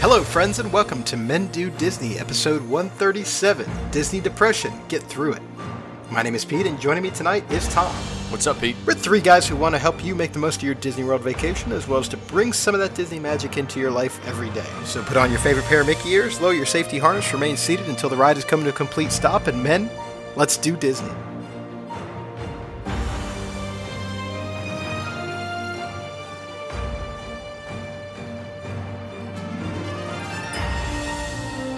Hello, 0.00 0.22
friends, 0.22 0.60
and 0.60 0.72
welcome 0.72 1.02
to 1.02 1.16
Men 1.16 1.48
Do 1.48 1.70
Disney, 1.70 2.20
episode 2.20 2.62
137 2.62 3.68
Disney 3.90 4.20
Depression 4.20 4.72
Get 4.86 5.02
Through 5.02 5.32
It. 5.32 5.42
My 6.08 6.22
name 6.22 6.36
is 6.36 6.44
Pete, 6.44 6.66
and 6.66 6.80
joining 6.80 7.02
me 7.02 7.10
tonight 7.10 7.50
is 7.50 7.66
Tom. 7.70 7.92
What's 8.30 8.46
up, 8.46 8.60
Pete? 8.60 8.76
We're 8.86 8.94
three 8.94 9.20
guys 9.20 9.48
who 9.48 9.56
want 9.56 9.74
to 9.74 9.78
help 9.80 10.04
you 10.04 10.14
make 10.14 10.32
the 10.32 10.38
most 10.38 10.58
of 10.58 10.62
your 10.62 10.76
Disney 10.76 11.02
World 11.02 11.22
vacation, 11.22 11.72
as 11.72 11.88
well 11.88 11.98
as 11.98 12.06
to 12.10 12.16
bring 12.16 12.52
some 12.52 12.76
of 12.76 12.80
that 12.80 12.94
Disney 12.94 13.18
magic 13.18 13.58
into 13.58 13.80
your 13.80 13.90
life 13.90 14.24
every 14.28 14.50
day. 14.50 14.64
So 14.84 15.02
put 15.02 15.16
on 15.16 15.30
your 15.30 15.40
favorite 15.40 15.64
pair 15.64 15.80
of 15.80 15.88
Mickey 15.88 16.10
ears, 16.10 16.40
lower 16.40 16.54
your 16.54 16.64
safety 16.64 17.00
harness, 17.00 17.32
remain 17.32 17.56
seated 17.56 17.88
until 17.88 18.08
the 18.08 18.16
ride 18.16 18.36
has 18.36 18.44
come 18.44 18.62
to 18.62 18.70
a 18.70 18.72
complete 18.72 19.10
stop, 19.10 19.48
and 19.48 19.60
men, 19.60 19.90
let's 20.36 20.56
do 20.56 20.76
Disney. 20.76 21.10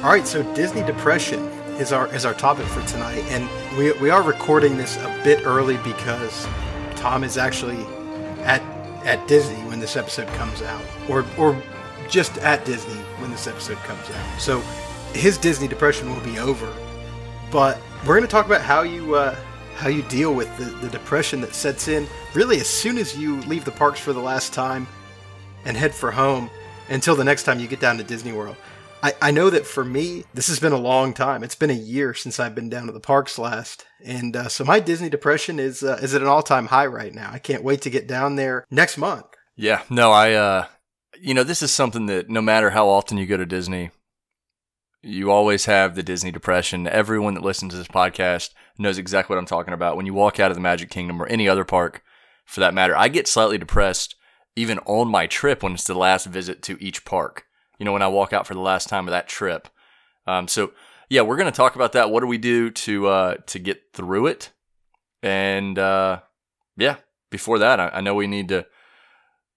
All 0.02 0.08
right, 0.08 0.26
so 0.26 0.42
Disney 0.54 0.82
depression 0.82 1.40
is 1.78 1.92
our 1.92 2.06
is 2.14 2.24
our 2.24 2.32
topic 2.32 2.64
for 2.64 2.80
tonight, 2.86 3.22
and 3.28 3.46
we 3.76 3.92
we 4.00 4.08
are 4.08 4.22
recording 4.22 4.78
this 4.78 4.96
a 4.96 5.20
bit 5.22 5.44
early 5.44 5.76
because 5.76 6.48
Tom 6.96 7.22
is 7.22 7.36
actually 7.36 7.84
at 8.44 8.62
at 9.04 9.28
Disney 9.28 9.62
when 9.68 9.78
this 9.78 9.98
episode 9.98 10.26
comes 10.28 10.62
out, 10.62 10.82
or 11.06 11.26
or 11.36 11.62
just 12.08 12.38
at 12.38 12.64
Disney 12.64 12.98
when 13.18 13.30
this 13.30 13.46
episode 13.46 13.76
comes 13.80 14.08
out. 14.08 14.40
So 14.40 14.60
his 15.12 15.36
Disney 15.36 15.68
depression 15.68 16.08
will 16.08 16.22
be 16.22 16.38
over, 16.38 16.74
but 17.50 17.78
we're 18.06 18.14
going 18.16 18.22
to 18.22 18.26
talk 18.26 18.46
about 18.46 18.62
how 18.62 18.80
you 18.80 19.16
uh, 19.16 19.36
how 19.74 19.90
you 19.90 20.00
deal 20.04 20.32
with 20.32 20.48
the, 20.56 20.64
the 20.64 20.88
depression 20.88 21.42
that 21.42 21.54
sets 21.54 21.88
in 21.88 22.06
really 22.32 22.58
as 22.58 22.66
soon 22.66 22.96
as 22.96 23.18
you 23.18 23.42
leave 23.42 23.66
the 23.66 23.70
parks 23.70 24.00
for 24.00 24.14
the 24.14 24.20
last 24.20 24.54
time 24.54 24.86
and 25.66 25.76
head 25.76 25.94
for 25.94 26.10
home 26.10 26.48
until 26.88 27.14
the 27.14 27.24
next 27.24 27.42
time 27.42 27.60
you 27.60 27.68
get 27.68 27.80
down 27.80 27.98
to 27.98 28.02
Disney 28.02 28.32
World. 28.32 28.56
I, 29.02 29.14
I 29.22 29.30
know 29.30 29.50
that 29.50 29.66
for 29.66 29.84
me, 29.84 30.24
this 30.34 30.48
has 30.48 30.60
been 30.60 30.72
a 30.72 30.78
long 30.78 31.14
time. 31.14 31.42
It's 31.42 31.54
been 31.54 31.70
a 31.70 31.74
year 31.74 32.14
since 32.14 32.38
I've 32.38 32.54
been 32.54 32.68
down 32.68 32.86
to 32.86 32.92
the 32.92 33.00
parks 33.00 33.38
last, 33.38 33.86
and 34.04 34.36
uh, 34.36 34.48
so 34.48 34.64
my 34.64 34.80
Disney 34.80 35.08
depression 35.08 35.58
is 35.58 35.82
uh, 35.82 35.98
is 36.02 36.14
at 36.14 36.22
an 36.22 36.28
all 36.28 36.42
time 36.42 36.66
high 36.66 36.86
right 36.86 37.14
now. 37.14 37.30
I 37.32 37.38
can't 37.38 37.64
wait 37.64 37.82
to 37.82 37.90
get 37.90 38.06
down 38.06 38.36
there 38.36 38.64
next 38.70 38.98
month. 38.98 39.26
Yeah, 39.56 39.82
no, 39.90 40.10
I, 40.10 40.32
uh, 40.32 40.66
you 41.20 41.34
know, 41.34 41.42
this 41.42 41.62
is 41.62 41.70
something 41.70 42.06
that 42.06 42.30
no 42.30 42.40
matter 42.40 42.70
how 42.70 42.88
often 42.88 43.18
you 43.18 43.26
go 43.26 43.36
to 43.36 43.46
Disney, 43.46 43.90
you 45.02 45.30
always 45.30 45.64
have 45.64 45.94
the 45.94 46.02
Disney 46.02 46.30
depression. 46.30 46.86
Everyone 46.86 47.34
that 47.34 47.42
listens 47.42 47.72
to 47.72 47.78
this 47.78 47.88
podcast 47.88 48.50
knows 48.78 48.98
exactly 48.98 49.34
what 49.34 49.40
I'm 49.40 49.46
talking 49.46 49.74
about. 49.74 49.96
When 49.96 50.06
you 50.06 50.14
walk 50.14 50.38
out 50.38 50.50
of 50.50 50.56
the 50.56 50.62
Magic 50.62 50.90
Kingdom 50.90 51.22
or 51.22 51.26
any 51.26 51.48
other 51.48 51.64
park 51.64 52.02
for 52.44 52.60
that 52.60 52.74
matter, 52.74 52.96
I 52.96 53.08
get 53.08 53.28
slightly 53.28 53.58
depressed 53.58 54.14
even 54.56 54.78
on 54.80 55.08
my 55.08 55.26
trip 55.26 55.62
when 55.62 55.72
it's 55.72 55.84
the 55.84 55.94
last 55.94 56.26
visit 56.26 56.62
to 56.62 56.76
each 56.82 57.04
park 57.04 57.46
you 57.80 57.86
know, 57.86 57.92
when 57.92 58.02
I 58.02 58.08
walk 58.08 58.32
out 58.32 58.46
for 58.46 58.54
the 58.54 58.60
last 58.60 58.88
time 58.88 59.08
of 59.08 59.12
that 59.12 59.26
trip. 59.26 59.66
Um, 60.26 60.46
so 60.46 60.72
yeah, 61.08 61.22
we're 61.22 61.36
going 61.36 61.50
to 61.50 61.56
talk 61.56 61.74
about 61.74 61.92
that. 61.92 62.10
What 62.10 62.20
do 62.20 62.26
we 62.26 62.38
do 62.38 62.70
to 62.70 63.08
uh, 63.08 63.34
to 63.46 63.58
get 63.58 63.92
through 63.94 64.26
it? 64.28 64.52
And 65.22 65.78
uh, 65.78 66.20
yeah, 66.76 66.96
before 67.30 67.58
that, 67.58 67.80
I, 67.80 67.88
I, 67.88 68.00
know 68.00 68.14
we 68.14 68.26
need 68.26 68.48
to, 68.48 68.64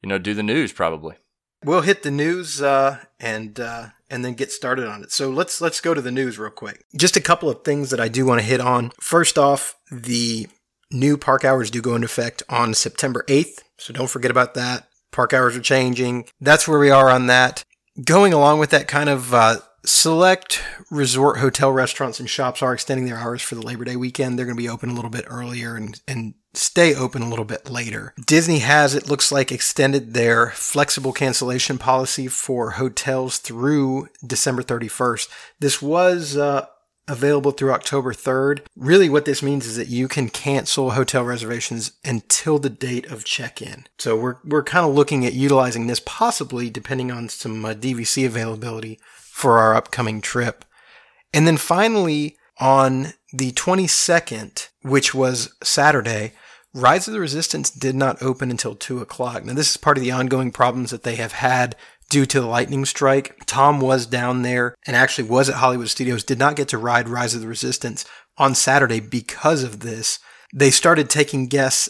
you 0.01 0.09
know, 0.09 0.17
do 0.17 0.33
the 0.33 0.43
news 0.43 0.73
probably. 0.73 1.15
We'll 1.63 1.81
hit 1.81 2.03
the 2.03 2.11
news 2.11 2.61
uh, 2.61 2.99
and 3.19 3.59
uh, 3.59 3.89
and 4.09 4.23
then 4.23 4.33
get 4.33 4.51
started 4.51 4.87
on 4.87 5.03
it. 5.03 5.11
So 5.11 5.29
let's 5.29 5.59
let's 5.59 5.81
go 5.81 5.93
to 5.93 6.01
the 6.01 6.11
news 6.11 6.39
real 6.39 6.49
quick. 6.49 6.85
Just 6.95 7.17
a 7.17 7.21
couple 7.21 7.49
of 7.49 7.63
things 7.63 7.89
that 7.89 7.99
I 7.99 8.07
do 8.07 8.25
want 8.25 8.39
to 8.39 8.47
hit 8.47 8.61
on. 8.61 8.91
First 9.01 9.37
off, 9.37 9.75
the 9.91 10.47
new 10.91 11.17
park 11.17 11.43
hours 11.43 11.69
do 11.69 11.81
go 11.81 11.95
into 11.95 12.05
effect 12.05 12.41
on 12.47 12.73
September 12.73 13.25
8th, 13.27 13.63
so 13.77 13.93
don't 13.93 14.09
forget 14.09 14.31
about 14.31 14.53
that. 14.53 14.87
Park 15.11 15.33
hours 15.33 15.57
are 15.57 15.61
changing. 15.61 16.25
That's 16.39 16.67
where 16.67 16.79
we 16.79 16.89
are 16.89 17.09
on 17.09 17.27
that 17.27 17.63
going 18.01 18.33
along 18.33 18.59
with 18.59 18.71
that 18.71 18.87
kind 18.87 19.09
of 19.09 19.33
uh, 19.33 19.57
select 19.85 20.63
resort 20.89 21.39
hotel 21.39 21.71
restaurants 21.71 22.19
and 22.19 22.29
shops 22.29 22.61
are 22.61 22.73
extending 22.73 23.05
their 23.05 23.17
hours 23.17 23.41
for 23.41 23.55
the 23.55 23.61
Labor 23.61 23.85
Day 23.85 23.95
weekend. 23.95 24.37
They're 24.37 24.45
going 24.45 24.57
to 24.57 24.61
be 24.61 24.69
open 24.69 24.89
a 24.89 24.93
little 24.93 25.09
bit 25.09 25.25
earlier 25.27 25.75
and, 25.75 25.99
and 26.07 26.33
stay 26.53 26.95
open 26.95 27.21
a 27.21 27.29
little 27.29 27.45
bit 27.45 27.69
later. 27.69 28.13
Disney 28.25 28.59
has, 28.59 28.95
it 28.95 29.09
looks 29.09 29.31
like, 29.31 29.51
extended 29.51 30.13
their 30.13 30.51
flexible 30.51 31.13
cancellation 31.13 31.77
policy 31.77 32.27
for 32.27 32.71
hotels 32.71 33.37
through 33.37 34.09
December 34.25 34.63
31st. 34.63 35.27
This 35.59 35.81
was 35.81 36.37
uh, 36.37 36.67
available 37.07 37.51
through 37.51 37.71
October 37.73 38.13
3rd. 38.13 38.61
Really, 38.75 39.09
what 39.09 39.25
this 39.25 39.43
means 39.43 39.65
is 39.65 39.75
that 39.75 39.87
you 39.87 40.07
can 40.07 40.29
cancel 40.29 40.91
hotel 40.91 41.23
reservations 41.23 41.93
until 42.03 42.59
the 42.59 42.69
date 42.69 43.05
of 43.11 43.25
check-in. 43.25 43.85
So 43.97 44.15
we're 44.15 44.37
we're 44.43 44.63
kind 44.63 44.85
of 44.85 44.93
looking 44.93 45.25
at 45.25 45.33
utilizing 45.33 45.87
this 45.87 46.01
possibly, 46.05 46.69
depending 46.69 47.11
on 47.11 47.29
some 47.29 47.63
uh, 47.65 47.73
DVC 47.73 48.25
availability 48.25 48.99
for 49.15 49.59
our 49.59 49.75
upcoming 49.75 50.21
trip. 50.21 50.65
And 51.33 51.47
then 51.47 51.57
finally, 51.57 52.37
on 52.59 53.13
the 53.33 53.51
22nd, 53.51 54.69
which 54.83 55.13
was 55.13 55.53
Saturday, 55.63 56.33
Rise 56.73 57.07
of 57.07 57.13
the 57.13 57.19
Resistance 57.19 57.69
did 57.69 57.95
not 57.95 58.21
open 58.21 58.49
until 58.49 58.75
2 58.75 58.99
o'clock. 58.99 59.45
Now, 59.45 59.53
this 59.53 59.69
is 59.69 59.77
part 59.77 59.97
of 59.97 60.03
the 60.03 60.11
ongoing 60.11 60.51
problems 60.51 60.91
that 60.91 61.03
they 61.03 61.15
have 61.15 61.33
had 61.33 61.75
due 62.13 62.25
to 62.27 62.39
the 62.39 62.45
lightning 62.45 62.85
strike. 62.85 63.35
Tom 63.47 63.81
was 63.81 64.05
down 64.05 64.43
there 64.43 64.75
and 64.85 64.95
actually 64.95 65.27
was 65.27 65.49
at 65.49 65.55
Hollywood 65.55 65.89
Studios, 65.89 66.23
did 66.23 66.37
not 66.37 66.55
get 66.55 66.67
to 66.67 66.77
ride 66.77 67.09
Rise 67.09 67.33
of 67.33 67.41
the 67.41 67.47
Resistance 67.47 68.05
on 68.37 68.53
Saturday 68.53 68.99
because 68.99 69.63
of 69.63 69.79
this. 69.79 70.19
They 70.53 70.69
started 70.69 71.09
taking 71.09 71.47
guests 71.47 71.89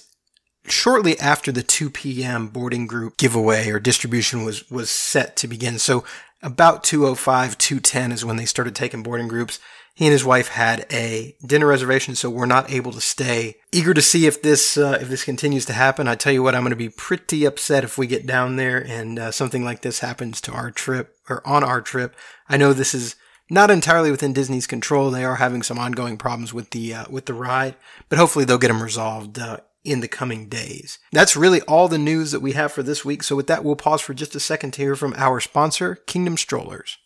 shortly 0.66 1.20
after 1.20 1.52
the 1.52 1.62
2 1.62 1.90
p.m. 1.90 2.48
boarding 2.48 2.88
group 2.88 3.18
giveaway 3.18 3.70
or 3.70 3.82
distribution 3.82 4.46
was, 4.46 4.72
was 4.72 4.90
set 4.90 5.36
to 5.36 5.48
begin. 5.50 5.78
So 5.78 6.06
about 6.42 6.86
205, 6.86 7.58
210 7.58 8.14
is 8.14 8.24
when 8.24 8.38
they 8.38 8.46
started 8.46 8.76
taking 8.76 9.04
boarding 9.04 9.28
groups 9.28 9.60
he 9.94 10.06
and 10.06 10.12
his 10.12 10.26
wife 10.26 10.48
had 10.48 10.88
a 10.92 11.36
dinner 11.46 11.68
reservation, 11.68 12.16
so 12.16 12.30
we're 12.30 12.46
not 12.48 12.72
able 12.72 12.92
to 12.94 13.02
stay. 13.02 13.58
Eager 13.72 13.94
to 13.94 14.02
see 14.02 14.26
if 14.26 14.42
this 14.42 14.76
uh, 14.78 14.98
if 15.00 15.08
this 15.08 15.24
continues 15.24 15.66
to 15.66 15.74
happen. 15.74 16.08
I 16.08 16.16
tell 16.16 16.34
you 16.34 16.42
what, 16.42 16.56
I'm 16.56 16.64
going 16.64 16.72
to 16.72 16.76
be 16.76 16.90
pretty 16.90 17.46
upset 17.46 17.84
if 17.84 17.98
we 17.98 18.08
get 18.08 18.26
down 18.26 18.56
there 18.56 18.80
and 18.80 19.20
uh, 19.20 19.32
something 19.32 19.64
like 19.64 19.82
this 19.82 20.00
happens 20.00 20.42
to 20.42 20.52
our 20.52 20.72
trip 20.72 21.16
or 21.30 21.48
on 21.48 21.64
our 21.64 21.80
trip. 21.80 22.16
I 22.50 22.58
know 22.58 22.74
this 22.74 22.96
is 22.96 23.16
not 23.50 23.70
entirely 23.70 24.10
within 24.10 24.34
Disney's 24.34 24.66
control. 24.66 25.12
They 25.12 25.24
are 25.24 25.36
having 25.36 25.62
some 25.62 25.78
ongoing 25.78 26.18
problems 26.18 26.54
with 26.54 26.72
the 26.72 26.94
uh, 26.94 27.06
with 27.10 27.28
the 27.28 27.36
ride, 27.36 27.76
but 28.10 28.18
hopefully 28.18 28.46
they'll 28.46 28.58
get 28.58 28.70
them 28.70 28.82
resolved 28.82 29.38
uh, 29.38 29.58
in 29.84 30.00
the 30.00 30.08
coming 30.08 30.48
days. 30.48 30.98
That's 31.12 31.36
really 31.36 31.62
all 31.62 31.88
the 31.88 31.98
news 31.98 32.32
that 32.32 32.40
we 32.40 32.54
have 32.54 32.72
for 32.72 32.82
this 32.82 33.04
week. 33.06 33.22
So 33.22 33.36
with 33.36 33.48
that, 33.48 33.64
we'll 33.64 33.76
pause 33.76 34.02
for 34.02 34.14
just 34.14 34.36
a 34.36 34.40
second 34.40 34.72
to 34.72 34.82
hear 34.82 34.96
from 34.96 35.14
our 35.18 35.40
sponsor, 35.40 35.96
Kingdom 35.96 36.38
Strollers. 36.38 36.98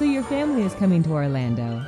So 0.00 0.06
your 0.06 0.22
family 0.22 0.62
is 0.62 0.72
coming 0.76 1.02
to 1.02 1.12
Orlando. 1.12 1.84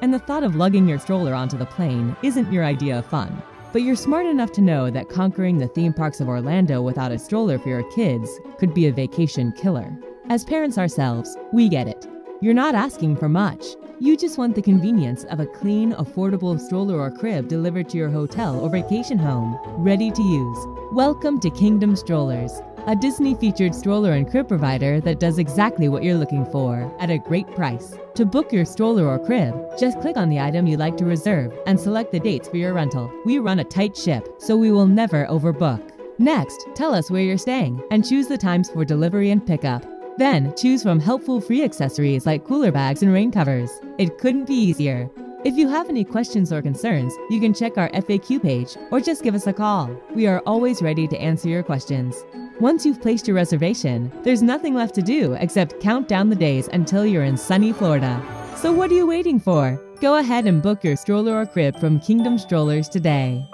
And 0.00 0.14
the 0.14 0.18
thought 0.18 0.42
of 0.42 0.56
lugging 0.56 0.88
your 0.88 0.98
stroller 0.98 1.34
onto 1.34 1.58
the 1.58 1.66
plane 1.66 2.16
isn't 2.22 2.50
your 2.50 2.64
idea 2.64 3.00
of 3.00 3.04
fun. 3.04 3.42
But 3.74 3.82
you're 3.82 3.94
smart 3.94 4.24
enough 4.24 4.52
to 4.52 4.62
know 4.62 4.88
that 4.88 5.10
conquering 5.10 5.58
the 5.58 5.68
theme 5.68 5.92
parks 5.92 6.18
of 6.22 6.30
Orlando 6.30 6.80
without 6.80 7.12
a 7.12 7.18
stroller 7.18 7.58
for 7.58 7.68
your 7.68 7.82
kids 7.92 8.30
could 8.58 8.72
be 8.72 8.86
a 8.86 8.92
vacation 8.92 9.52
killer. 9.52 9.94
As 10.30 10.46
parents 10.46 10.78
ourselves, 10.78 11.36
we 11.52 11.68
get 11.68 11.88
it. 11.88 12.08
You're 12.40 12.54
not 12.54 12.74
asking 12.74 13.16
for 13.16 13.28
much. 13.28 13.66
You 14.00 14.16
just 14.16 14.38
want 14.38 14.54
the 14.54 14.62
convenience 14.62 15.24
of 15.24 15.40
a 15.40 15.46
clean, 15.46 15.92
affordable 15.92 16.58
stroller 16.58 16.98
or 16.98 17.10
crib 17.10 17.48
delivered 17.48 17.90
to 17.90 17.98
your 17.98 18.08
hotel 18.08 18.58
or 18.58 18.70
vacation 18.70 19.18
home, 19.18 19.58
ready 19.76 20.10
to 20.10 20.22
use. 20.22 20.66
Welcome 20.92 21.38
to 21.40 21.50
Kingdom 21.50 21.96
Strollers 21.96 22.62
a 22.86 22.96
Disney 22.96 23.34
featured 23.34 23.74
stroller 23.74 24.12
and 24.12 24.30
crib 24.30 24.48
provider 24.48 25.00
that 25.00 25.20
does 25.20 25.38
exactly 25.38 25.88
what 25.88 26.02
you're 26.02 26.16
looking 26.16 26.44
for 26.46 26.90
at 27.00 27.10
a 27.10 27.18
great 27.18 27.46
price. 27.54 27.96
To 28.14 28.24
book 28.24 28.52
your 28.52 28.64
stroller 28.64 29.06
or 29.06 29.18
crib, 29.18 29.54
just 29.78 30.00
click 30.00 30.16
on 30.16 30.28
the 30.28 30.40
item 30.40 30.66
you'd 30.66 30.78
like 30.78 30.96
to 30.98 31.04
reserve 31.04 31.52
and 31.66 31.78
select 31.78 32.12
the 32.12 32.20
dates 32.20 32.48
for 32.48 32.56
your 32.56 32.74
rental. 32.74 33.12
We 33.24 33.38
run 33.38 33.58
a 33.58 33.64
tight 33.64 33.96
ship, 33.96 34.28
so 34.38 34.56
we 34.56 34.72
will 34.72 34.86
never 34.86 35.26
overbook. 35.26 35.90
Next, 36.18 36.66
tell 36.74 36.94
us 36.94 37.10
where 37.10 37.22
you're 37.22 37.38
staying 37.38 37.82
and 37.90 38.06
choose 38.06 38.26
the 38.26 38.38
times 38.38 38.70
for 38.70 38.84
delivery 38.84 39.30
and 39.30 39.46
pickup. 39.46 39.84
Then, 40.16 40.52
choose 40.56 40.82
from 40.82 40.98
helpful 40.98 41.40
free 41.40 41.62
accessories 41.62 42.26
like 42.26 42.44
cooler 42.44 42.72
bags 42.72 43.02
and 43.02 43.12
rain 43.12 43.30
covers. 43.30 43.70
It 43.98 44.18
couldn't 44.18 44.46
be 44.46 44.54
easier. 44.54 45.08
If 45.44 45.56
you 45.56 45.68
have 45.68 45.88
any 45.88 46.02
questions 46.02 46.52
or 46.52 46.60
concerns, 46.60 47.14
you 47.30 47.38
can 47.38 47.54
check 47.54 47.78
our 47.78 47.88
FAQ 47.90 48.42
page 48.42 48.76
or 48.90 48.98
just 48.98 49.22
give 49.22 49.36
us 49.36 49.46
a 49.46 49.52
call. 49.52 49.88
We 50.12 50.26
are 50.26 50.42
always 50.44 50.82
ready 50.82 51.06
to 51.06 51.20
answer 51.20 51.48
your 51.48 51.62
questions. 51.62 52.24
Once 52.60 52.84
you've 52.84 53.00
placed 53.00 53.28
your 53.28 53.36
reservation, 53.36 54.10
there's 54.24 54.42
nothing 54.42 54.74
left 54.74 54.92
to 54.92 55.00
do 55.00 55.34
except 55.34 55.78
count 55.78 56.08
down 56.08 56.28
the 56.28 56.34
days 56.34 56.68
until 56.72 57.06
you're 57.06 57.22
in 57.22 57.36
sunny 57.36 57.72
Florida. 57.72 58.20
So 58.56 58.72
what 58.72 58.90
are 58.90 58.94
you 58.94 59.06
waiting 59.06 59.38
for? 59.38 59.80
Go 60.00 60.16
ahead 60.16 60.44
and 60.44 60.60
book 60.60 60.82
your 60.82 60.96
stroller 60.96 61.40
or 61.40 61.46
crib 61.46 61.78
from 61.78 62.00
Kingdom 62.00 62.36
Strollers 62.36 62.88
today. 62.88 63.48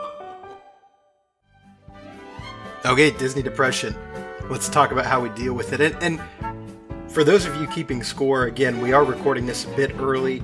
Okay, 2.87 3.11
Disney 3.11 3.43
Depression. 3.43 3.95
Let's 4.49 4.71
talk 4.71 4.91
about 4.91 5.05
how 5.05 5.21
we 5.21 5.29
deal 5.31 5.53
with 5.53 5.75
it. 5.75 5.83
And, 5.83 5.95
and 6.01 6.19
for 7.13 7.25
those 7.25 7.45
of 7.45 7.55
you 7.57 7.67
keeping 7.67 8.03
score, 8.03 8.45
again, 8.45 8.81
we 8.81 8.95
are 8.95 9.05
recording 9.05 9.45
this 9.45 9.67
a 9.67 9.77
bit 9.77 9.95
early 10.01 10.43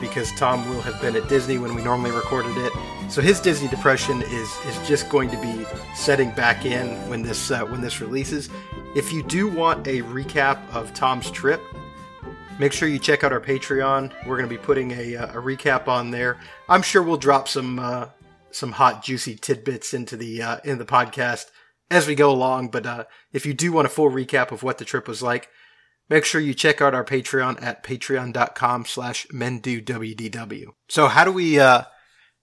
because 0.00 0.32
Tom 0.32 0.68
will 0.68 0.80
have 0.82 1.00
been 1.00 1.16
at 1.16 1.28
Disney 1.28 1.58
when 1.58 1.74
we 1.74 1.82
normally 1.82 2.10
recorded 2.10 2.56
it. 2.56 2.72
So 3.10 3.22
his 3.22 3.40
Disney 3.40 3.68
depression 3.68 4.22
is 4.22 4.50
is 4.66 4.88
just 4.88 5.08
going 5.08 5.30
to 5.30 5.40
be 5.40 5.64
setting 5.94 6.30
back 6.32 6.64
in 6.66 6.88
when 7.08 7.22
this 7.22 7.50
uh, 7.50 7.64
when 7.64 7.80
this 7.80 8.00
releases. 8.00 8.50
If 8.94 9.12
you 9.12 9.22
do 9.22 9.48
want 9.48 9.86
a 9.86 10.02
recap 10.02 10.58
of 10.72 10.92
Tom's 10.94 11.30
trip, 11.30 11.60
make 12.58 12.72
sure 12.72 12.88
you 12.88 12.98
check 12.98 13.24
out 13.24 13.32
our 13.32 13.40
Patreon. 13.40 14.12
We're 14.26 14.36
going 14.36 14.48
to 14.48 14.54
be 14.54 14.62
putting 14.62 14.92
a, 14.92 15.16
uh, 15.16 15.38
a 15.38 15.42
recap 15.42 15.88
on 15.88 16.10
there. 16.10 16.38
I'm 16.68 16.82
sure 16.82 17.02
we'll 17.02 17.16
drop 17.16 17.48
some 17.48 17.78
uh, 17.78 18.08
some 18.50 18.72
hot 18.72 19.02
juicy 19.02 19.36
tidbits 19.36 19.94
into 19.94 20.16
the 20.16 20.42
uh, 20.42 20.56
in 20.64 20.78
the 20.78 20.84
podcast 20.84 21.46
as 21.90 22.06
we 22.06 22.14
go 22.14 22.30
along. 22.30 22.68
But 22.68 22.86
uh, 22.86 23.04
if 23.32 23.46
you 23.46 23.54
do 23.54 23.72
want 23.72 23.86
a 23.86 23.90
full 23.90 24.10
recap 24.10 24.52
of 24.52 24.62
what 24.62 24.78
the 24.78 24.84
trip 24.84 25.08
was 25.08 25.22
like, 25.22 25.48
make 26.08 26.24
sure 26.24 26.40
you 26.40 26.54
check 26.54 26.80
out 26.80 26.94
our 26.94 27.04
Patreon 27.04 27.62
at 27.62 27.82
patreon.com 27.82 28.84
slash 28.86 29.26
mendowdw. 29.28 30.66
So 30.88 31.08
how 31.08 31.24
do 31.24 31.32
we 31.32 31.58
uh, 31.58 31.82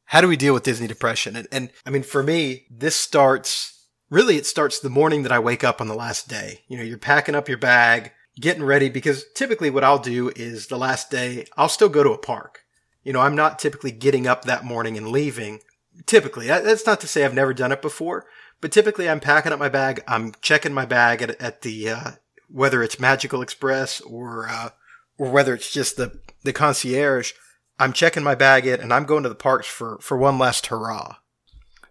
how 0.06 0.22
do 0.22 0.28
we 0.28 0.38
deal 0.38 0.54
with 0.54 0.64
Disney 0.64 0.88
depression? 0.88 1.36
And, 1.36 1.48
and 1.52 1.70
I 1.86 1.90
mean, 1.90 2.04
for 2.04 2.24
me, 2.24 2.66
this 2.70 2.96
starts 2.96 3.88
really 4.10 4.38
it 4.38 4.46
starts 4.46 4.80
the 4.80 4.90
morning 4.90 5.24
that 5.24 5.32
I 5.32 5.40
wake 5.40 5.64
up 5.64 5.82
on 5.82 5.88
the 5.88 5.96
last 5.96 6.28
day. 6.28 6.62
You 6.68 6.78
know, 6.78 6.84
you're 6.84 6.98
packing 6.98 7.36
up 7.36 7.50
your 7.50 7.58
bag, 7.58 8.12
getting 8.40 8.64
ready 8.64 8.90
because 8.90 9.26
typically 9.34 9.70
what 9.70 9.84
I'll 9.84 10.00
do 10.00 10.32
is 10.36 10.68
the 10.68 10.78
last 10.78 11.10
day 11.10 11.46
I'll 11.58 11.70
still 11.70 11.90
go 11.90 12.04
to 12.04 12.12
a 12.12 12.18
park. 12.18 12.62
You 13.04 13.14
know, 13.14 13.22
I'm 13.22 13.36
not 13.36 13.60
typically 13.60 13.92
getting 13.92 14.26
up 14.26 14.46
that 14.46 14.66
morning 14.66 14.98
and 14.98 15.10
leaving. 15.10 15.60
Typically, 16.08 16.48
that's 16.48 16.86
not 16.86 17.00
to 17.02 17.08
say 17.08 17.24
I've 17.24 17.34
never 17.34 17.54
done 17.54 17.72
it 17.72 17.82
before, 17.82 18.26
but 18.62 18.72
typically 18.72 19.08
I'm 19.08 19.20
packing 19.20 19.54
up 19.54 19.60
my 19.60 19.70
bag. 19.70 20.04
I'm 20.08 20.34
checking 20.42 20.74
my 20.74 20.86
bag 20.86 21.22
at, 21.22 21.40
at 21.40 21.62
the, 21.62 21.90
uh, 21.90 22.12
whether 22.50 22.84
it's 22.84 23.00
Magical 23.00 23.42
Express 23.42 24.02
or, 24.02 24.48
uh, 24.50 24.70
or 25.18 25.32
whether 25.32 25.54
it's 25.54 25.72
just 25.72 25.98
the, 25.98 26.20
the 26.44 26.54
concierge. 26.54 27.34
I'm 27.78 27.94
checking 27.94 28.24
my 28.24 28.36
bag 28.36 28.66
in 28.66 28.80
and 28.80 28.94
I'm 28.94 29.06
going 29.06 29.24
to 29.24 29.30
the 29.30 29.36
parks 29.36 29.68
for, 29.68 29.98
for 30.02 30.18
one 30.18 30.38
last 30.38 30.68
hurrah. 30.68 31.18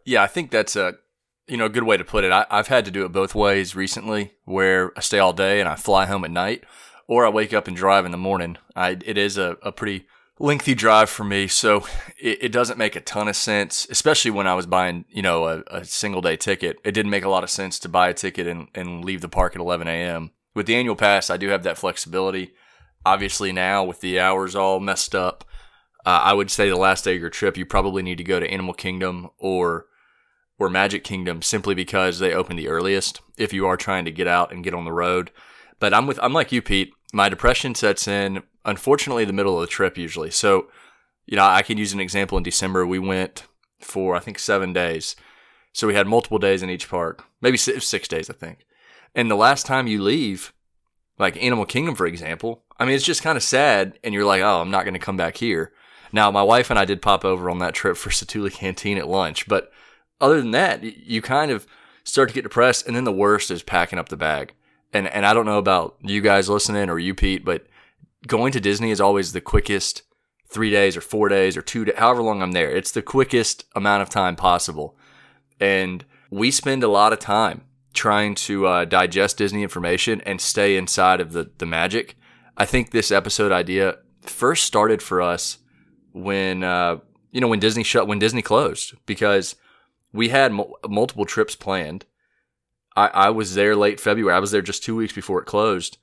Yeah, 0.05 0.23
I 0.23 0.27
think 0.27 0.51
that's 0.51 0.77
a 0.77 0.95
you 1.47 1.57
know 1.57 1.67
a 1.67 1.71
good 1.71 1.85
way 1.85 1.97
to 1.97 2.05
put 2.05 2.25
it. 2.25 2.33
I, 2.33 2.47
have 2.51 2.69
had 2.69 2.85
to 2.85 2.91
do 2.91 3.05
it 3.05 3.13
both 3.13 3.35
ways 3.35 3.77
recently, 3.77 4.33
where 4.45 4.93
I 4.97 5.01
stay 5.01 5.19
all 5.19 5.33
day 5.33 5.61
and 5.61 5.69
I 5.69 5.77
fly 5.77 6.07
home 6.07 6.25
at 6.25 6.31
night, 6.31 6.65
or 7.07 7.27
I 7.27 7.31
wake 7.31 7.53
up 7.53 7.69
and 7.69 7.77
drive 7.77 8.05
in 8.05 8.13
the 8.13 8.19
morning. 8.19 8.57
I, 8.75 8.99
it 9.05 9.19
is 9.19 9.39
a, 9.39 9.57
a 9.63 9.73
pretty 9.73 10.07
lengthy 10.39 10.75
drive 10.75 11.11
for 11.11 11.25
me, 11.25 11.47
so 11.47 11.87
it, 12.21 12.45
it, 12.45 12.53
doesn't 12.53 12.79
make 12.79 12.97
a 12.97 13.01
ton 13.01 13.29
of 13.29 13.37
sense, 13.37 13.87
especially 13.89 14.33
when 14.33 14.49
I 14.49 14.55
was 14.55 14.67
buying, 14.67 15.05
you 15.09 15.23
know, 15.23 15.47
a, 15.47 15.63
a, 15.69 15.85
single 15.85 16.21
day 16.21 16.37
ticket. 16.37 16.79
It 16.83 16.93
didn't 16.93 17.11
make 17.11 17.25
a 17.25 17.29
lot 17.29 17.45
of 17.45 17.51
sense 17.51 17.79
to 17.81 17.89
buy 17.89 18.09
a 18.09 18.15
ticket 18.15 18.49
and, 18.49 18.69
and 18.75 19.05
leave 19.05 19.21
the 19.21 19.29
park 19.29 19.55
at 19.55 19.61
11 19.61 19.87
a.m. 19.87 20.33
With 20.55 20.67
the 20.67 20.77
annual 20.77 20.97
pass, 20.97 21.31
I 21.31 21.37
do 21.37 21.49
have 21.49 21.65
that 21.65 21.79
flexibility. 21.79 22.55
Obviously, 23.05 23.53
now 23.53 23.85
with 23.85 24.01
the 24.01 24.21
hours 24.21 24.55
all 24.55 24.81
messed 24.81 25.15
up, 25.15 25.45
uh, 26.07 26.21
I 26.23 26.33
would 26.33 26.51
say 26.51 26.69
the 26.69 26.77
last 26.77 27.05
day 27.05 27.15
of 27.15 27.21
your 27.21 27.31
trip, 27.31 27.57
you 27.57 27.67
probably 27.67 28.03
need 28.03 28.19
to 28.19 28.25
go 28.25 28.39
to 28.39 28.51
Animal 28.51 28.75
Kingdom 28.75 29.31
or 29.39 29.87
or 30.57 30.71
Magic 30.71 31.03
Kingdom 31.03 31.43
simply 31.43 31.75
because 31.75 32.21
they 32.21 32.33
open 32.33 32.57
the 32.57 32.69
earliest. 32.69 33.21
If 33.37 33.53
you 33.53 33.67
are 33.67 33.77
trying 33.77 34.05
to 34.05 34.13
get 34.13 34.29
out 34.29 34.53
and 34.53 34.63
get 34.63 34.75
on 34.75 34.85
the 34.85 34.93
road, 34.93 35.33
but 35.81 35.93
I'm 35.93 36.07
with 36.07 36.19
I'm 36.23 36.33
like 36.33 36.53
you, 36.53 36.63
Pete. 36.63 36.93
My 37.13 37.29
depression 37.29 37.75
sets 37.75 38.07
in 38.07 38.43
unfortunately 38.65 39.25
the 39.25 39.33
middle 39.33 39.57
of 39.57 39.61
the 39.63 39.67
trip 39.67 39.99
usually. 39.99 40.31
So, 40.31 40.69
you 41.27 41.37
know, 41.37 41.45
I 41.45 41.63
can 41.63 41.79
use 41.79 41.93
an 41.93 42.01
example. 42.01 42.39
In 42.39 42.45
December, 42.45 42.87
we 42.87 42.99
went 42.99 43.45
for 43.81 44.15
I 44.15 44.21
think 44.21 44.39
seven 44.39 44.73
days. 44.73 45.17
So 45.73 45.89
we 45.89 45.95
had 45.95 46.07
multiple 46.07 46.39
days 46.39 46.63
in 46.63 46.71
each 46.71 46.89
park, 46.89 47.25
maybe 47.41 47.57
six, 47.57 47.85
six 47.87 48.07
days, 48.07 48.31
I 48.31 48.35
think. 48.35 48.65
And 49.15 49.31
the 49.31 49.37
last 49.37 49.67
time 49.67 49.87
you 49.87 50.03
leave, 50.03 50.53
like 51.19 51.43
Animal 51.43 51.67
Kingdom, 51.67 51.95
for 51.95 52.07
example, 52.07 52.65
I 52.79 52.85
mean, 52.85 52.95
it's 52.95 53.05
just 53.05 53.23
kind 53.23 53.37
of 53.37 53.43
sad, 53.43 53.99
and 54.03 54.13
you're 54.13 54.25
like, 54.25 54.43
oh, 54.43 54.61
I'm 54.61 54.71
not 54.71 54.85
going 54.85 54.95
to 54.95 55.01
come 55.01 55.17
back 55.17 55.37
here. 55.37 55.73
Now, 56.13 56.31
my 56.31 56.43
wife 56.43 56.71
and 56.71 56.79
I 56.79 56.85
did 56.85 57.03
pop 57.03 57.25
over 57.25 57.49
on 57.49 57.59
that 57.59 57.75
trip 57.75 57.97
for 57.97 58.11
Satu'li 58.11 58.53
Canteen 58.53 58.99
at 58.99 59.09
lunch, 59.09 59.49
but 59.49 59.73
other 60.21 60.41
than 60.41 60.53
that, 60.53 60.83
you 60.83 61.23
kind 61.23 61.51
of 61.51 61.67
start 62.05 62.29
to 62.29 62.35
get 62.35 62.43
depressed. 62.43 62.87
And 62.87 62.95
then 62.95 63.05
the 63.05 63.13
worst 63.13 63.51
is 63.51 63.63
packing 63.63 63.99
up 63.99 64.09
the 64.09 64.17
bag. 64.17 64.55
And, 64.93 65.09
and 65.09 65.27
I 65.27 65.35
don't 65.35 65.47
know 65.47 65.59
about 65.59 65.97
you 66.03 66.21
guys 66.21 66.49
listening 66.49 66.89
or 66.89 66.99
you, 66.99 67.15
Pete, 67.15 67.45
but 67.45 67.67
going 68.27 68.53
to 68.53 68.61
Disney 68.61 68.91
is 68.91 69.01
always 69.01 69.33
the 69.33 69.41
quickest 69.41 70.03
three 70.49 70.71
days 70.71 70.97
or 70.97 71.01
four 71.01 71.29
days 71.29 71.57
or 71.57 71.63
two, 71.63 71.93
however 71.97 72.23
long 72.23 72.43
I'm 72.43 72.53
there. 72.53 72.71
It's 72.71 72.93
the 72.93 73.03
quickest 73.03 73.65
amount 73.75 74.03
of 74.03 74.09
time 74.09 74.37
possible. 74.37 74.97
And 75.59 76.05
we 76.31 76.51
spend 76.51 76.85
a 76.85 76.89
lot 76.89 77.13
of 77.13 77.19
time 77.19 77.63
trying 77.95 78.35
to 78.35 78.67
uh, 78.67 78.85
digest 78.85 79.39
Disney 79.39 79.63
information 79.63 80.21
and 80.23 80.41
stay 80.41 80.77
inside 80.77 81.21
of 81.21 81.33
the, 81.33 81.51
the 81.59 81.67
magic. 81.67 82.17
I 82.57 82.67
think 82.67 82.91
this 82.91 83.11
episode 83.11 83.53
idea 83.53 83.97
first 84.21 84.65
started 84.65 85.01
for 85.01 85.23
us 85.23 85.59
when, 86.13 86.63
uh, 86.63 86.99
you 87.31 87.41
know, 87.41 87.49
when 87.49 87.61
Disney 87.61 87.83
shut, 87.83 88.07
when 88.07 88.19
Disney 88.19 88.43
closed, 88.43 88.95
because 89.07 89.57
we 90.13 90.29
had 90.29 90.53
multiple 90.89 91.25
trips 91.25 91.57
planned. 91.57 92.05
I, 92.97 93.09
I 93.09 93.31
was 93.31 93.55
there 93.55 93.75
late 93.75 93.99
February. 93.99 94.37
I 94.37 94.41
was 94.41 94.51
there 94.51 94.63
just 94.63 94.85
two 94.85 94.97
weeks 94.97 95.13
before 95.13 95.41
it 95.41 95.47
closed. 95.47 95.99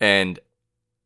And 0.00 0.40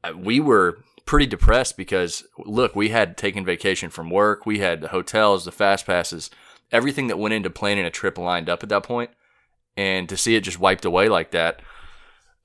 uh, 0.02 0.12
we 0.16 0.40
were 0.40 0.78
pretty 1.04 1.26
depressed 1.26 1.76
because, 1.76 2.24
look, 2.38 2.74
we 2.74 2.88
had 2.88 3.16
taken 3.16 3.44
vacation 3.44 3.90
from 3.90 4.10
work. 4.10 4.46
We 4.46 4.60
had 4.60 4.80
the 4.80 4.88
hotels, 4.88 5.44
the 5.44 5.52
fast 5.52 5.86
passes, 5.86 6.30
everything 6.72 7.08
that 7.08 7.18
went 7.18 7.34
into 7.34 7.50
planning 7.50 7.84
a 7.84 7.90
trip 7.90 8.16
lined 8.16 8.48
up 8.48 8.62
at 8.62 8.68
that 8.70 8.82
point. 8.82 9.10
And 9.78 10.08
to 10.10 10.16
see 10.18 10.36
it 10.36 10.42
just 10.42 10.60
wiped 10.60 10.84
away 10.84 11.08
like 11.08 11.30
that, 11.30 11.62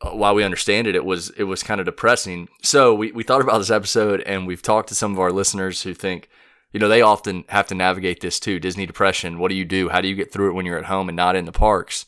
uh, 0.01 0.11
while 0.11 0.35
we 0.35 0.45
understand 0.45 0.87
it, 0.87 0.95
it 0.95 1.03
was 1.03 1.31
it 1.31 1.43
was 1.43 1.63
kind 1.63 1.81
of 1.81 1.85
depressing. 1.85 2.47
So 2.61 2.93
we, 2.93 3.11
we 3.11 3.23
thought 3.23 3.41
about 3.41 3.57
this 3.57 3.71
episode 3.71 4.21
and 4.21 4.47
we've 4.47 4.61
talked 4.61 4.87
to 4.89 4.95
some 4.95 5.11
of 5.11 5.19
our 5.19 5.33
listeners 5.33 5.81
who 5.81 5.93
think– 5.93 6.29
you 6.73 6.79
know, 6.79 6.89
they 6.89 7.03
often 7.03 7.45
have 7.49 7.67
to 7.67 7.75
navigate 7.75 8.19
this 8.19 8.39
too. 8.39 8.59
Disney 8.59 8.87
depression. 8.87 9.37
What 9.37 9.49
do 9.49 9.55
you 9.55 9.63
do? 9.63 9.89
How 9.89 10.01
do 10.01 10.07
you 10.07 10.15
get 10.15 10.33
through 10.33 10.49
it 10.49 10.53
when 10.53 10.65
you're 10.65 10.79
at 10.79 10.85
home 10.85 11.07
and 11.07 11.15
not 11.15 11.35
in 11.35 11.45
the 11.45 11.51
parks? 11.51 12.07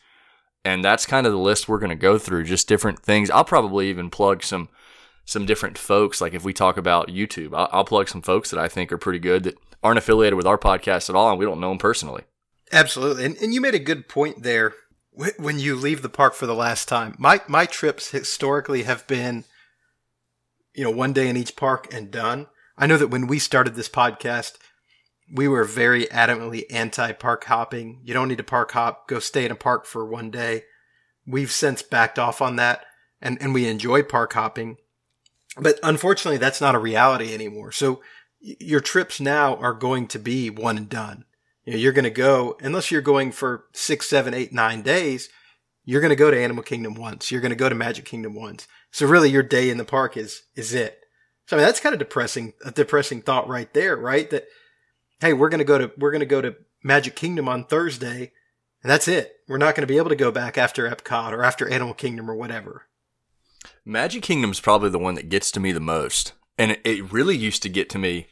And 0.65 0.83
that's 0.83 1.05
kind 1.05 1.27
of 1.27 1.31
the 1.31 1.39
list 1.39 1.69
we're 1.69 1.77
going 1.77 1.91
to 1.91 1.95
go 1.95 2.17
through. 2.17 2.45
Just 2.45 2.67
different 2.67 2.99
things. 2.99 3.29
I'll 3.29 3.45
probably 3.45 3.89
even 3.89 4.09
plug 4.09 4.43
some 4.43 4.69
some 5.23 5.45
different 5.45 5.77
folks. 5.77 6.19
Like 6.19 6.33
if 6.33 6.43
we 6.43 6.51
talk 6.51 6.77
about 6.77 7.09
YouTube, 7.09 7.55
I'll, 7.55 7.69
I'll 7.71 7.85
plug 7.85 8.09
some 8.09 8.23
folks 8.23 8.49
that 8.49 8.59
I 8.59 8.67
think 8.67 8.91
are 8.91 8.97
pretty 8.97 9.19
good 9.19 9.43
that 9.43 9.57
aren't 9.83 9.99
affiliated 9.99 10.35
with 10.35 10.47
our 10.47 10.57
podcast 10.57 11.09
at 11.09 11.15
all, 11.15 11.29
and 11.29 11.37
we 11.39 11.45
don't 11.45 11.59
know 11.59 11.69
them 11.69 11.77
personally. 11.77 12.23
Absolutely, 12.71 13.25
and, 13.25 13.37
and 13.37 13.53
you 13.53 13.61
made 13.61 13.75
a 13.75 13.79
good 13.79 14.09
point 14.09 14.41
there. 14.41 14.73
When 15.37 15.59
you 15.59 15.75
leave 15.75 16.01
the 16.01 16.09
park 16.09 16.33
for 16.33 16.45
the 16.45 16.55
last 16.55 16.87
time, 16.89 17.15
my 17.17 17.41
my 17.47 17.65
trips 17.65 18.11
historically 18.11 18.83
have 18.83 19.07
been, 19.07 19.45
you 20.73 20.83
know, 20.83 20.91
one 20.91 21.13
day 21.13 21.29
in 21.29 21.37
each 21.37 21.55
park 21.55 21.93
and 21.93 22.11
done. 22.11 22.47
I 22.77 22.87
know 22.87 22.97
that 22.97 23.07
when 23.07 23.27
we 23.27 23.39
started 23.39 23.75
this 23.75 23.87
podcast, 23.87 24.57
we 25.33 25.47
were 25.47 25.63
very 25.63 26.05
adamantly 26.07 26.63
anti 26.69 27.13
park 27.13 27.45
hopping. 27.45 28.01
You 28.03 28.13
don't 28.13 28.27
need 28.27 28.37
to 28.37 28.43
park 28.43 28.71
hop, 28.71 29.07
go 29.07 29.19
stay 29.19 29.45
in 29.45 29.51
a 29.51 29.55
park 29.55 29.85
for 29.85 30.05
one 30.05 30.31
day. 30.31 30.63
We've 31.25 31.51
since 31.51 31.81
backed 31.81 32.19
off 32.19 32.41
on 32.41 32.57
that 32.57 32.85
and, 33.21 33.41
and 33.41 33.53
we 33.53 33.67
enjoy 33.67 34.03
park 34.03 34.33
hopping. 34.33 34.77
But 35.57 35.79
unfortunately, 35.81 36.37
that's 36.37 36.61
not 36.61 36.75
a 36.75 36.79
reality 36.79 37.33
anymore. 37.33 37.71
So 37.71 38.01
your 38.39 38.81
trips 38.81 39.19
now 39.19 39.55
are 39.55 39.73
going 39.73 40.07
to 40.09 40.19
be 40.19 40.49
one 40.49 40.77
and 40.77 40.89
done. 40.89 41.24
You 41.65 41.73
know, 41.73 41.79
you're 41.79 41.93
going 41.93 42.03
to 42.03 42.09
go, 42.09 42.57
unless 42.61 42.91
you're 42.91 43.01
going 43.01 43.31
for 43.31 43.65
six, 43.73 44.07
seven, 44.07 44.33
eight, 44.33 44.53
nine 44.53 44.81
days, 44.81 45.29
you're 45.83 46.01
going 46.01 46.09
to 46.09 46.15
go 46.15 46.31
to 46.31 46.41
Animal 46.41 46.63
Kingdom 46.63 46.95
once. 46.95 47.31
You're 47.31 47.41
going 47.41 47.51
to 47.51 47.55
go 47.55 47.69
to 47.69 47.75
Magic 47.75 48.05
Kingdom 48.05 48.35
once. 48.35 48.67
So 48.91 49.05
really 49.05 49.29
your 49.29 49.43
day 49.43 49.69
in 49.69 49.77
the 49.77 49.85
park 49.85 50.17
is, 50.17 50.43
is 50.55 50.73
it. 50.73 50.99
So 51.47 51.55
I 51.55 51.59
mean, 51.59 51.65
that's 51.65 51.79
kind 51.79 51.93
of 51.93 51.99
depressing, 51.99 52.53
a 52.63 52.71
depressing 52.71 53.21
thought 53.21 53.47
right 53.47 53.71
there, 53.73 53.95
right? 53.95 54.29
That, 54.29 54.45
hey, 55.19 55.33
we're 55.33 55.49
going 55.49 55.59
to 55.59 55.65
go 55.65 55.77
to, 55.77 55.91
we're 55.97 56.11
going 56.11 56.19
to 56.21 56.25
go 56.25 56.41
to 56.41 56.55
Magic 56.83 57.15
Kingdom 57.15 57.47
on 57.47 57.65
Thursday 57.65 58.31
and 58.85 58.91
that's 58.91 59.07
it. 59.07 59.37
We're 59.47 59.57
not 59.57 59.73
going 59.73 59.81
to 59.81 59.91
be 59.91 59.97
able 59.97 60.09
to 60.09 60.15
go 60.15 60.31
back 60.31 60.59
after 60.59 60.87
Epcot 60.87 61.31
or 61.31 61.43
after 61.43 61.67
Animal 61.67 61.95
Kingdom 61.95 62.29
or 62.29 62.35
whatever. 62.35 62.85
Magic 63.83 64.21
Kingdom 64.21 64.51
is 64.51 64.59
probably 64.59 64.91
the 64.91 64.99
one 64.99 65.15
that 65.15 65.27
gets 65.27 65.49
to 65.53 65.59
me 65.59 65.71
the 65.71 65.79
most. 65.79 66.33
And 66.55 66.69
it, 66.69 66.81
it 66.85 67.11
really 67.11 67.35
used 67.35 67.63
to 67.63 67.69
get 67.69 67.89
to 67.89 67.97
me 67.97 68.27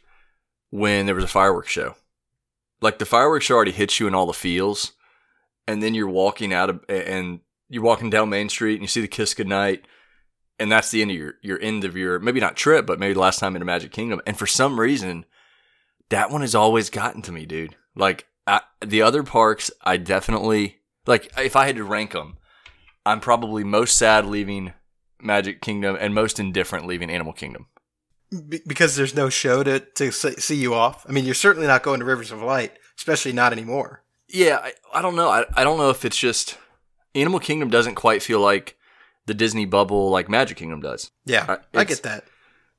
when 0.70 1.06
there 1.06 1.14
was 1.16 1.24
a 1.24 1.26
fireworks 1.26 1.72
show. 1.72 1.96
Like 2.80 2.98
the 2.98 3.06
fireworks 3.06 3.50
already 3.50 3.72
hits 3.72 3.98
you 3.98 4.06
in 4.06 4.14
all 4.14 4.26
the 4.26 4.32
feels. 4.32 4.92
And 5.66 5.82
then 5.82 5.94
you're 5.94 6.08
walking 6.08 6.52
out 6.52 6.68
of, 6.68 6.84
and 6.88 7.40
you're 7.68 7.82
walking 7.82 8.10
down 8.10 8.28
Main 8.28 8.48
Street 8.48 8.74
and 8.74 8.82
you 8.82 8.88
see 8.88 9.00
the 9.00 9.08
Kiss 9.08 9.32
Goodnight 9.32 9.86
and 10.58 10.70
that's 10.70 10.90
the 10.90 11.02
end 11.02 11.10
of 11.10 11.16
your 11.16 11.34
your 11.42 11.60
end 11.60 11.84
of 11.84 11.96
your 11.96 12.18
maybe 12.18 12.40
not 12.40 12.56
trip, 12.56 12.86
but 12.86 12.98
maybe 12.98 13.14
the 13.14 13.20
last 13.20 13.38
time 13.38 13.56
in 13.56 13.62
a 13.62 13.64
Magic 13.64 13.92
Kingdom. 13.92 14.20
And 14.26 14.36
for 14.36 14.46
some 14.46 14.78
reason, 14.78 15.24
that 16.10 16.30
one 16.30 16.42
has 16.42 16.54
always 16.54 16.90
gotten 16.90 17.22
to 17.22 17.32
me, 17.32 17.46
dude. 17.46 17.76
Like 17.96 18.26
I, 18.46 18.60
the 18.84 19.02
other 19.02 19.22
parks, 19.22 19.70
I 19.82 19.96
definitely 19.96 20.78
like. 21.06 21.32
If 21.36 21.56
I 21.56 21.66
had 21.66 21.76
to 21.76 21.84
rank 21.84 22.12
them, 22.12 22.38
I'm 23.04 23.20
probably 23.20 23.64
most 23.64 23.96
sad 23.96 24.26
leaving 24.26 24.74
Magic 25.20 25.60
Kingdom 25.60 25.96
and 25.98 26.14
most 26.14 26.38
indifferent 26.38 26.86
leaving 26.86 27.10
Animal 27.10 27.32
Kingdom. 27.32 27.66
Be- 28.48 28.62
because 28.66 28.96
there's 28.96 29.14
no 29.14 29.28
show 29.28 29.62
to 29.62 29.80
to 29.80 30.12
see 30.12 30.56
you 30.56 30.74
off. 30.74 31.04
I 31.08 31.12
mean, 31.12 31.24
you're 31.24 31.34
certainly 31.34 31.66
not 31.66 31.82
going 31.82 32.00
to 32.00 32.06
Rivers 32.06 32.32
of 32.32 32.42
Light, 32.42 32.72
especially 32.96 33.32
not 33.32 33.52
anymore. 33.52 34.02
Yeah, 34.28 34.58
I, 34.62 34.72
I 34.92 35.02
don't 35.02 35.16
know. 35.16 35.28
I, 35.28 35.44
I 35.54 35.64
don't 35.64 35.78
know 35.78 35.90
if 35.90 36.04
it's 36.04 36.16
just 36.16 36.58
Animal 37.14 37.40
Kingdom 37.40 37.68
doesn't 37.70 37.94
quite 37.94 38.22
feel 38.22 38.40
like 38.40 38.76
the 39.26 39.34
Disney 39.34 39.66
bubble 39.66 40.10
like 40.10 40.28
Magic 40.28 40.56
Kingdom 40.56 40.80
does. 40.80 41.10
Yeah, 41.24 41.58
I 41.74 41.84
get 41.84 42.02
that. 42.02 42.24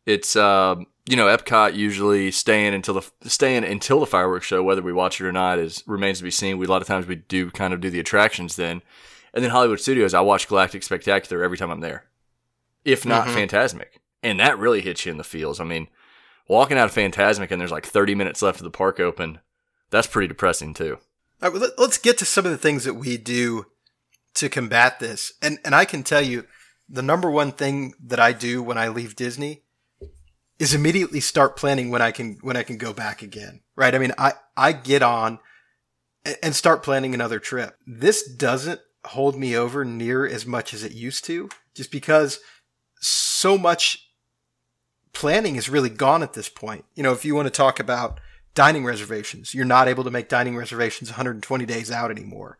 It's 0.05 0.35
uh, 0.35 0.75
you 1.07 1.15
know, 1.15 1.27
Epcot 1.27 1.75
usually 1.75 2.31
staying 2.31 2.73
until 2.73 2.95
the 2.95 3.29
staying 3.29 3.63
until 3.63 3.99
the 3.99 4.05
fireworks 4.05 4.45
show, 4.45 4.63
whether 4.63 4.81
we 4.81 4.93
watch 4.93 5.21
it 5.21 5.25
or 5.25 5.31
not, 5.31 5.59
is 5.59 5.83
remains 5.85 6.19
to 6.19 6.23
be 6.23 6.31
seen. 6.31 6.57
We 6.57 6.65
a 6.65 6.69
lot 6.69 6.81
of 6.81 6.87
times 6.87 7.07
we 7.07 7.15
do 7.15 7.51
kind 7.51 7.73
of 7.73 7.81
do 7.81 7.89
the 7.89 7.99
attractions 7.99 8.55
then, 8.55 8.81
and 9.33 9.43
then 9.43 9.51
Hollywood 9.51 9.79
Studios. 9.79 10.13
I 10.13 10.21
watch 10.21 10.47
Galactic 10.47 10.83
Spectacular 10.83 11.43
every 11.43 11.57
time 11.57 11.71
I'm 11.71 11.81
there, 11.81 12.05
if 12.83 13.05
not 13.05 13.27
mm-hmm. 13.27 13.37
Fantasmic, 13.37 13.99
and 14.25 14.39
that 14.39 14.57
really 14.57 14.81
hits 14.81 15.05
you 15.05 15.11
in 15.11 15.17
the 15.17 15.23
feels. 15.23 15.59
I 15.59 15.63
mean, 15.63 15.87
walking 16.47 16.77
out 16.77 16.87
of 16.87 16.95
Fantasmic 16.95 17.51
and 17.51 17.61
there's 17.61 17.71
like 17.71 17.85
30 17.85 18.15
minutes 18.15 18.41
left 18.41 18.59
of 18.59 18.63
the 18.63 18.71
park 18.71 18.99
open, 18.99 19.39
that's 19.91 20.07
pretty 20.07 20.27
depressing 20.27 20.73
too. 20.73 20.97
Let's 21.41 21.99
get 21.99 22.17
to 22.17 22.25
some 22.25 22.45
of 22.45 22.51
the 22.51 22.57
things 22.57 22.85
that 22.85 22.95
we 22.95 23.17
do 23.17 23.67
to 24.33 24.49
combat 24.49 24.99
this, 24.99 25.33
and 25.41 25.59
and 25.63 25.75
I 25.75 25.85
can 25.85 26.01
tell 26.03 26.21
you, 26.21 26.45
the 26.89 27.01
number 27.01 27.29
one 27.29 27.51
thing 27.51 27.93
that 28.03 28.19
I 28.19 28.33
do 28.33 28.63
when 28.63 28.77
I 28.77 28.87
leave 28.87 29.15
Disney 29.15 29.63
is 30.57 30.73
immediately 30.73 31.19
start 31.19 31.55
planning 31.55 31.91
when 31.91 32.01
I 32.01 32.11
can 32.11 32.37
when 32.41 32.57
I 32.57 32.63
can 32.63 32.77
go 32.77 32.93
back 32.93 33.21
again. 33.21 33.61
Right? 33.75 33.93
I 33.93 33.99
mean, 33.99 34.13
I 34.17 34.33
I 34.57 34.71
get 34.71 35.03
on 35.03 35.39
and 36.41 36.55
start 36.55 36.83
planning 36.83 37.13
another 37.13 37.39
trip. 37.39 37.77
This 37.85 38.27
doesn't 38.27 38.81
hold 39.05 39.37
me 39.37 39.55
over 39.55 39.85
near 39.85 40.25
as 40.25 40.45
much 40.45 40.73
as 40.73 40.83
it 40.83 40.93
used 40.93 41.25
to 41.25 41.49
just 41.75 41.91
because 41.91 42.39
so 42.99 43.57
much 43.57 44.04
planning 45.15 45.55
is 45.55 45.69
really 45.69 45.89
gone 45.89 46.21
at 46.21 46.33
this 46.33 46.49
point. 46.49 46.85
You 46.93 47.01
know, 47.01 47.13
if 47.13 47.25
you 47.25 47.33
want 47.33 47.47
to 47.47 47.51
talk 47.51 47.79
about 47.79 48.19
dining 48.53 48.85
reservations, 48.85 49.53
you're 49.53 49.65
not 49.65 49.87
able 49.87 50.03
to 50.03 50.11
make 50.11 50.29
dining 50.29 50.55
reservations 50.55 51.09
120 51.09 51.65
days 51.65 51.89
out 51.89 52.11
anymore. 52.11 52.59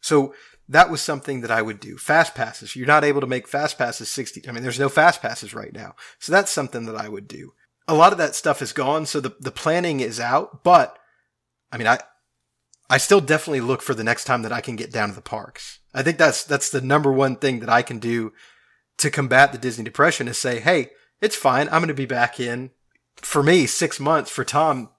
So 0.00 0.34
that 0.68 0.90
was 0.90 1.00
something 1.00 1.42
that 1.42 1.50
I 1.50 1.62
would 1.62 1.78
do. 1.78 1.96
Fast 1.96 2.34
passes. 2.34 2.74
You're 2.74 2.86
not 2.86 3.04
able 3.04 3.20
to 3.20 3.26
make 3.26 3.46
fast 3.46 3.78
passes 3.78 4.08
60. 4.08 4.48
I 4.48 4.52
mean, 4.52 4.62
there's 4.62 4.80
no 4.80 4.88
fast 4.88 5.22
passes 5.22 5.54
right 5.54 5.72
now. 5.72 5.94
So 6.18 6.32
that's 6.32 6.50
something 6.50 6.86
that 6.86 6.96
I 6.96 7.08
would 7.08 7.28
do. 7.28 7.52
A 7.86 7.94
lot 7.94 8.12
of 8.12 8.18
that 8.18 8.34
stuff 8.34 8.62
is 8.62 8.72
gone. 8.72 9.06
So 9.06 9.20
the, 9.20 9.36
the 9.38 9.50
planning 9.50 10.00
is 10.00 10.18
out, 10.18 10.64
but 10.64 10.98
I 11.70 11.78
mean, 11.78 11.86
I, 11.86 11.98
I 12.88 12.98
still 12.98 13.20
definitely 13.20 13.60
look 13.60 13.82
for 13.82 13.94
the 13.94 14.04
next 14.04 14.24
time 14.24 14.42
that 14.42 14.52
I 14.52 14.60
can 14.60 14.76
get 14.76 14.92
down 14.92 15.10
to 15.10 15.14
the 15.14 15.20
parks. 15.20 15.80
I 15.94 16.02
think 16.02 16.18
that's, 16.18 16.44
that's 16.44 16.70
the 16.70 16.80
number 16.80 17.12
one 17.12 17.36
thing 17.36 17.60
that 17.60 17.68
I 17.68 17.82
can 17.82 17.98
do 17.98 18.32
to 18.98 19.10
combat 19.10 19.52
the 19.52 19.58
Disney 19.58 19.84
depression 19.84 20.28
is 20.28 20.38
say, 20.38 20.60
Hey, 20.60 20.90
it's 21.22 21.36
fine. 21.36 21.68
I'm 21.68 21.80
going 21.80 21.88
to 21.88 21.94
be 21.94 22.04
back 22.04 22.38
in 22.38 22.70
for 23.16 23.42
me 23.42 23.66
six 23.66 23.98
months 23.98 24.30
for 24.30 24.44
Tom, 24.44 24.90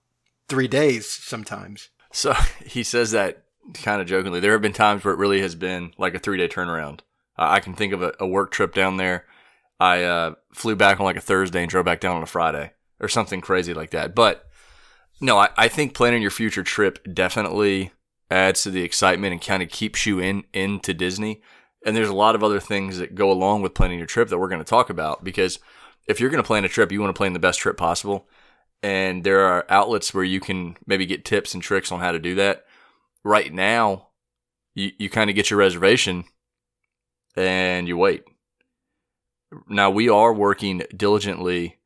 three 0.48 0.68
days 0.68 1.08
sometimes. 1.08 1.90
So 2.12 2.34
he 2.66 2.82
says 2.84 3.12
that 3.12 3.44
kind 3.76 4.02
of 4.02 4.08
jokingly, 4.08 4.40
there 4.40 4.54
have 4.54 4.62
been 4.62 4.74
times 4.74 5.04
where 5.04 5.14
it 5.14 5.20
really 5.20 5.42
has 5.42 5.54
been 5.54 5.94
like 5.98 6.16
a 6.16 6.20
three 6.20 6.38
day 6.38 6.48
turnaround. 6.48 7.02
Uh, 7.38 7.50
I 7.50 7.60
can 7.60 7.74
think 7.74 7.94
of 7.94 8.02
a, 8.02 8.14
a, 8.20 8.28
work 8.28 8.52
trip 8.52 8.74
down 8.74 8.98
there. 8.98 9.26
I 9.80 10.04
uh, 10.04 10.36
flew 10.54 10.76
back 10.76 11.00
on 11.00 11.06
like 11.06 11.18
a 11.18 11.22
Thursday 11.22 11.62
and 11.62 11.70
drove 11.70 11.86
back 11.86 12.00
down 12.00 12.16
on 12.16 12.24
a 12.24 12.28
Friday 12.28 12.72
or 13.00 13.10
something 13.10 13.42
crazy 13.42 13.74
like 13.74 13.90
that. 13.90 14.14
But 14.14 14.48
no, 15.20 15.38
I, 15.40 15.50
I 15.58 15.68
think 15.68 15.96
planning 15.96 16.22
your 16.22 16.32
future 16.32 16.64
trip 16.64 17.00
definitely 17.12 17.92
adds 18.30 18.64
to 18.64 18.72
the 18.72 18.84
excitement 18.84 19.34
and 19.34 19.42
kind 19.42 19.64
of 19.64 19.70
keeps 19.70 20.06
you 20.06 20.20
in 20.20 20.44
into 20.54 20.94
Disney. 20.94 21.42
And 21.86 21.98
there's 21.98 22.10
a 22.10 22.14
lot 22.14 22.36
of 22.36 22.44
other 22.44 22.60
things 22.60 23.00
that 23.00 23.16
go 23.16 23.32
along 23.32 23.62
with 23.62 23.74
planning 23.74 23.98
your 23.98 24.08
trip 24.08 24.30
that 24.30 24.38
we're 24.38 24.48
going 24.48 24.62
to 24.62 24.66
talk 24.66 24.90
about 24.90 25.24
because 25.24 25.60
if 26.08 26.20
you're 26.20 26.30
going 26.30 26.44
to 26.44 26.48
plan 26.48 26.66
a 26.66 26.70
trip, 26.70 26.92
you 26.92 27.02
want 27.02 27.14
to 27.14 27.18
plan 27.18 27.34
the 27.34 27.40
best 27.40 27.60
trip 27.60 27.78
possible. 27.78 28.28
And 28.82 29.24
there 29.24 29.42
are 29.42 29.66
outlets 29.70 30.14
where 30.14 30.24
you 30.24 30.40
can 30.40 30.76
maybe 30.86 31.06
get 31.06 31.24
tips 31.24 31.54
and 31.54 31.64
tricks 31.64 31.92
on 31.92 32.00
how 32.00 32.12
to 32.12 32.20
do 32.20 32.36
that 32.36 32.66
right 33.24 33.54
now, 33.54 34.10
you, 34.74 34.92
you 34.98 35.10
kind 35.10 35.30
of 35.30 35.36
get 35.36 35.50
your 35.50 35.60
reservation 35.60 36.26
and 37.36 37.88
you 37.88 37.98
wait. 37.98 38.24
Now 39.68 39.90
we 39.90 40.10
are 40.10 40.34
working 40.34 40.84
diligently 40.96 41.80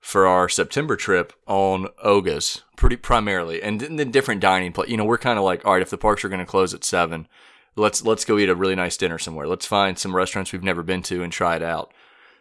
for 0.00 0.26
our 0.26 0.48
September 0.48 0.96
trip 0.96 1.32
on 1.46 1.88
Oga's 2.02 2.62
pretty 2.76 2.96
primarily, 2.96 3.60
and 3.62 3.80
then 3.80 4.12
different 4.12 4.40
dining. 4.40 4.72
Pla- 4.72 4.84
you 4.84 4.96
know, 4.96 5.04
we're 5.04 5.18
kind 5.18 5.38
of 5.38 5.44
like, 5.44 5.64
all 5.64 5.72
right, 5.72 5.82
if 5.82 5.90
the 5.90 5.98
parks 5.98 6.24
are 6.24 6.28
going 6.28 6.38
to 6.38 6.46
close 6.46 6.72
at 6.72 6.84
seven, 6.84 7.26
let's 7.74 8.04
let's 8.04 8.24
go 8.24 8.38
eat 8.38 8.48
a 8.48 8.54
really 8.54 8.76
nice 8.76 8.96
dinner 8.96 9.18
somewhere. 9.18 9.48
Let's 9.48 9.66
find 9.66 9.98
some 9.98 10.14
restaurants 10.14 10.52
we've 10.52 10.62
never 10.62 10.84
been 10.84 11.02
to 11.02 11.24
and 11.24 11.32
try 11.32 11.56
it 11.56 11.62
out. 11.62 11.92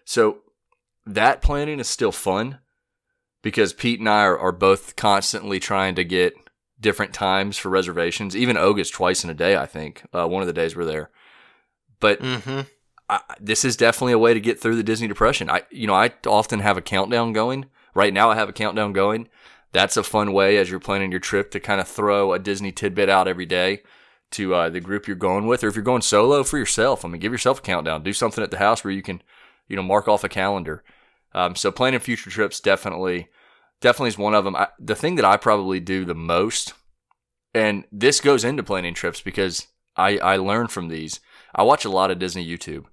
So 0.05 0.39
that 1.13 1.41
planning 1.41 1.79
is 1.79 1.87
still 1.87 2.11
fun 2.11 2.59
because 3.41 3.73
Pete 3.73 3.99
and 3.99 4.09
I 4.09 4.23
are, 4.23 4.37
are 4.37 4.51
both 4.51 4.95
constantly 4.95 5.59
trying 5.59 5.95
to 5.95 6.03
get 6.03 6.33
different 6.79 7.13
times 7.13 7.57
for 7.57 7.69
reservations. 7.69 8.35
Even 8.35 8.57
Oga's 8.57 8.89
twice 8.89 9.23
in 9.23 9.29
a 9.29 9.33
day, 9.33 9.55
I 9.55 9.65
think. 9.65 10.03
Uh, 10.13 10.27
one 10.27 10.41
of 10.41 10.47
the 10.47 10.53
days 10.53 10.75
we're 10.75 10.85
there. 10.85 11.09
But 11.99 12.21
mm-hmm. 12.21 12.61
I, 13.09 13.21
this 13.39 13.65
is 13.65 13.77
definitely 13.77 14.13
a 14.13 14.19
way 14.19 14.33
to 14.33 14.39
get 14.39 14.59
through 14.59 14.75
the 14.75 14.83
Disney 14.83 15.07
depression. 15.07 15.49
I, 15.49 15.63
you 15.71 15.87
know, 15.87 15.95
I 15.95 16.11
often 16.25 16.59
have 16.59 16.77
a 16.77 16.81
countdown 16.81 17.33
going. 17.33 17.65
Right 17.93 18.13
now, 18.13 18.29
I 18.29 18.35
have 18.35 18.49
a 18.49 18.53
countdown 18.53 18.93
going. 18.93 19.27
That's 19.71 19.97
a 19.97 20.03
fun 20.03 20.33
way 20.33 20.57
as 20.57 20.69
you're 20.69 20.79
planning 20.79 21.11
your 21.11 21.19
trip 21.19 21.51
to 21.51 21.59
kind 21.59 21.81
of 21.81 21.87
throw 21.87 22.33
a 22.33 22.39
Disney 22.39 22.71
tidbit 22.71 23.09
out 23.09 23.27
every 23.27 23.45
day 23.45 23.81
to 24.31 24.53
uh, 24.53 24.69
the 24.69 24.79
group 24.79 25.07
you're 25.07 25.15
going 25.15 25.47
with, 25.47 25.63
or 25.63 25.67
if 25.67 25.75
you're 25.75 25.83
going 25.83 26.01
solo 26.01 26.43
for 26.43 26.57
yourself. 26.57 27.03
I 27.03 27.07
mean, 27.07 27.19
give 27.19 27.31
yourself 27.31 27.59
a 27.59 27.61
countdown. 27.61 28.03
Do 28.03 28.13
something 28.13 28.43
at 28.43 28.51
the 28.51 28.57
house 28.57 28.83
where 28.83 28.91
you 28.91 29.01
can, 29.01 29.21
you 29.67 29.75
know, 29.75 29.83
mark 29.83 30.07
off 30.07 30.23
a 30.23 30.29
calendar. 30.29 30.83
Um, 31.37 31.55
so 31.55 31.71
planning 31.71 31.99
future 31.99 32.31
trips 32.31 32.59
definitely 32.59 33.29
definitely 33.79 34.09
is 34.09 34.17
one 34.17 34.33
of 34.33 34.43
them. 34.43 34.55
I, 34.55 34.69
the 34.79 34.95
thing 34.95 35.17
that 35.17 35.25
I 35.25 35.37
probably 35.37 35.79
do 35.79 36.03
the 36.03 36.15
most, 36.15 36.73
and 37.53 37.83
this 37.91 38.19
goes 38.19 38.43
into 38.43 38.63
planning 38.63 38.95
trips 38.95 39.21
because 39.21 39.67
I 39.95 40.17
I 40.17 40.37
learn 40.37 40.67
from 40.67 40.87
these. 40.87 41.19
I 41.53 41.61
watch 41.61 41.85
a 41.85 41.91
lot 41.91 42.09
of 42.09 42.17
Disney 42.17 42.43
YouTube, 42.43 42.85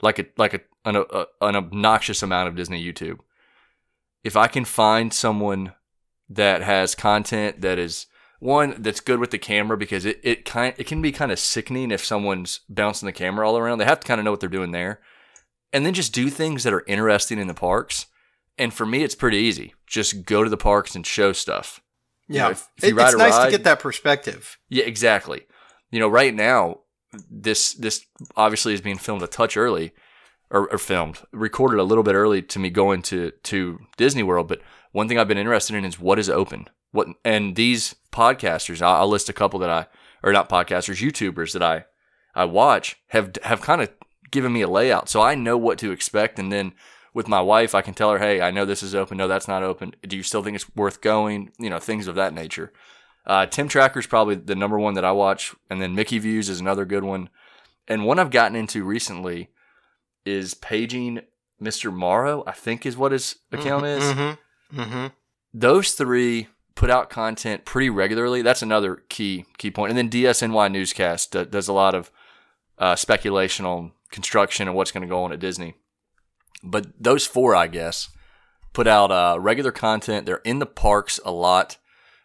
like 0.00 0.20
a 0.20 0.26
like 0.36 0.54
a 0.54 0.60
an, 0.84 0.94
a, 0.94 1.26
an 1.40 1.56
obnoxious 1.56 2.22
amount 2.22 2.46
of 2.48 2.54
Disney 2.54 2.80
YouTube. 2.80 3.18
If 4.22 4.36
I 4.36 4.46
can 4.46 4.64
find 4.64 5.12
someone 5.12 5.72
that 6.28 6.62
has 6.62 6.94
content 6.94 7.60
that 7.62 7.80
is 7.80 8.06
one 8.38 8.76
that's 8.78 9.00
good 9.00 9.18
with 9.18 9.32
the 9.32 9.38
camera 9.38 9.76
because 9.76 10.04
it, 10.04 10.20
it 10.22 10.44
kind 10.44 10.76
it 10.78 10.86
can 10.86 11.02
be 11.02 11.10
kind 11.10 11.32
of 11.32 11.40
sickening 11.40 11.90
if 11.90 12.04
someone's 12.04 12.60
bouncing 12.68 13.06
the 13.06 13.12
camera 13.12 13.48
all 13.48 13.58
around. 13.58 13.78
They 13.78 13.84
have 13.84 13.98
to 13.98 14.06
kind 14.06 14.20
of 14.20 14.24
know 14.24 14.30
what 14.30 14.38
they're 14.38 14.48
doing 14.48 14.70
there. 14.70 15.00
And 15.74 15.84
then 15.84 15.92
just 15.92 16.14
do 16.14 16.30
things 16.30 16.62
that 16.62 16.72
are 16.72 16.84
interesting 16.86 17.38
in 17.38 17.48
the 17.48 17.52
parks. 17.52 18.06
And 18.56 18.72
for 18.72 18.86
me, 18.86 19.02
it's 19.02 19.16
pretty 19.16 19.38
easy. 19.38 19.74
Just 19.88 20.24
go 20.24 20.44
to 20.44 20.48
the 20.48 20.56
parks 20.56 20.94
and 20.94 21.04
show 21.04 21.32
stuff. 21.32 21.82
Yeah, 22.28 22.34
you 22.34 22.40
know, 22.40 22.50
if, 22.52 22.68
if 22.78 22.88
you 22.90 23.00
it's 23.00 23.16
nice 23.16 23.32
ride, 23.32 23.44
to 23.46 23.50
get 23.50 23.64
that 23.64 23.80
perspective. 23.80 24.56
Yeah, 24.68 24.84
exactly. 24.84 25.46
You 25.90 25.98
know, 25.98 26.08
right 26.08 26.32
now, 26.32 26.80
this 27.30 27.74
this 27.74 28.06
obviously 28.36 28.72
is 28.72 28.80
being 28.80 28.98
filmed 28.98 29.22
a 29.22 29.26
touch 29.26 29.56
early, 29.56 29.92
or, 30.50 30.70
or, 30.70 30.78
filmed, 30.78 31.20
recorded 31.32 31.80
a 31.80 31.84
little 31.84 32.04
bit 32.04 32.14
early 32.14 32.40
to 32.40 32.58
me 32.58 32.70
going 32.70 33.02
to 33.02 33.32
to 33.42 33.80
Disney 33.96 34.22
World. 34.22 34.48
But 34.48 34.62
one 34.92 35.08
thing 35.08 35.18
I've 35.18 35.28
been 35.28 35.38
interested 35.38 35.76
in 35.76 35.84
is 35.84 35.98
what 35.98 36.18
is 36.20 36.30
open. 36.30 36.68
What 36.92 37.08
and 37.24 37.56
these 37.56 37.96
podcasters, 38.12 38.80
I'll, 38.80 39.02
I'll 39.02 39.08
list 39.08 39.28
a 39.28 39.34
couple 39.34 39.58
that 39.58 39.70
I 39.70 39.86
or 40.22 40.32
not 40.32 40.48
podcasters, 40.48 41.04
YouTubers 41.04 41.52
that 41.52 41.62
I 41.62 41.84
I 42.34 42.44
watch 42.44 42.96
have 43.08 43.32
have 43.42 43.60
kind 43.60 43.82
of 43.82 43.90
given 44.34 44.52
me 44.52 44.60
a 44.60 44.68
layout, 44.68 45.08
so 45.08 45.22
I 45.22 45.34
know 45.34 45.56
what 45.56 45.78
to 45.78 45.92
expect, 45.92 46.38
and 46.38 46.52
then 46.52 46.74
with 47.14 47.28
my 47.28 47.40
wife, 47.40 47.74
I 47.74 47.80
can 47.80 47.94
tell 47.94 48.10
her, 48.10 48.18
hey, 48.18 48.40
I 48.40 48.50
know 48.50 48.64
this 48.64 48.82
is 48.82 48.94
open. 48.94 49.16
No, 49.16 49.28
that's 49.28 49.48
not 49.48 49.62
open. 49.62 49.94
Do 50.02 50.16
you 50.16 50.24
still 50.24 50.42
think 50.42 50.56
it's 50.56 50.74
worth 50.76 51.00
going? 51.00 51.52
You 51.58 51.70
know, 51.70 51.78
things 51.78 52.08
of 52.08 52.16
that 52.16 52.34
nature. 52.34 52.72
Uh, 53.24 53.46
Tim 53.46 53.68
Tracker 53.68 54.00
is 54.00 54.06
probably 54.06 54.34
the 54.34 54.56
number 54.56 54.78
one 54.78 54.94
that 54.94 55.04
I 55.04 55.12
watch, 55.12 55.54
and 55.70 55.80
then 55.80 55.94
Mickey 55.94 56.18
Views 56.18 56.48
is 56.48 56.60
another 56.60 56.84
good 56.84 57.04
one. 57.04 57.30
And 57.86 58.04
one 58.04 58.18
I've 58.18 58.30
gotten 58.30 58.56
into 58.56 58.84
recently 58.84 59.48
is 60.26 60.54
paging 60.54 61.20
Mr. 61.62 61.92
Morrow. 61.92 62.42
I 62.46 62.52
think 62.52 62.84
is 62.84 62.96
what 62.96 63.12
his 63.12 63.36
account 63.52 63.84
mm-hmm, 63.84 64.02
is. 64.02 64.14
Mm-hmm, 64.14 64.80
mm-hmm. 64.80 65.06
Those 65.54 65.92
three 65.92 66.48
put 66.74 66.90
out 66.90 67.10
content 67.10 67.64
pretty 67.64 67.90
regularly. 67.90 68.42
That's 68.42 68.62
another 68.62 69.04
key 69.08 69.44
key 69.56 69.70
point. 69.70 69.90
And 69.90 69.98
then 69.98 70.10
DSNY 70.10 70.72
Newscast 70.72 71.30
does 71.30 71.68
a 71.68 71.72
lot 71.72 71.94
of 71.94 72.10
uh, 72.78 72.96
speculation 72.96 73.64
on 73.64 73.92
construction 74.14 74.68
and 74.68 74.76
what's 74.76 74.92
going 74.92 75.02
to 75.02 75.08
go 75.08 75.24
on 75.24 75.32
at 75.32 75.40
Disney. 75.40 75.74
But 76.62 76.86
those 76.98 77.26
four, 77.26 77.54
I 77.54 77.66
guess, 77.66 78.08
put 78.72 78.86
out 78.86 79.10
uh, 79.10 79.36
regular 79.38 79.72
content. 79.72 80.24
They're 80.24 80.36
in 80.36 80.60
the 80.60 80.66
parks 80.66 81.20
a 81.24 81.30
lot. 81.30 81.76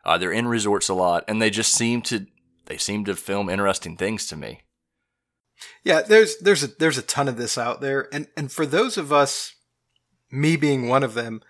Uh, 0.06 0.18
they're 0.18 0.32
in 0.32 0.48
resorts 0.48 0.88
a 0.88 0.94
lot, 0.94 1.26
and 1.28 1.42
they 1.42 1.50
just 1.50 1.74
seem 1.74 2.02
to 2.04 2.26
they 2.68 2.78
seem 2.78 3.04
to 3.06 3.16
film 3.16 3.50
interesting 3.50 3.98
things 3.98 4.28
to 4.28 4.38
me. 4.38 4.62
Yeah, 5.84 6.02
there's 6.02 6.38
there's 6.38 6.64
a 6.64 6.68
there's 6.68 6.98
a 6.98 7.02
ton 7.02 7.28
of 7.28 7.36
this 7.36 7.58
out 7.58 7.82
there, 7.82 8.08
and 8.14 8.28
and 8.38 8.50
for 8.50 8.66
those 8.66 8.98
of 8.98 9.12
us, 9.12 9.56
me 10.32 10.56
being 10.56 10.88
one 10.88 11.04
of 11.04 11.16
them, 11.16 11.42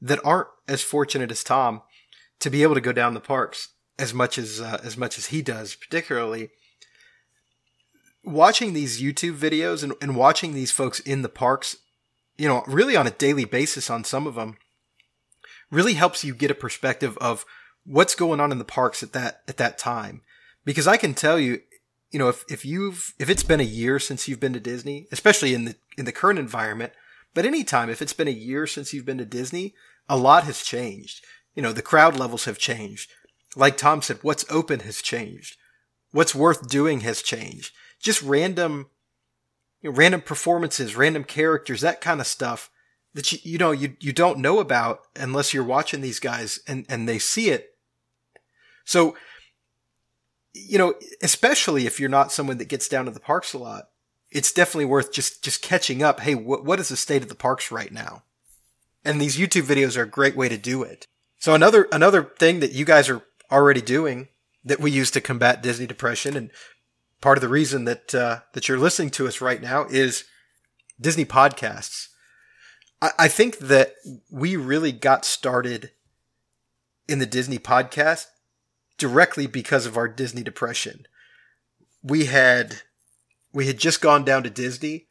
that 0.00 0.20
aren't 0.24 0.48
as 0.68 0.82
fortunate 0.82 1.32
as 1.32 1.42
Tom 1.42 1.82
to 2.38 2.50
be 2.50 2.62
able 2.62 2.74
to 2.74 2.80
go 2.80 2.92
down 2.92 3.14
the 3.14 3.20
parks 3.20 3.70
as 3.98 4.14
much 4.14 4.38
as 4.38 4.60
uh, 4.60 4.80
as 4.84 4.96
much 4.96 5.18
as 5.18 5.26
he 5.26 5.42
does, 5.42 5.74
particularly 5.74 6.50
watching 8.26 8.74
these 8.74 9.00
YouTube 9.00 9.36
videos 9.38 9.82
and, 9.82 9.94
and 10.02 10.16
watching 10.16 10.52
these 10.52 10.70
folks 10.70 11.00
in 11.00 11.22
the 11.22 11.28
parks 11.28 11.76
you 12.38 12.48
know, 12.48 12.62
really 12.66 12.96
on 12.96 13.06
a 13.06 13.12
daily 13.12 13.44
basis 13.44 13.90
on 13.90 14.04
some 14.04 14.26
of 14.26 14.34
them, 14.34 14.56
really 15.70 15.94
helps 15.94 16.24
you 16.24 16.34
get 16.34 16.50
a 16.50 16.54
perspective 16.54 17.16
of 17.18 17.44
what's 17.84 18.14
going 18.14 18.40
on 18.40 18.52
in 18.52 18.58
the 18.58 18.64
parks 18.64 19.02
at 19.02 19.12
that 19.12 19.42
at 19.48 19.56
that 19.56 19.78
time. 19.78 20.22
Because 20.64 20.86
I 20.86 20.96
can 20.96 21.14
tell 21.14 21.38
you, 21.38 21.60
you 22.10 22.18
know, 22.18 22.28
if, 22.28 22.44
if 22.48 22.64
you've 22.64 23.14
if 23.18 23.30
it's 23.30 23.42
been 23.42 23.60
a 23.60 23.64
year 23.64 23.98
since 23.98 24.28
you've 24.28 24.40
been 24.40 24.52
to 24.52 24.60
Disney, 24.60 25.06
especially 25.10 25.54
in 25.54 25.64
the 25.64 25.76
in 25.96 26.04
the 26.04 26.12
current 26.12 26.38
environment, 26.38 26.92
But 27.34 27.44
anytime, 27.44 27.90
if 27.90 28.00
it's 28.00 28.14
been 28.14 28.28
a 28.28 28.30
year 28.30 28.66
since 28.66 28.94
you've 28.94 29.04
been 29.04 29.18
to 29.18 29.26
Disney, 29.26 29.74
a 30.08 30.16
lot 30.16 30.44
has 30.44 30.62
changed. 30.62 31.22
You 31.54 31.62
know, 31.62 31.72
the 31.72 31.82
crowd 31.82 32.18
levels 32.18 32.46
have 32.46 32.58
changed. 32.58 33.10
Like 33.54 33.76
Tom 33.76 34.02
said, 34.02 34.18
what's 34.22 34.50
open 34.50 34.80
has 34.80 35.02
changed. 35.02 35.56
What's 36.12 36.34
worth 36.34 36.68
doing 36.68 37.00
has 37.00 37.22
changed. 37.22 37.74
Just 38.00 38.22
random, 38.22 38.90
you 39.80 39.90
know, 39.90 39.96
random 39.96 40.20
performances, 40.20 40.96
random 40.96 41.24
characters, 41.24 41.80
that 41.80 42.00
kind 42.00 42.20
of 42.20 42.26
stuff 42.26 42.70
that 43.14 43.32
you, 43.32 43.38
you 43.42 43.58
know, 43.58 43.70
you, 43.72 43.96
you 43.98 44.12
don't 44.12 44.38
know 44.38 44.60
about 44.60 45.00
unless 45.16 45.54
you're 45.54 45.64
watching 45.64 46.02
these 46.02 46.20
guys 46.20 46.60
and, 46.68 46.84
and 46.88 47.08
they 47.08 47.18
see 47.18 47.48
it. 47.48 47.74
So, 48.84 49.16
you 50.52 50.78
know, 50.78 50.94
especially 51.22 51.86
if 51.86 51.98
you're 51.98 52.08
not 52.08 52.30
someone 52.30 52.58
that 52.58 52.68
gets 52.68 52.88
down 52.88 53.06
to 53.06 53.10
the 53.10 53.20
parks 53.20 53.54
a 53.54 53.58
lot, 53.58 53.88
it's 54.30 54.52
definitely 54.52 54.84
worth 54.84 55.12
just, 55.12 55.42
just 55.42 55.62
catching 55.62 56.02
up. 56.02 56.20
Hey, 56.20 56.34
what, 56.34 56.64
what 56.64 56.78
is 56.78 56.88
the 56.88 56.96
state 56.96 57.22
of 57.22 57.28
the 57.28 57.34
parks 57.34 57.72
right 57.72 57.90
now? 57.90 58.22
And 59.02 59.20
these 59.20 59.38
YouTube 59.38 59.62
videos 59.62 59.96
are 59.96 60.02
a 60.02 60.08
great 60.08 60.36
way 60.36 60.48
to 60.48 60.58
do 60.58 60.82
it. 60.82 61.06
So 61.38 61.54
another, 61.54 61.88
another 61.92 62.22
thing 62.22 62.60
that 62.60 62.72
you 62.72 62.84
guys 62.84 63.08
are 63.08 63.22
already 63.50 63.80
doing 63.80 64.28
that 64.64 64.80
we 64.80 64.90
use 64.90 65.10
to 65.12 65.20
combat 65.20 65.62
Disney 65.62 65.86
depression 65.86 66.36
and 66.36 66.50
part 67.20 67.38
of 67.38 67.42
the 67.42 67.48
reason 67.48 67.84
that, 67.84 68.14
uh, 68.14 68.40
that 68.52 68.68
you're 68.68 68.78
listening 68.78 69.10
to 69.10 69.26
us 69.26 69.40
right 69.40 69.60
now 69.60 69.86
is 69.90 70.24
Disney 71.00 71.24
podcasts. 71.24 72.08
I, 73.00 73.10
I 73.18 73.28
think 73.28 73.58
that 73.58 73.94
we 74.30 74.56
really 74.56 74.92
got 74.92 75.24
started 75.24 75.90
in 77.08 77.18
the 77.18 77.26
Disney 77.26 77.58
podcast 77.58 78.26
directly 78.98 79.46
because 79.46 79.86
of 79.86 79.96
our 79.96 80.08
Disney 80.08 80.42
depression. 80.42 81.06
We 82.02 82.26
had 82.26 82.82
we 83.52 83.66
had 83.66 83.78
just 83.78 84.00
gone 84.00 84.24
down 84.24 84.42
to 84.42 84.50
Disney. 84.50 85.06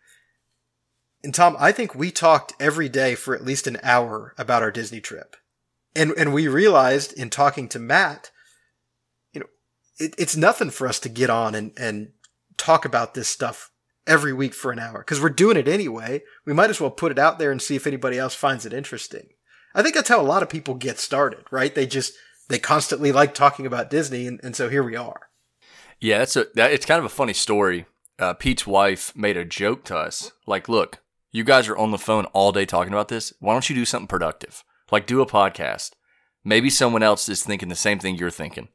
And 1.23 1.33
Tom, 1.33 1.55
I 1.59 1.71
think 1.71 1.95
we 1.95 2.11
talked 2.11 2.53
every 2.59 2.89
day 2.89 3.15
for 3.15 3.33
at 3.33 3.43
least 3.43 3.65
an 3.65 3.79
hour 3.81 4.35
about 4.37 4.61
our 4.61 4.71
Disney 4.71 5.01
trip. 5.01 5.35
And 5.95 6.11
and 6.17 6.33
we 6.33 6.47
realized 6.47 7.13
in 7.13 7.29
talking 7.29 7.67
to 7.69 7.79
Matt, 7.79 8.31
it, 9.97 10.15
it's 10.17 10.35
nothing 10.35 10.69
for 10.69 10.87
us 10.87 10.99
to 11.01 11.09
get 11.09 11.29
on 11.29 11.55
and, 11.55 11.71
and 11.77 12.11
talk 12.57 12.85
about 12.85 13.13
this 13.13 13.27
stuff 13.27 13.71
every 14.07 14.33
week 14.33 14.53
for 14.53 14.71
an 14.71 14.79
hour 14.79 14.99
because 14.99 15.21
we're 15.21 15.29
doing 15.29 15.57
it 15.57 15.67
anyway. 15.67 16.21
We 16.45 16.53
might 16.53 16.69
as 16.69 16.79
well 16.79 16.91
put 16.91 17.11
it 17.11 17.19
out 17.19 17.39
there 17.39 17.51
and 17.51 17.61
see 17.61 17.75
if 17.75 17.87
anybody 17.87 18.17
else 18.17 18.35
finds 18.35 18.65
it 18.65 18.73
interesting. 18.73 19.27
I 19.73 19.81
think 19.81 19.95
that's 19.95 20.09
how 20.09 20.21
a 20.21 20.23
lot 20.23 20.43
of 20.43 20.49
people 20.49 20.75
get 20.75 20.99
started, 20.99 21.45
right? 21.51 21.73
They 21.73 21.85
just 21.85 22.13
they 22.47 22.59
constantly 22.59 23.11
like 23.11 23.33
talking 23.33 23.65
about 23.65 23.89
Disney, 23.89 24.27
and, 24.27 24.39
and 24.43 24.55
so 24.55 24.69
here 24.69 24.83
we 24.83 24.95
are. 24.95 25.29
Yeah, 25.99 26.21
it's 26.21 26.35
a 26.35 26.47
that, 26.55 26.71
it's 26.71 26.85
kind 26.85 26.99
of 26.99 27.05
a 27.05 27.09
funny 27.09 27.33
story. 27.33 27.85
Uh, 28.17 28.33
Pete's 28.33 28.65
wife 28.65 29.13
made 29.15 29.35
a 29.35 29.43
joke 29.43 29.83
to 29.85 29.97
us, 29.97 30.31
like, 30.45 30.69
"Look, 30.69 30.99
you 31.31 31.43
guys 31.43 31.67
are 31.67 31.77
on 31.77 31.91
the 31.91 31.97
phone 31.97 32.25
all 32.25 32.51
day 32.51 32.65
talking 32.65 32.93
about 32.93 33.09
this. 33.09 33.33
Why 33.39 33.53
don't 33.53 33.69
you 33.69 33.75
do 33.75 33.85
something 33.85 34.07
productive? 34.07 34.63
Like 34.91 35.07
do 35.07 35.21
a 35.21 35.25
podcast. 35.25 35.91
Maybe 36.43 36.69
someone 36.69 37.03
else 37.03 37.27
is 37.27 37.43
thinking 37.43 37.69
the 37.69 37.75
same 37.75 37.99
thing 37.99 38.15
you're 38.15 38.29
thinking." 38.29 38.69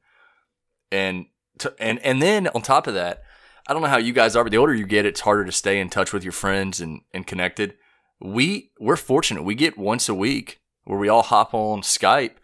And 0.93 1.27
to, 1.59 1.75
and 1.79 1.99
and 2.01 2.21
then 2.21 2.49
on 2.49 2.63
top 2.63 2.87
of 2.87 2.95
that, 2.95 3.23
I 3.67 3.73
don't 3.73 3.83
know 3.83 3.89
how 3.89 3.99
you 3.99 4.13
guys 4.13 4.35
are, 4.37 4.45
but 4.45 4.51
the 4.51 4.59
older 4.59 4.75
you 4.75 4.87
get, 4.87 5.07
it's 5.07 5.21
harder 5.21 5.45
to 5.45 5.53
stay 5.53 5.81
in 5.81 5.91
touch 5.91 6.13
with 6.13 6.25
your 6.25 6.33
friends 6.33 6.81
and, 6.81 7.03
and 7.13 7.27
connected. 7.27 7.75
We 8.21 8.73
we're 8.81 8.97
fortunate. 8.97 9.45
We 9.45 9.55
get 9.55 9.79
once 9.79 10.09
a 10.09 10.15
week 10.15 10.61
where 10.85 10.99
we 10.99 11.09
all 11.09 11.23
hop 11.23 11.55
on 11.55 11.83
Skype 11.83 12.35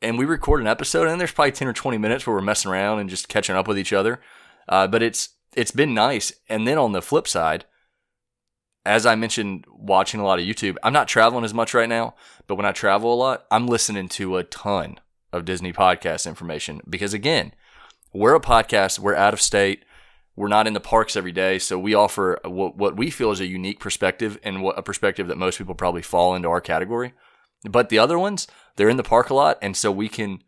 and 0.00 0.18
we 0.18 0.24
record 0.24 0.60
an 0.60 0.66
episode, 0.66 1.06
and 1.06 1.20
there's 1.20 1.32
probably 1.32 1.52
ten 1.52 1.68
or 1.68 1.72
twenty 1.72 1.98
minutes 1.98 2.26
where 2.26 2.34
we're 2.34 2.42
messing 2.42 2.70
around 2.70 2.98
and 2.98 3.10
just 3.10 3.28
catching 3.28 3.56
up 3.56 3.68
with 3.68 3.78
each 3.78 3.92
other. 3.92 4.20
Uh, 4.68 4.86
but 4.86 5.02
it's 5.02 5.30
it's 5.54 5.70
been 5.70 5.94
nice. 5.94 6.32
And 6.48 6.66
then 6.66 6.78
on 6.78 6.92
the 6.92 7.02
flip 7.02 7.28
side, 7.28 7.66
as 8.84 9.06
I 9.06 9.14
mentioned, 9.14 9.64
watching 9.70 10.20
a 10.20 10.24
lot 10.24 10.38
of 10.38 10.44
YouTube. 10.44 10.76
I'm 10.82 10.92
not 10.92 11.08
traveling 11.08 11.44
as 11.44 11.54
much 11.54 11.74
right 11.74 11.88
now, 11.88 12.14
but 12.46 12.56
when 12.56 12.66
I 12.66 12.72
travel 12.72 13.12
a 13.12 13.16
lot, 13.16 13.44
I'm 13.50 13.66
listening 13.66 14.08
to 14.10 14.36
a 14.36 14.44
ton 14.44 14.98
of 15.32 15.44
Disney 15.44 15.72
podcast 15.72 16.26
information 16.26 16.80
because 16.88 17.14
again, 17.14 17.52
we're 18.12 18.34
a 18.34 18.40
podcast. 18.40 18.98
We're 18.98 19.14
out 19.14 19.34
of 19.34 19.40
state. 19.40 19.84
We're 20.34 20.48
not 20.48 20.66
in 20.66 20.72
the 20.72 20.80
parks 20.80 21.14
every 21.14 21.32
day, 21.32 21.58
so 21.58 21.78
we 21.78 21.94
offer 21.94 22.40
what, 22.44 22.76
what 22.76 22.96
we 22.96 23.10
feel 23.10 23.30
is 23.32 23.40
a 23.40 23.46
unique 23.46 23.80
perspective 23.80 24.38
and 24.42 24.62
what 24.62 24.78
a 24.78 24.82
perspective 24.82 25.28
that 25.28 25.36
most 25.36 25.58
people 25.58 25.74
probably 25.74 26.00
fall 26.00 26.34
into 26.34 26.48
our 26.48 26.60
category. 26.60 27.12
But 27.68 27.90
the 27.90 27.98
other 27.98 28.18
ones, 28.18 28.46
they're 28.76 28.88
in 28.88 28.96
the 28.96 29.02
park 29.02 29.28
a 29.28 29.34
lot, 29.34 29.58
and 29.60 29.76
so 29.76 29.92
we 29.92 30.08
can 30.08 30.42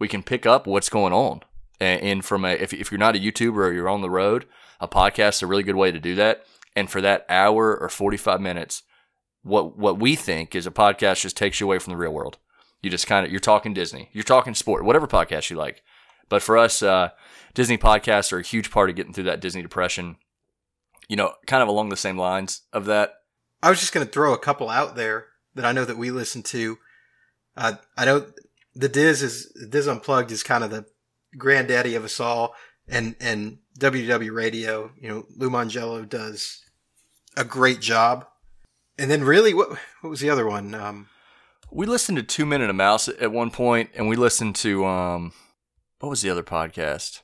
we 0.00 0.08
can 0.08 0.22
pick 0.22 0.44
up 0.44 0.66
what's 0.66 0.88
going 0.88 1.12
on. 1.12 1.42
And, 1.80 2.02
and 2.02 2.24
from 2.24 2.44
a 2.44 2.50
if 2.50 2.72
if 2.72 2.90
you're 2.90 2.98
not 2.98 3.14
a 3.14 3.20
YouTuber 3.20 3.56
or 3.56 3.72
you're 3.72 3.88
on 3.88 4.02
the 4.02 4.10
road, 4.10 4.46
a 4.80 4.88
podcast 4.88 5.34
is 5.36 5.42
a 5.42 5.46
really 5.46 5.62
good 5.62 5.76
way 5.76 5.92
to 5.92 6.00
do 6.00 6.14
that. 6.16 6.44
And 6.74 6.90
for 6.90 7.00
that 7.00 7.24
hour 7.28 7.76
or 7.76 7.88
45 7.88 8.40
minutes, 8.40 8.82
what 9.42 9.78
what 9.78 10.00
we 10.00 10.16
think 10.16 10.56
is 10.56 10.66
a 10.66 10.72
podcast 10.72 11.22
just 11.22 11.36
takes 11.36 11.60
you 11.60 11.66
away 11.66 11.78
from 11.78 11.92
the 11.92 11.96
real 11.96 12.12
world. 12.12 12.38
You 12.82 12.90
just 12.90 13.06
kind 13.06 13.24
of 13.24 13.30
you're 13.30 13.40
talking 13.40 13.72
Disney, 13.72 14.10
you're 14.12 14.24
talking 14.24 14.54
sport, 14.54 14.84
whatever 14.84 15.06
podcast 15.06 15.48
you 15.48 15.56
like. 15.56 15.82
But 16.28 16.42
for 16.42 16.58
us, 16.58 16.82
uh, 16.82 17.10
Disney 17.54 17.78
podcasts 17.78 18.32
are 18.32 18.38
a 18.38 18.42
huge 18.42 18.70
part 18.70 18.90
of 18.90 18.96
getting 18.96 19.12
through 19.12 19.24
that 19.24 19.40
Disney 19.40 19.62
depression. 19.62 20.16
You 21.08 21.16
know, 21.16 21.34
kind 21.46 21.62
of 21.62 21.68
along 21.68 21.88
the 21.88 21.96
same 21.96 22.18
lines 22.18 22.62
of 22.72 22.84
that. 22.86 23.14
I 23.62 23.70
was 23.70 23.80
just 23.80 23.92
going 23.92 24.06
to 24.06 24.12
throw 24.12 24.34
a 24.34 24.38
couple 24.38 24.68
out 24.68 24.94
there 24.94 25.26
that 25.54 25.64
I 25.64 25.72
know 25.72 25.84
that 25.84 25.96
we 25.96 26.10
listen 26.10 26.42
to. 26.44 26.78
Uh, 27.56 27.72
I 27.96 28.04
know 28.04 28.26
the 28.74 28.88
DIS 28.88 29.22
is 29.22 29.68
DIS 29.70 29.88
Unplugged 29.88 30.30
is 30.30 30.42
kind 30.42 30.62
of 30.62 30.70
the 30.70 30.86
granddaddy 31.36 31.94
of 31.94 32.04
us 32.04 32.20
all, 32.20 32.54
and 32.86 33.16
and 33.20 33.58
WDW 33.80 34.32
Radio. 34.32 34.92
You 35.00 35.08
know, 35.08 35.26
Lou 35.36 35.50
Mongello 35.50 36.08
does 36.08 36.62
a 37.36 37.44
great 37.44 37.80
job. 37.80 38.26
And 38.98 39.10
then 39.10 39.24
really, 39.24 39.54
what 39.54 39.70
what 40.00 40.10
was 40.10 40.20
the 40.20 40.30
other 40.30 40.46
one? 40.46 40.74
Um, 40.74 41.08
we 41.70 41.86
listened 41.86 42.16
to 42.16 42.22
Two 42.22 42.46
Men 42.46 42.60
and 42.60 42.70
a 42.70 42.74
Mouse 42.74 43.08
at 43.08 43.32
one 43.32 43.50
point, 43.50 43.90
and 43.94 44.08
we 44.08 44.16
listened 44.16 44.56
to 44.56 44.84
um, 44.86 45.32
what 46.00 46.08
was 46.08 46.22
the 46.22 46.30
other 46.30 46.42
podcast? 46.42 47.22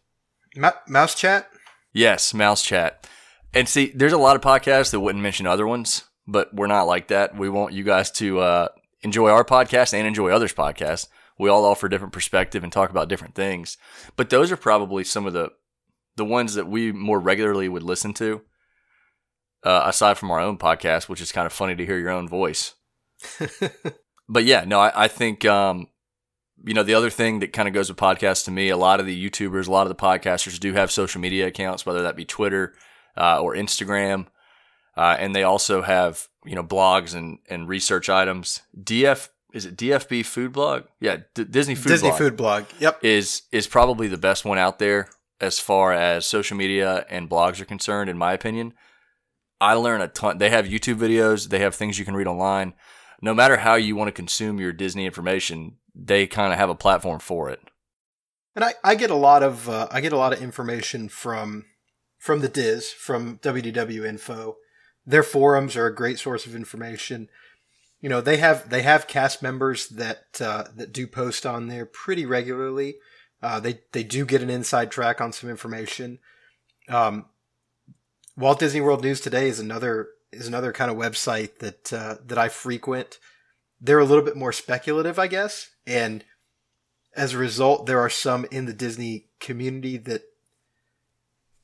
Ma- 0.57 0.73
Mouse 0.89 1.15
Chat. 1.15 1.49
Yes, 1.93 2.35
Mouse 2.35 2.65
Chat. 2.65 3.09
And 3.53 3.69
see, 3.69 3.93
there's 3.95 4.13
a 4.13 4.19
lot 4.19 4.37
of 4.37 4.43
podcasts 4.43 4.91
that 4.91 5.01
wouldn't 5.01 5.23
mention 5.23 5.47
other 5.47 5.67
ones 5.67 6.05
but 6.27 6.55
we're 6.55 6.67
not 6.67 6.87
like 6.87 7.09
that. 7.09 7.37
We 7.37 7.49
want 7.49 7.75
you 7.75 7.85
guys 7.85 8.11
to 8.13 8.41
uh, 8.41 8.69
enjoy 9.03 9.31
our 9.31 9.45
podcast 9.45 9.95
and 9.95 10.07
enjoy 10.07 10.31
others' 10.31 10.55
podcasts. 10.55 11.09
We 11.39 11.51
all 11.51 11.65
offer 11.65 11.89
different 11.89 12.13
perspective 12.13 12.63
and 12.63 12.73
talk 12.73 12.91
about 12.91 13.09
different 13.09 13.35
things. 13.35 13.77
But 14.17 14.31
those 14.31 14.53
are 14.53 14.57
probably 14.57 15.05
some 15.05 15.27
of 15.27 15.33
the 15.33 15.51
the 16.17 16.25
ones 16.25 16.55
that 16.55 16.69
we 16.69 16.93
more 16.93 17.19
regularly 17.19 17.69
would 17.69 17.83
listen 17.83 18.15
to, 18.15 18.43
uh, 19.65 19.83
aside 19.87 20.17
from 20.17 20.31
our 20.31 20.39
own 20.39 20.59
podcast, 20.59 21.09
which 21.09 21.21
is 21.21 21.33
kind 21.33 21.45
of 21.45 21.53
funny 21.53 21.75
to 21.75 21.85
hear 21.85 21.99
your 21.99 22.11
own 22.11 22.29
voice. 22.29 22.75
but 24.29 24.45
yeah, 24.45 24.65
no, 24.65 24.79
I, 24.79 25.05
I 25.05 25.09
think 25.09 25.45
um, 25.45 25.89
you 26.65 26.75
know 26.75 26.83
the 26.83 26.95
other 26.95 27.11
thing 27.11 27.41
that 27.41 27.53
kind 27.53 27.69
of 27.69 27.75
goes 27.75 27.89
with 27.89 27.99
podcasts 27.99 28.45
to 28.47 28.51
me. 28.51 28.71
A 28.71 28.77
lot 28.77 29.01
of 29.01 29.07
the 29.07 29.31
YouTubers, 29.31 29.69
a 29.69 29.73
lot 29.73 29.83
of 29.83 29.89
the 29.89 30.03
podcasters 30.03 30.59
do 30.59 30.73
have 30.73 30.91
social 30.91 31.21
media 31.21 31.47
accounts, 31.47 31.85
whether 31.85 32.03
that 32.03 32.17
be 32.17 32.25
Twitter 32.25 32.75
uh, 33.17 33.41
or 33.41 33.55
Instagram. 33.55 34.27
Uh, 34.97 35.17
and 35.19 35.35
they 35.35 35.43
also 35.43 35.83
have 35.83 36.29
you 36.45 36.55
know 36.55 36.63
blogs 36.63 37.15
and, 37.15 37.39
and 37.49 37.69
research 37.69 38.09
items. 38.09 38.63
DF 38.79 39.29
is 39.53 39.67
it 39.67 39.77
DFB 39.77 40.25
Food 40.25 40.53
Blog? 40.53 40.85
Yeah, 41.01 41.19
D- 41.35 41.45
Disney 41.45 41.75
Food 41.75 41.91
Disney 41.91 42.09
Blog 42.09 42.19
Food 42.19 42.37
Blog. 42.37 42.65
Yep, 42.81 43.05
is 43.05 43.43
is 43.53 43.67
probably 43.67 44.09
the 44.09 44.19
best 44.19 44.45
one 44.45 44.59
out 44.59 44.79
there 44.79 45.09
as 45.41 45.59
far 45.59 45.93
as 45.93 46.27
social 46.27 46.57
media 46.57 47.05
and 47.11 47.29
blogs 47.29 47.61
are 47.61 47.65
concerned, 47.65 48.09
in 48.09 48.17
my 48.17 48.33
opinion. 48.33 48.73
I 49.61 49.75
learn 49.75 50.01
a 50.01 50.09
ton. 50.09 50.39
They 50.39 50.51
have 50.51 50.67
YouTube 50.67 50.97
videos. 50.97 51.49
They 51.49 51.61
have 51.61 51.75
things 51.75 51.99
you 51.99 52.05
can 52.05 52.17
read 52.17 52.27
online. 52.27 52.75
No 53.23 53.33
matter 53.33 53.59
how 53.59 53.77
you 53.77 53.97
want 53.97 54.09
to 54.09 54.13
consume 54.13 54.61
your 54.61 54.73
Disney 54.73 55.07
information, 55.07 55.77
they 55.95 56.27
kind 56.27 56.53
of 56.53 56.59
have 56.59 56.71
a 56.71 56.75
platform 56.75 57.21
for 57.21 57.51
it. 57.51 57.61
And 58.57 58.65
I, 58.65 58.75
I 58.83 58.95
get 58.95 59.11
a 59.11 59.17
lot 59.17 59.43
of 59.43 59.69
uh, 59.69 59.89
I 59.91 60.01
get 60.01 60.13
a 60.13 60.19
lot 60.19 60.33
of 60.33 60.43
information 60.43 61.09
from 61.09 61.65
from 62.19 62.41
the 62.41 62.49
DIS 62.49 62.93
from 62.93 63.39
WDW 63.39 64.07
Info 64.07 64.57
their 65.07 65.23
forums 65.23 65.77
are 65.77 65.87
a 65.87 65.95
great 65.95 66.19
source 66.19 66.47
of 66.47 66.55
information. 66.55 67.29
You 68.01 68.09
know, 68.09 68.21
they 68.21 68.39
have 68.39 68.69
they 68.71 68.83
have 68.83 69.07
cast 69.07 69.43
members 69.43 69.89
that 69.89 70.41
uh, 70.41 70.65
that 70.75 70.93
do 70.93 71.07
post 71.07 71.47
on 71.47 71.69
there 71.69 71.87
pretty 71.87 72.27
regularly. 72.27 72.97
Uh, 73.43 73.61
they 73.61 73.81
they 73.93 74.03
do 74.03 74.25
get 74.25 74.43
an 74.43 74.51
inside 74.51 74.91
track 74.91 75.21
on 75.21 75.33
some 75.33 75.51
information. 75.51 76.19
Um, 76.89 77.27
Walt 78.37 78.59
Disney 78.59 78.81
World 78.81 79.03
News 79.03 79.21
Today 79.21 79.49
is 79.49 79.59
another 79.59 80.09
is 80.33 80.49
another 80.49 80.73
kind 80.73 80.91
of 80.91 80.97
website 80.97 81.59
that 81.59 81.93
uh, 81.93 82.17
that 82.27 82.39
I 82.39 82.49
frequent. 82.49 83.19
They're 83.81 83.99
a 83.99 84.05
little 84.05 84.25
bit 84.25 84.37
more 84.37 84.53
speculative, 84.53 85.19
I 85.19 85.27
guess, 85.27 85.71
and 85.87 86.25
as 87.17 87.33
a 87.33 87.39
result, 87.39 87.87
there 87.87 88.01
are 88.01 88.11
some 88.11 88.45
in 88.51 88.67
the 88.67 88.73
Disney 88.73 89.27
community 89.39 89.97
that 89.99 90.23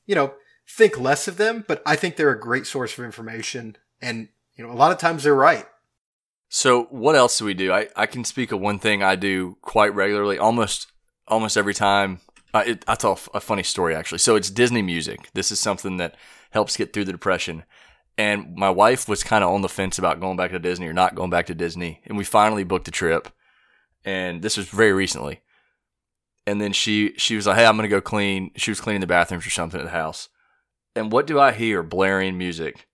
you 0.05 0.15
know 0.15 0.33
think 0.71 0.99
less 0.99 1.27
of 1.27 1.37
them, 1.37 1.63
but 1.67 1.81
I 1.85 1.95
think 1.95 2.15
they're 2.15 2.31
a 2.31 2.39
great 2.39 2.65
source 2.65 2.97
of 2.97 3.03
information. 3.03 3.75
And, 4.01 4.29
you 4.55 4.65
know, 4.65 4.71
a 4.71 4.73
lot 4.73 4.91
of 4.91 4.97
times 4.97 5.23
they're 5.23 5.35
right. 5.35 5.65
So 6.49 6.83
what 6.85 7.15
else 7.15 7.37
do 7.37 7.45
we 7.45 7.53
do? 7.53 7.71
I, 7.71 7.87
I 7.95 8.05
can 8.05 8.23
speak 8.23 8.51
of 8.51 8.59
one 8.59 8.79
thing 8.79 9.03
I 9.03 9.15
do 9.15 9.57
quite 9.61 9.93
regularly, 9.93 10.37
almost 10.37 10.87
almost 11.27 11.55
every 11.55 11.73
time. 11.73 12.19
I, 12.53 12.63
it, 12.63 12.85
I 12.87 12.95
tell 12.95 13.17
a 13.33 13.39
funny 13.39 13.63
story 13.63 13.95
actually. 13.95 14.17
So 14.17 14.35
it's 14.35 14.49
Disney 14.49 14.81
music. 14.81 15.29
This 15.33 15.51
is 15.51 15.59
something 15.59 15.97
that 15.97 16.15
helps 16.51 16.75
get 16.75 16.91
through 16.91 17.05
the 17.05 17.13
depression. 17.13 17.63
And 18.17 18.55
my 18.55 18.69
wife 18.69 19.07
was 19.07 19.23
kind 19.23 19.43
of 19.43 19.51
on 19.51 19.61
the 19.61 19.69
fence 19.69 19.97
about 19.97 20.19
going 20.19 20.37
back 20.37 20.51
to 20.51 20.59
Disney 20.59 20.87
or 20.87 20.93
not 20.93 21.15
going 21.15 21.29
back 21.29 21.47
to 21.47 21.55
Disney. 21.55 22.01
And 22.05 22.17
we 22.17 22.23
finally 22.23 22.63
booked 22.63 22.87
a 22.87 22.91
trip. 22.91 23.29
And 24.03 24.41
this 24.41 24.57
was 24.57 24.67
very 24.67 24.93
recently. 24.93 25.41
And 26.45 26.59
then 26.59 26.73
she 26.73 27.13
she 27.17 27.35
was 27.35 27.45
like, 27.45 27.57
"Hey, 27.57 27.65
I'm 27.65 27.75
gonna 27.75 27.87
go 27.87 28.01
clean." 28.01 28.51
She 28.55 28.71
was 28.71 28.81
cleaning 28.81 29.01
the 29.01 29.07
bathrooms 29.07 29.45
or 29.45 29.51
something 29.51 29.79
at 29.79 29.83
the 29.83 29.91
house. 29.91 30.27
And 30.95 31.11
what 31.11 31.27
do 31.27 31.39
I 31.39 31.51
hear? 31.51 31.83
Blaring 31.83 32.37
music. 32.37 32.87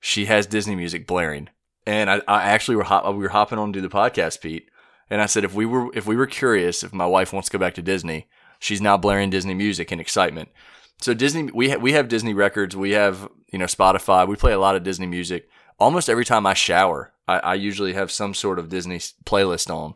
She 0.00 0.26
has 0.26 0.46
Disney 0.46 0.74
music 0.74 1.06
blaring. 1.06 1.48
And 1.86 2.10
I, 2.10 2.20
I 2.28 2.42
actually 2.42 2.76
were 2.76 2.84
hop, 2.84 3.06
we 3.14 3.22
were 3.22 3.28
hopping 3.30 3.58
on 3.58 3.72
to 3.72 3.80
do 3.80 3.86
the 3.86 3.94
podcast, 3.94 4.40
Pete. 4.40 4.68
And 5.08 5.20
I 5.20 5.26
said, 5.26 5.44
if 5.44 5.54
we 5.54 5.66
were 5.66 5.90
if 5.94 6.06
we 6.06 6.16
were 6.16 6.26
curious, 6.26 6.82
if 6.82 6.92
my 6.92 7.06
wife 7.06 7.32
wants 7.32 7.48
to 7.48 7.52
go 7.52 7.60
back 7.60 7.74
to 7.74 7.82
Disney, 7.82 8.28
she's 8.58 8.80
now 8.80 8.96
blaring 8.96 9.30
Disney 9.30 9.54
music 9.54 9.90
in 9.92 10.00
excitement. 10.00 10.50
So 11.00 11.14
Disney, 11.14 11.50
we 11.52 11.70
ha- 11.70 11.78
we 11.78 11.92
have 11.92 12.08
Disney 12.08 12.34
records, 12.34 12.76
we 12.76 12.90
have 12.92 13.28
you 13.52 13.58
know 13.58 13.66
Spotify, 13.66 14.26
we 14.28 14.36
play 14.36 14.52
a 14.52 14.58
lot 14.58 14.76
of 14.76 14.82
Disney 14.82 15.06
music. 15.06 15.48
Almost 15.78 16.10
every 16.10 16.24
time 16.26 16.46
I 16.46 16.54
shower, 16.54 17.12
I, 17.26 17.38
I 17.38 17.54
usually 17.54 17.94
have 17.94 18.10
some 18.10 18.34
sort 18.34 18.58
of 18.58 18.68
Disney 18.68 18.98
playlist 18.98 19.74
on, 19.74 19.94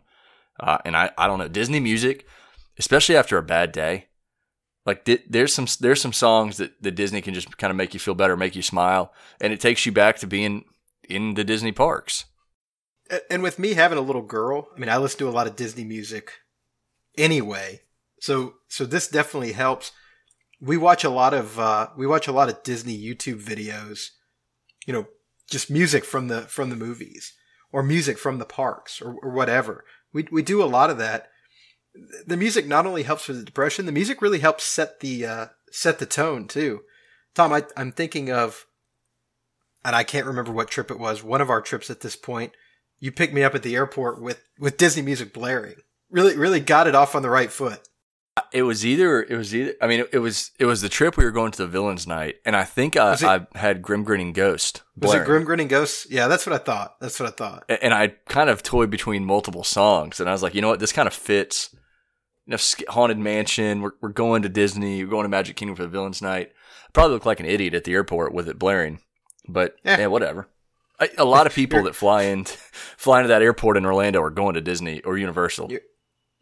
uh, 0.58 0.78
and 0.84 0.96
I 0.96 1.10
I 1.18 1.26
don't 1.26 1.38
know 1.38 1.48
Disney 1.48 1.80
music, 1.80 2.26
especially 2.78 3.16
after 3.16 3.36
a 3.36 3.42
bad 3.42 3.72
day. 3.72 4.06
Like 4.86 5.04
di- 5.04 5.24
there's 5.28 5.52
some 5.52 5.66
there's 5.80 6.00
some 6.00 6.12
songs 6.12 6.56
that, 6.56 6.82
that 6.82 6.92
Disney 6.92 7.20
can 7.20 7.34
just 7.34 7.56
kind 7.58 7.70
of 7.70 7.76
make 7.76 7.94
you 7.94 8.00
feel 8.00 8.14
better, 8.14 8.36
make 8.36 8.56
you 8.56 8.62
smile, 8.62 9.12
and 9.40 9.52
it 9.52 9.60
takes 9.60 9.84
you 9.84 9.92
back 9.92 10.18
to 10.18 10.26
being 10.26 10.64
in 11.08 11.34
the 11.34 11.44
Disney 11.44 11.72
parks. 11.72 12.26
And 13.30 13.42
with 13.42 13.58
me 13.58 13.74
having 13.74 13.98
a 13.98 14.02
little 14.02 14.22
girl, 14.22 14.68
I 14.74 14.80
mean, 14.80 14.88
I 14.88 14.96
listen 14.96 15.18
to 15.18 15.28
a 15.28 15.30
lot 15.30 15.46
of 15.46 15.56
Disney 15.56 15.84
music 15.84 16.32
anyway. 17.18 17.82
So 18.20 18.54
so 18.68 18.86
this 18.86 19.08
definitely 19.08 19.52
helps. 19.52 19.92
We 20.64 20.77
watch 20.77 21.05
a 21.05 21.11
lot 21.11 21.35
of 21.35 21.59
uh, 21.59 21.88
we 21.96 22.07
watch 22.07 22.27
a 22.27 22.33
lot 22.33 22.48
of 22.48 22.62
Disney 22.62 22.98
YouTube 22.98 23.42
videos. 23.42 24.11
You 24.87 24.92
know, 24.92 25.07
just 25.50 25.70
music 25.70 26.05
from 26.05 26.29
the 26.29 26.42
from 26.42 26.70
the 26.70 26.77
movies 26.77 27.33
or 27.72 27.83
music 27.83 28.18
from 28.18 28.38
the 28.38 28.44
parks 28.44 29.03
or, 29.03 29.16
or 29.22 29.31
whatever. 29.31 29.85
We 30.12 30.27
we 30.31 30.42
do 30.42 30.62
a 30.62 30.66
lot 30.66 30.90
of 30.90 30.98
that. 30.98 31.29
The 32.27 32.37
music 32.37 32.66
not 32.66 32.87
only 32.87 33.03
helps 33.03 33.29
with 33.29 33.38
the 33.38 33.44
depression, 33.44 33.87
the 33.87 33.92
music 33.92 34.22
really 34.22 34.38
helps 34.38 34.64
set 34.64 35.00
the 35.00 35.27
uh, 35.27 35.46
set 35.70 35.98
the 35.98 36.07
tone 36.07 36.48
too. 36.48 36.83
Tom, 37.35 37.53
I, 37.53 37.64
I'm 37.77 37.92
thinking 37.92 38.31
of, 38.31 38.66
and 39.85 39.94
I 39.96 40.05
can't 40.05 40.27
remember 40.27 40.53
what 40.53 40.70
trip 40.70 40.90
it 40.90 40.98
was. 40.98 41.22
One 41.22 41.40
of 41.40 41.50
our 41.50 41.61
trips 41.61 41.90
at 41.90 42.00
this 42.00 42.16
point, 42.16 42.53
you 43.00 43.11
picked 43.11 43.35
me 43.35 43.42
up 43.42 43.55
at 43.55 43.62
the 43.62 43.74
airport 43.74 44.22
with 44.22 44.42
with 44.59 44.77
Disney 44.77 45.03
music 45.03 45.33
blaring. 45.33 45.77
Really, 46.11 46.37
really 46.37 46.61
got 46.61 46.87
it 46.87 46.94
off 46.94 47.14
on 47.14 47.22
the 47.22 47.31
right 47.31 47.50
foot. 47.50 47.81
It 48.52 48.62
was 48.62 48.84
either 48.84 49.22
it 49.22 49.36
was 49.36 49.54
either 49.54 49.74
I 49.80 49.86
mean 49.86 50.00
it, 50.00 50.10
it 50.14 50.18
was 50.18 50.50
it 50.58 50.64
was 50.66 50.80
the 50.80 50.88
trip 50.88 51.16
we 51.16 51.24
were 51.24 51.30
going 51.30 51.52
to 51.52 51.58
the 51.58 51.68
villains 51.68 52.04
night 52.06 52.36
and 52.44 52.56
I 52.56 52.64
think 52.64 52.96
I, 52.96 53.12
it- 53.14 53.22
I 53.22 53.46
had 53.54 53.80
Grim 53.82 54.02
Grinning 54.04 54.32
Ghost. 54.32 54.82
Was 54.96 55.14
it. 55.14 55.24
Grim 55.24 55.44
Grinning 55.44 55.68
ghost? 55.68 56.10
Yeah, 56.10 56.26
that's 56.28 56.44
what 56.46 56.52
I 56.52 56.58
thought. 56.58 56.98
That's 57.00 57.18
what 57.20 57.28
I 57.28 57.32
thought. 57.32 57.64
A- 57.68 57.82
And 57.84 57.94
I 57.94 58.08
kind 58.26 58.50
of 58.50 58.62
toyed 58.62 58.90
between 58.90 59.24
multiple 59.24 59.62
songs 59.64 60.18
and 60.20 60.28
I 60.28 60.32
was 60.32 60.42
like, 60.42 60.54
you 60.54 60.60
know 60.62 60.68
what, 60.68 60.80
this 60.80 60.92
kind 60.92 61.06
of 61.06 61.14
fits. 61.14 61.70
You 62.46 62.52
know, 62.56 62.58
haunted 62.92 63.18
mansion. 63.18 63.80
We're 63.82 63.92
we're 64.00 64.08
going 64.10 64.42
to 64.42 64.48
Disney. 64.48 65.02
We're 65.04 65.10
going 65.10 65.22
to 65.24 65.28
Magic 65.30 65.56
Kingdom 65.56 65.76
for 65.76 65.82
the 65.82 65.88
villains 65.88 66.20
night. 66.20 66.52
Probably 66.92 67.14
look 67.14 67.24
like 67.26 67.40
an 67.40 67.46
idiot 67.46 67.74
at 67.74 67.84
the 67.84 67.92
airport 67.94 68.34
with 68.34 68.48
it 68.48 68.58
blaring, 68.58 69.00
but 69.48 69.76
Eh. 69.84 69.96
yeah, 69.98 70.06
whatever. 70.08 70.48
I, 71.00 71.08
a 71.18 71.24
lot 71.24 71.46
of 71.46 71.54
people 71.60 71.84
that 71.84 71.94
fly 71.94 72.24
in 72.24 72.44
fly 72.96 73.20
into 73.20 73.28
that 73.28 73.42
airport 73.42 73.76
in 73.76 73.86
Orlando 73.86 74.20
are 74.22 74.30
going 74.30 74.54
to 74.54 74.60
Disney 74.60 75.00
or 75.02 75.16
Universal. 75.16 75.70
You're- 75.70 75.84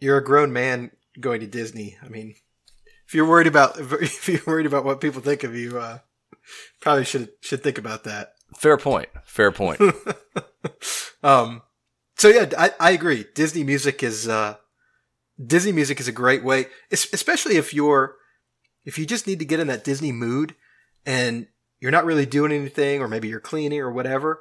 You're 0.00 0.16
a 0.18 0.24
grown 0.24 0.52
man 0.52 0.90
going 1.20 1.40
to 1.40 1.46
Disney. 1.46 1.96
I 2.02 2.08
mean, 2.08 2.34
if 3.06 3.14
you're 3.14 3.28
worried 3.28 3.46
about 3.46 3.78
if 3.78 4.28
you're 4.28 4.40
worried 4.46 4.66
about 4.66 4.84
what 4.84 5.00
people 5.00 5.20
think 5.20 5.44
of 5.44 5.54
you, 5.54 5.78
uh, 5.78 5.98
probably 6.80 7.04
should 7.04 7.30
should 7.40 7.62
think 7.62 7.78
about 7.78 8.04
that. 8.04 8.34
Fair 8.56 8.76
point. 8.76 9.08
Fair 9.24 9.52
point. 9.52 9.80
um, 11.22 11.62
so 12.16 12.28
yeah, 12.28 12.50
I, 12.58 12.72
I 12.78 12.90
agree. 12.92 13.26
Disney 13.34 13.64
music 13.64 14.02
is 14.02 14.28
uh, 14.28 14.56
Disney 15.44 15.72
music 15.72 16.00
is 16.00 16.08
a 16.08 16.12
great 16.12 16.44
way, 16.44 16.66
especially 16.90 17.56
if 17.56 17.72
you're 17.72 18.16
if 18.84 18.98
you 18.98 19.06
just 19.06 19.26
need 19.26 19.38
to 19.38 19.44
get 19.44 19.60
in 19.60 19.68
that 19.68 19.84
Disney 19.84 20.12
mood 20.12 20.54
and 21.06 21.46
you're 21.80 21.90
not 21.90 22.04
really 22.04 22.26
doing 22.26 22.52
anything, 22.52 23.00
or 23.00 23.08
maybe 23.08 23.28
you're 23.28 23.40
cleaning 23.40 23.80
or 23.80 23.90
whatever. 23.90 24.40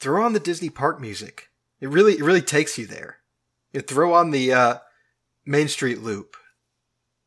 Throw 0.00 0.24
on 0.24 0.32
the 0.32 0.40
Disney 0.40 0.70
park 0.70 1.00
music. 1.00 1.48
It 1.80 1.88
really 1.88 2.14
it 2.14 2.22
really 2.22 2.42
takes 2.42 2.78
you 2.78 2.86
there. 2.86 3.18
You 3.72 3.80
throw 3.80 4.14
on 4.14 4.30
the 4.30 4.52
uh, 4.52 4.78
Main 5.46 5.68
Street 5.68 6.02
loop 6.02 6.36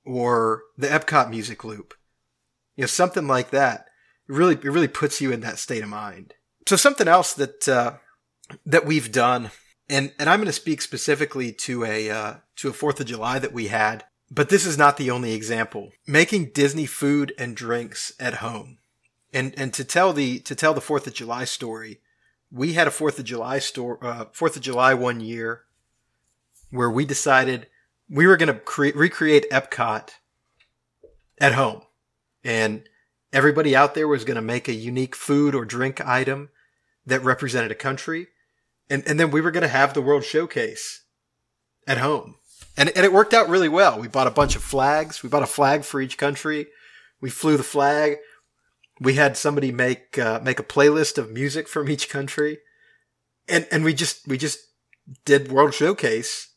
or 0.06 0.64
the 0.78 0.88
Epcot 0.88 1.30
music 1.30 1.64
loop. 1.64 1.94
You 2.76 2.84
know, 2.84 2.88
something 2.88 3.28
like 3.28 3.52
that. 3.52 3.88
It 4.28 4.36
really 4.36 4.56
it 4.56 4.64
really 4.66 4.88
puts 4.88 5.22
you 5.22 5.32
in 5.32 5.42
that 5.42 5.58
state 5.58 5.84
of 5.84 5.90
mind. 5.90 6.34
So 6.68 6.76
something 6.76 7.08
else 7.08 7.34
that 7.34 7.68
uh, 7.68 7.94
that 8.66 8.86
we've 8.86 9.12
done, 9.12 9.52
and 9.90 10.12
and 10.20 10.30
I'm 10.30 10.40
going 10.40 10.48
to 10.48 10.54
speak 10.54 10.82
specifically 10.82 11.52
to 11.54 11.86
a 11.86 12.10
uh, 12.10 12.34
to 12.58 12.70
a 12.70 12.74
Fourth 12.74 13.00
of 13.00 13.08
July 13.08 13.40
that 13.40 13.54
we 13.54 13.68
had, 13.68 14.04
but 14.30 14.50
this 14.50 14.66
is 14.66 14.78
not 14.78 14.98
the 14.98 15.10
only 15.10 15.34
example. 15.34 15.92
Making 16.06 16.52
Disney 16.52 16.86
food 16.86 17.34
and 17.38 17.56
drinks 17.56 18.14
at 18.20 18.36
home, 18.36 18.78
and 19.34 19.54
and 19.58 19.74
to 19.74 19.84
tell 19.84 20.14
the 20.14 20.40
to 20.40 20.56
tell 20.56 20.74
the 20.74 20.82
Fourth 20.82 21.08
of 21.08 21.14
July 21.14 21.46
story, 21.46 22.02
we 22.52 22.74
had 22.74 22.88
a 22.88 22.92
Fourth 22.92 23.20
of 23.20 23.26
July 23.26 23.60
store 23.60 23.98
uh, 24.04 24.26
Fourth 24.32 24.56
of 24.56 24.62
July 24.62 24.94
one 24.94 25.20
year 25.20 25.64
where 26.72 26.90
we 26.90 27.04
decided 27.04 27.68
we 28.10 28.26
were 28.28 28.38
going 28.38 28.54
to 28.54 28.60
cre- 28.60 28.96
recreate 28.96 29.50
Epcot 29.52 30.10
at 31.40 31.54
home, 31.54 31.84
and 32.44 32.84
everybody 33.32 33.76
out 33.76 33.94
there 33.94 34.08
was 34.08 34.26
going 34.26 34.36
to 34.36 34.42
make 34.42 34.68
a 34.68 34.74
unique 34.74 35.16
food 35.16 35.54
or 35.54 35.66
drink 35.66 36.06
item 36.06 36.50
that 37.06 37.24
represented 37.24 37.72
a 37.72 37.76
country. 37.76 38.28
And, 38.90 39.08
and 39.08 39.20
then 39.20 39.32
we 39.32 39.42
were 39.42 39.52
going 39.52 39.64
to 39.64 39.68
have 39.68 39.94
the 39.94 40.02
World 40.02 40.24
Showcase 40.24 41.04
at 41.88 42.00
home. 42.00 42.36
And, 42.76 42.90
and 42.90 43.06
it 43.06 43.14
worked 43.14 43.34
out 43.34 43.50
really 43.50 43.70
well. 43.70 44.00
We 44.00 44.08
bought 44.08 44.28
a 44.28 44.32
bunch 44.32 44.56
of 44.56 44.64
flags. 44.64 45.22
We 45.22 45.30
bought 45.30 45.44
a 45.44 45.48
flag 45.48 45.84
for 45.84 46.02
each 46.02 46.18
country. 46.18 46.68
We 47.22 47.30
flew 47.30 47.58
the 47.58 47.64
flag. 47.64 48.18
We 49.00 49.14
had 49.14 49.38
somebody 49.38 49.72
make, 49.72 50.18
uh, 50.18 50.40
make 50.44 50.60
a 50.60 50.64
playlist 50.64 51.18
of 51.18 51.32
music 51.32 51.68
from 51.68 51.90
each 51.90 52.10
country. 52.10 52.60
And, 53.48 53.68
and 53.72 53.84
we 53.84 53.94
just, 53.94 54.28
we 54.28 54.38
just 54.38 54.60
did 55.26 55.52
World 55.52 55.74
Showcase 55.74 56.49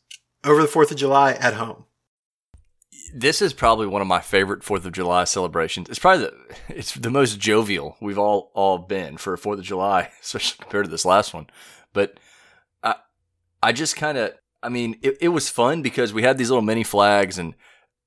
over 0.43 0.61
the 0.61 0.67
4th 0.67 0.91
of 0.91 0.97
July 0.97 1.33
at 1.33 1.53
home. 1.55 1.85
this 3.13 3.41
is 3.41 3.53
probably 3.53 3.85
one 3.87 4.01
of 4.01 4.07
my 4.07 4.19
favorite 4.19 4.63
Fourth 4.63 4.85
of 4.85 4.91
July 4.91 5.23
celebrations. 5.23 5.89
It's 5.89 5.99
probably 5.99 6.25
the 6.25 6.55
it's 6.69 6.93
the 6.93 7.09
most 7.11 7.39
jovial 7.39 7.97
we've 8.01 8.17
all 8.17 8.51
all 8.53 8.77
been 8.79 9.17
for 9.17 9.35
Fourth 9.37 9.59
of 9.59 9.65
July, 9.65 10.11
especially 10.21 10.61
compared 10.61 10.85
to 10.85 10.91
this 10.91 11.05
last 11.05 11.33
one. 11.33 11.47
But 11.93 12.19
I 12.81 12.95
I 13.61 13.71
just 13.71 13.95
kind 13.95 14.17
of 14.17 14.33
I 14.61 14.69
mean 14.69 14.97
it, 15.01 15.17
it 15.21 15.29
was 15.29 15.49
fun 15.49 15.81
because 15.81 16.13
we 16.13 16.23
had 16.23 16.37
these 16.37 16.49
little 16.49 16.63
mini 16.63 16.83
flags 16.83 17.37
and 17.37 17.53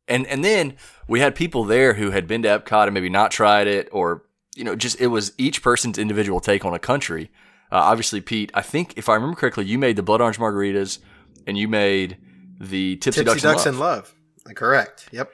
and 0.08 0.26
and 0.26 0.44
then 0.44 0.76
we 1.08 1.20
had 1.20 1.34
people 1.34 1.64
there 1.64 1.94
who 1.94 2.10
had 2.10 2.26
been 2.26 2.42
to 2.42 2.48
Epcot 2.48 2.84
and 2.84 2.94
maybe 2.94 3.08
not 3.08 3.30
tried 3.30 3.66
it 3.66 3.88
or 3.92 4.24
you 4.56 4.64
know 4.64 4.74
just 4.74 5.00
it 5.00 5.08
was 5.08 5.32
each 5.38 5.62
person's 5.62 5.98
individual 5.98 6.40
take 6.40 6.64
on 6.64 6.74
a 6.74 6.78
country. 6.78 7.30
Uh, 7.70 7.78
obviously, 7.78 8.20
Pete, 8.20 8.52
I 8.54 8.62
think 8.62 8.94
if 8.96 9.08
I 9.08 9.14
remember 9.14 9.36
correctly, 9.36 9.64
you 9.64 9.76
made 9.78 9.96
the 9.96 10.02
blood 10.02 10.20
orange 10.20 10.38
margaritas 10.38 11.00
and 11.48 11.58
you 11.58 11.66
made 11.66 12.16
the 12.58 12.96
tipsy, 12.96 13.24
Tipsy 13.24 13.40
ducks, 13.40 13.42
Ducks 13.42 13.66
in 13.66 13.78
love 13.78 14.14
Love. 14.46 14.54
Correct. 14.56 15.08
Yep. 15.12 15.32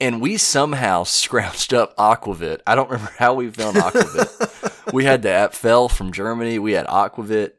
and 0.00 0.20
we 0.20 0.36
somehow 0.36 1.04
scrounged 1.04 1.76
up 1.76 1.96
Aquavit. 1.96 2.60
I 2.66 2.74
don't 2.74 2.90
remember 2.90 3.12
how 3.18 3.34
we 3.34 3.50
found 3.50 3.76
Aquavit. 3.76 4.92
we 4.92 5.04
had 5.04 5.22
the 5.22 5.28
Apfel 5.28 5.90
from 5.90 6.12
Germany. 6.12 6.58
We 6.58 6.72
had 6.72 6.86
Aquavit. 6.86 7.52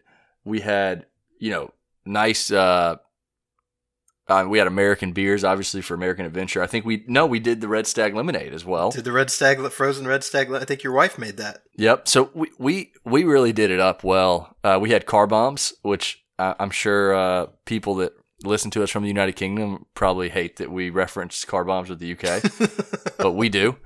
We 0.43 0.61
had, 0.61 1.05
you 1.39 1.51
know, 1.51 1.71
nice, 2.05 2.51
uh, 2.51 2.95
uh, 4.29 4.45
we 4.47 4.57
had 4.57 4.67
American 4.67 5.13
beers, 5.13 5.43
obviously, 5.43 5.81
for 5.81 5.93
American 5.93 6.25
Adventure. 6.25 6.61
I 6.61 6.67
think 6.67 6.85
we, 6.85 7.03
no, 7.07 7.25
we 7.25 7.39
did 7.39 7.61
the 7.61 7.67
Red 7.67 7.87
Stag 7.87 8.13
Lemonade 8.13 8.53
as 8.53 8.65
well. 8.65 8.91
Did 8.91 9.05
the 9.05 9.11
Red 9.11 9.29
Stag, 9.29 9.59
frozen 9.71 10.05
Red 10.07 10.23
Stag, 10.23 10.51
I 10.51 10.65
think 10.65 10.83
your 10.83 10.93
wife 10.93 11.17
made 11.17 11.37
that. 11.37 11.63
Yep. 11.77 12.07
So 12.07 12.29
we, 12.33 12.49
we, 12.57 12.91
we 13.05 13.23
really 13.23 13.53
did 13.53 13.71
it 13.71 13.79
up 13.79 14.03
well. 14.03 14.55
Uh, 14.63 14.79
we 14.81 14.89
had 14.91 15.05
car 15.05 15.27
bombs, 15.27 15.73
which 15.81 16.23
I'm 16.39 16.71
sure 16.71 17.15
uh, 17.15 17.45
people 17.65 17.95
that 17.95 18.13
listen 18.43 18.71
to 18.71 18.83
us 18.83 18.89
from 18.89 19.03
the 19.03 19.09
United 19.09 19.35
Kingdom 19.35 19.85
probably 19.93 20.29
hate 20.29 20.57
that 20.57 20.71
we 20.71 20.89
reference 20.89 21.43
car 21.45 21.63
bombs 21.63 21.89
with 21.89 21.99
the 21.99 22.11
UK. 22.13 22.43
but 23.17 23.31
we 23.33 23.49
do. 23.49 23.77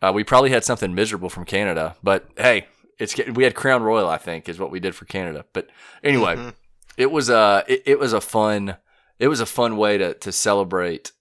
Uh, 0.00 0.12
we 0.14 0.22
probably 0.24 0.50
had 0.50 0.64
something 0.64 0.94
miserable 0.94 1.28
from 1.28 1.44
Canada, 1.44 1.96
but 2.02 2.28
hey, 2.36 2.66
it's 2.98 3.16
we 3.34 3.44
had 3.44 3.54
Crown 3.54 3.82
Royal, 3.82 4.08
I 4.08 4.16
think, 4.18 4.48
is 4.48 4.58
what 4.58 4.70
we 4.70 4.80
did 4.80 4.94
for 4.94 5.04
Canada. 5.04 5.44
But 5.52 5.68
anyway, 6.04 6.36
Mhm. 6.36 6.54
it 6.96 7.10
was 7.10 7.28
a 7.28 7.64
it, 7.66 7.82
it 7.86 7.98
was 7.98 8.12
a 8.12 8.20
fun 8.20 8.76
it 9.18 9.26
was 9.28 9.40
a 9.40 9.46
fun 9.46 9.76
way 9.76 9.98
to 9.98 10.14
to 10.14 10.30
celebrate 10.32 11.12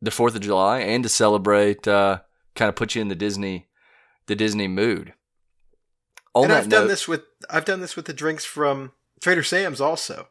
the 0.00 0.10
Fourth 0.10 0.34
of 0.34 0.40
July 0.40 0.80
and 0.80 1.02
to 1.02 1.08
celebrate 1.08 1.86
uh, 1.86 2.20
kind 2.54 2.68
of 2.70 2.74
put 2.76 2.94
you 2.94 3.02
in 3.02 3.08
the 3.08 3.14
Disney 3.14 3.68
the 4.26 4.34
Disney 4.34 4.68
mood. 4.68 5.12
On 6.34 6.44
and 6.44 6.52
I've 6.54 6.68
done 6.70 6.88
this 6.88 7.06
with 7.06 7.22
I've 7.50 7.66
done 7.66 7.80
this 7.80 7.96
with 7.96 8.06
the 8.06 8.14
drinks 8.14 8.44
from 8.46 8.92
Trader 9.20 9.42
Sam's 9.42 9.80
also. 9.80 10.28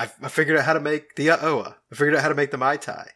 I 0.00 0.10
I 0.22 0.28
figured 0.28 0.58
out 0.58 0.64
how 0.64 0.72
to 0.72 0.80
make 0.80 1.14
the 1.14 1.30
Oa. 1.30 1.76
I 1.92 1.94
figured 1.94 2.16
out 2.16 2.22
how 2.22 2.28
to 2.28 2.34
make 2.34 2.50
the 2.50 2.56
Mai 2.58 2.76
Tai. 2.76 3.08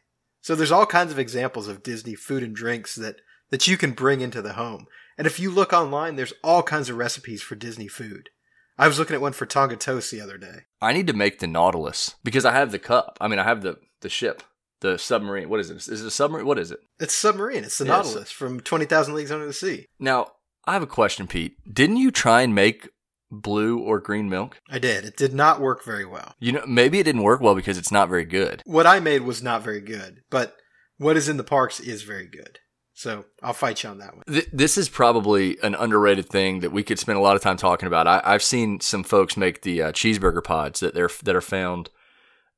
So 0.42 0.54
there's 0.54 0.72
all 0.72 0.86
kinds 0.86 1.10
of 1.10 1.18
examples 1.18 1.68
of 1.68 1.82
Disney 1.82 2.14
food 2.14 2.42
and 2.42 2.54
drinks 2.54 2.94
that 2.96 3.16
that 3.50 3.66
you 3.66 3.76
can 3.76 3.92
bring 3.92 4.20
into 4.20 4.42
the 4.42 4.52
home. 4.52 4.86
And 5.16 5.26
if 5.26 5.40
you 5.40 5.50
look 5.50 5.72
online, 5.72 6.16
there's 6.16 6.34
all 6.42 6.62
kinds 6.62 6.90
of 6.90 6.96
recipes 6.96 7.42
for 7.42 7.54
Disney 7.54 7.88
food. 7.88 8.28
I 8.76 8.88
was 8.88 8.98
looking 8.98 9.14
at 9.14 9.22
one 9.22 9.32
for 9.32 9.46
Tonga 9.46 9.76
toast 9.76 10.10
the 10.10 10.20
other 10.20 10.36
day. 10.36 10.64
I 10.82 10.92
need 10.92 11.06
to 11.06 11.12
make 11.12 11.38
the 11.38 11.46
Nautilus 11.46 12.16
because 12.24 12.44
I 12.44 12.52
have 12.52 12.72
the 12.72 12.78
cup. 12.78 13.16
I 13.20 13.28
mean, 13.28 13.38
I 13.38 13.44
have 13.44 13.62
the 13.62 13.78
the 14.00 14.08
ship, 14.08 14.42
the 14.80 14.98
submarine. 14.98 15.48
What 15.48 15.60
is 15.60 15.70
it? 15.70 15.76
Is 15.76 16.02
it 16.02 16.06
a 16.06 16.10
submarine? 16.10 16.46
What 16.46 16.58
is 16.58 16.70
it? 16.70 16.80
It's 16.98 17.14
submarine. 17.14 17.64
It's 17.64 17.78
the. 17.78 17.86
Nautilus 17.86 18.30
from 18.30 18.60
Twenty 18.60 18.84
Thousand 18.84 19.14
Leagues 19.14 19.30
Under 19.30 19.46
the 19.46 19.52
Sea. 19.52 19.86
Now, 19.98 20.32
I 20.66 20.72
have 20.72 20.82
a 20.82 20.86
question, 20.86 21.26
Pete. 21.26 21.56
Didn't 21.72 21.98
you 21.98 22.10
try 22.10 22.42
and 22.42 22.54
make 22.54 22.88
blue 23.30 23.78
or 23.78 24.00
green 24.00 24.28
milk? 24.28 24.60
I 24.70 24.78
did. 24.78 25.04
It 25.04 25.16
did 25.16 25.34
not 25.34 25.60
work 25.60 25.84
very 25.84 26.04
well. 26.04 26.34
You 26.38 26.52
know, 26.52 26.64
maybe 26.66 26.98
it 26.98 27.04
didn't 27.04 27.22
work 27.22 27.40
well 27.40 27.54
because 27.54 27.78
it's 27.78 27.92
not 27.92 28.08
very 28.08 28.24
good. 28.24 28.62
What 28.64 28.86
I 28.86 29.00
made 29.00 29.22
was 29.22 29.42
not 29.42 29.62
very 29.62 29.80
good, 29.80 30.22
but 30.30 30.56
what 30.98 31.16
is 31.16 31.28
in 31.28 31.36
the 31.36 31.44
parks 31.44 31.80
is 31.80 32.02
very 32.02 32.26
good. 32.28 32.58
So 32.96 33.24
I'll 33.42 33.52
fight 33.52 33.82
you 33.82 33.90
on 33.90 33.98
that 33.98 34.14
one. 34.14 34.22
Th- 34.28 34.48
this 34.52 34.78
is 34.78 34.88
probably 34.88 35.58
an 35.64 35.74
underrated 35.74 36.28
thing 36.28 36.60
that 36.60 36.70
we 36.70 36.84
could 36.84 37.00
spend 37.00 37.18
a 37.18 37.20
lot 37.20 37.34
of 37.34 37.42
time 37.42 37.56
talking 37.56 37.88
about. 37.88 38.06
I- 38.06 38.22
I've 38.24 38.42
seen 38.42 38.78
some 38.80 39.02
folks 39.02 39.36
make 39.36 39.62
the 39.62 39.82
uh, 39.82 39.92
cheeseburger 39.92 40.44
pods 40.44 40.78
that 40.78 40.94
they're 40.94 41.10
that 41.24 41.34
are 41.34 41.40
found 41.40 41.90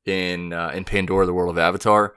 in 0.04 0.52
uh, 0.52 0.72
in 0.74 0.84
Pandora, 0.84 1.24
the 1.24 1.32
world 1.32 1.50
of 1.50 1.58
Avatar. 1.58 2.14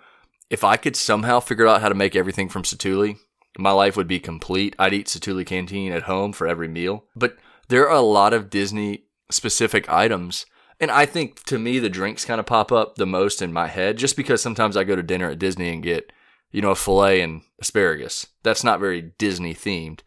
If 0.50 0.64
I 0.66 0.76
could 0.78 0.96
somehow 0.98 1.40
figure 1.40 1.68
out 1.68 1.82
how 1.82 1.90
to 1.90 1.96
make 1.96 2.16
everything 2.16 2.50
from 2.50 2.64
Satu'li, 2.64 3.18
my 3.58 3.72
life 3.72 3.96
would 3.96 4.08
be 4.08 4.20
complete. 4.20 4.76
I'd 4.78 4.94
eat 4.94 5.08
Satu'li 5.08 5.46
Canteen 5.46 5.92
at 5.94 6.04
home 6.04 6.34
for 6.34 6.46
every 6.48 6.68
meal. 6.68 7.06
But 7.16 7.38
there 7.70 7.88
are 7.90 7.96
a 7.96 8.02
lot 8.02 8.34
of 8.34 8.50
Disney 8.50 9.06
specific 9.32 9.90
items. 9.90 10.46
And 10.80 10.92
I 10.92 11.06
think 11.06 11.44
to 11.46 11.60
me, 11.60 11.80
the 11.80 11.90
drinks 11.90 12.26
kind 12.26 12.40
of 12.40 12.46
pop 12.46 12.72
up 12.72 12.96
the 12.96 13.06
most 13.06 13.42
in 13.42 13.54
my 13.54 13.68
head 13.68 13.98
just 13.98 14.18
because 14.18 14.42
sometimes 14.42 14.76
I 14.76 14.84
go 14.84 14.96
to 14.96 15.04
dinner 15.04 15.30
at 15.30 15.40
Disney 15.40 15.70
and 15.70 15.84
get, 15.84 16.12
you 16.52 16.62
know, 16.62 16.72
a 16.72 16.76
filet 16.76 17.22
and 17.22 17.42
asparagus. 17.60 18.28
That's 18.44 18.64
not 18.64 18.80
very 18.80 19.02
Disney 19.02 19.54
themed. 19.54 20.02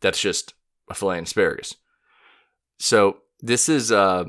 That's 0.00 0.20
just 0.20 0.54
a 0.88 0.94
filet 0.94 1.18
and 1.18 1.26
asparagus. 1.26 1.74
So 2.78 3.18
this 3.40 3.68
is, 3.68 3.92
uh, 3.92 4.24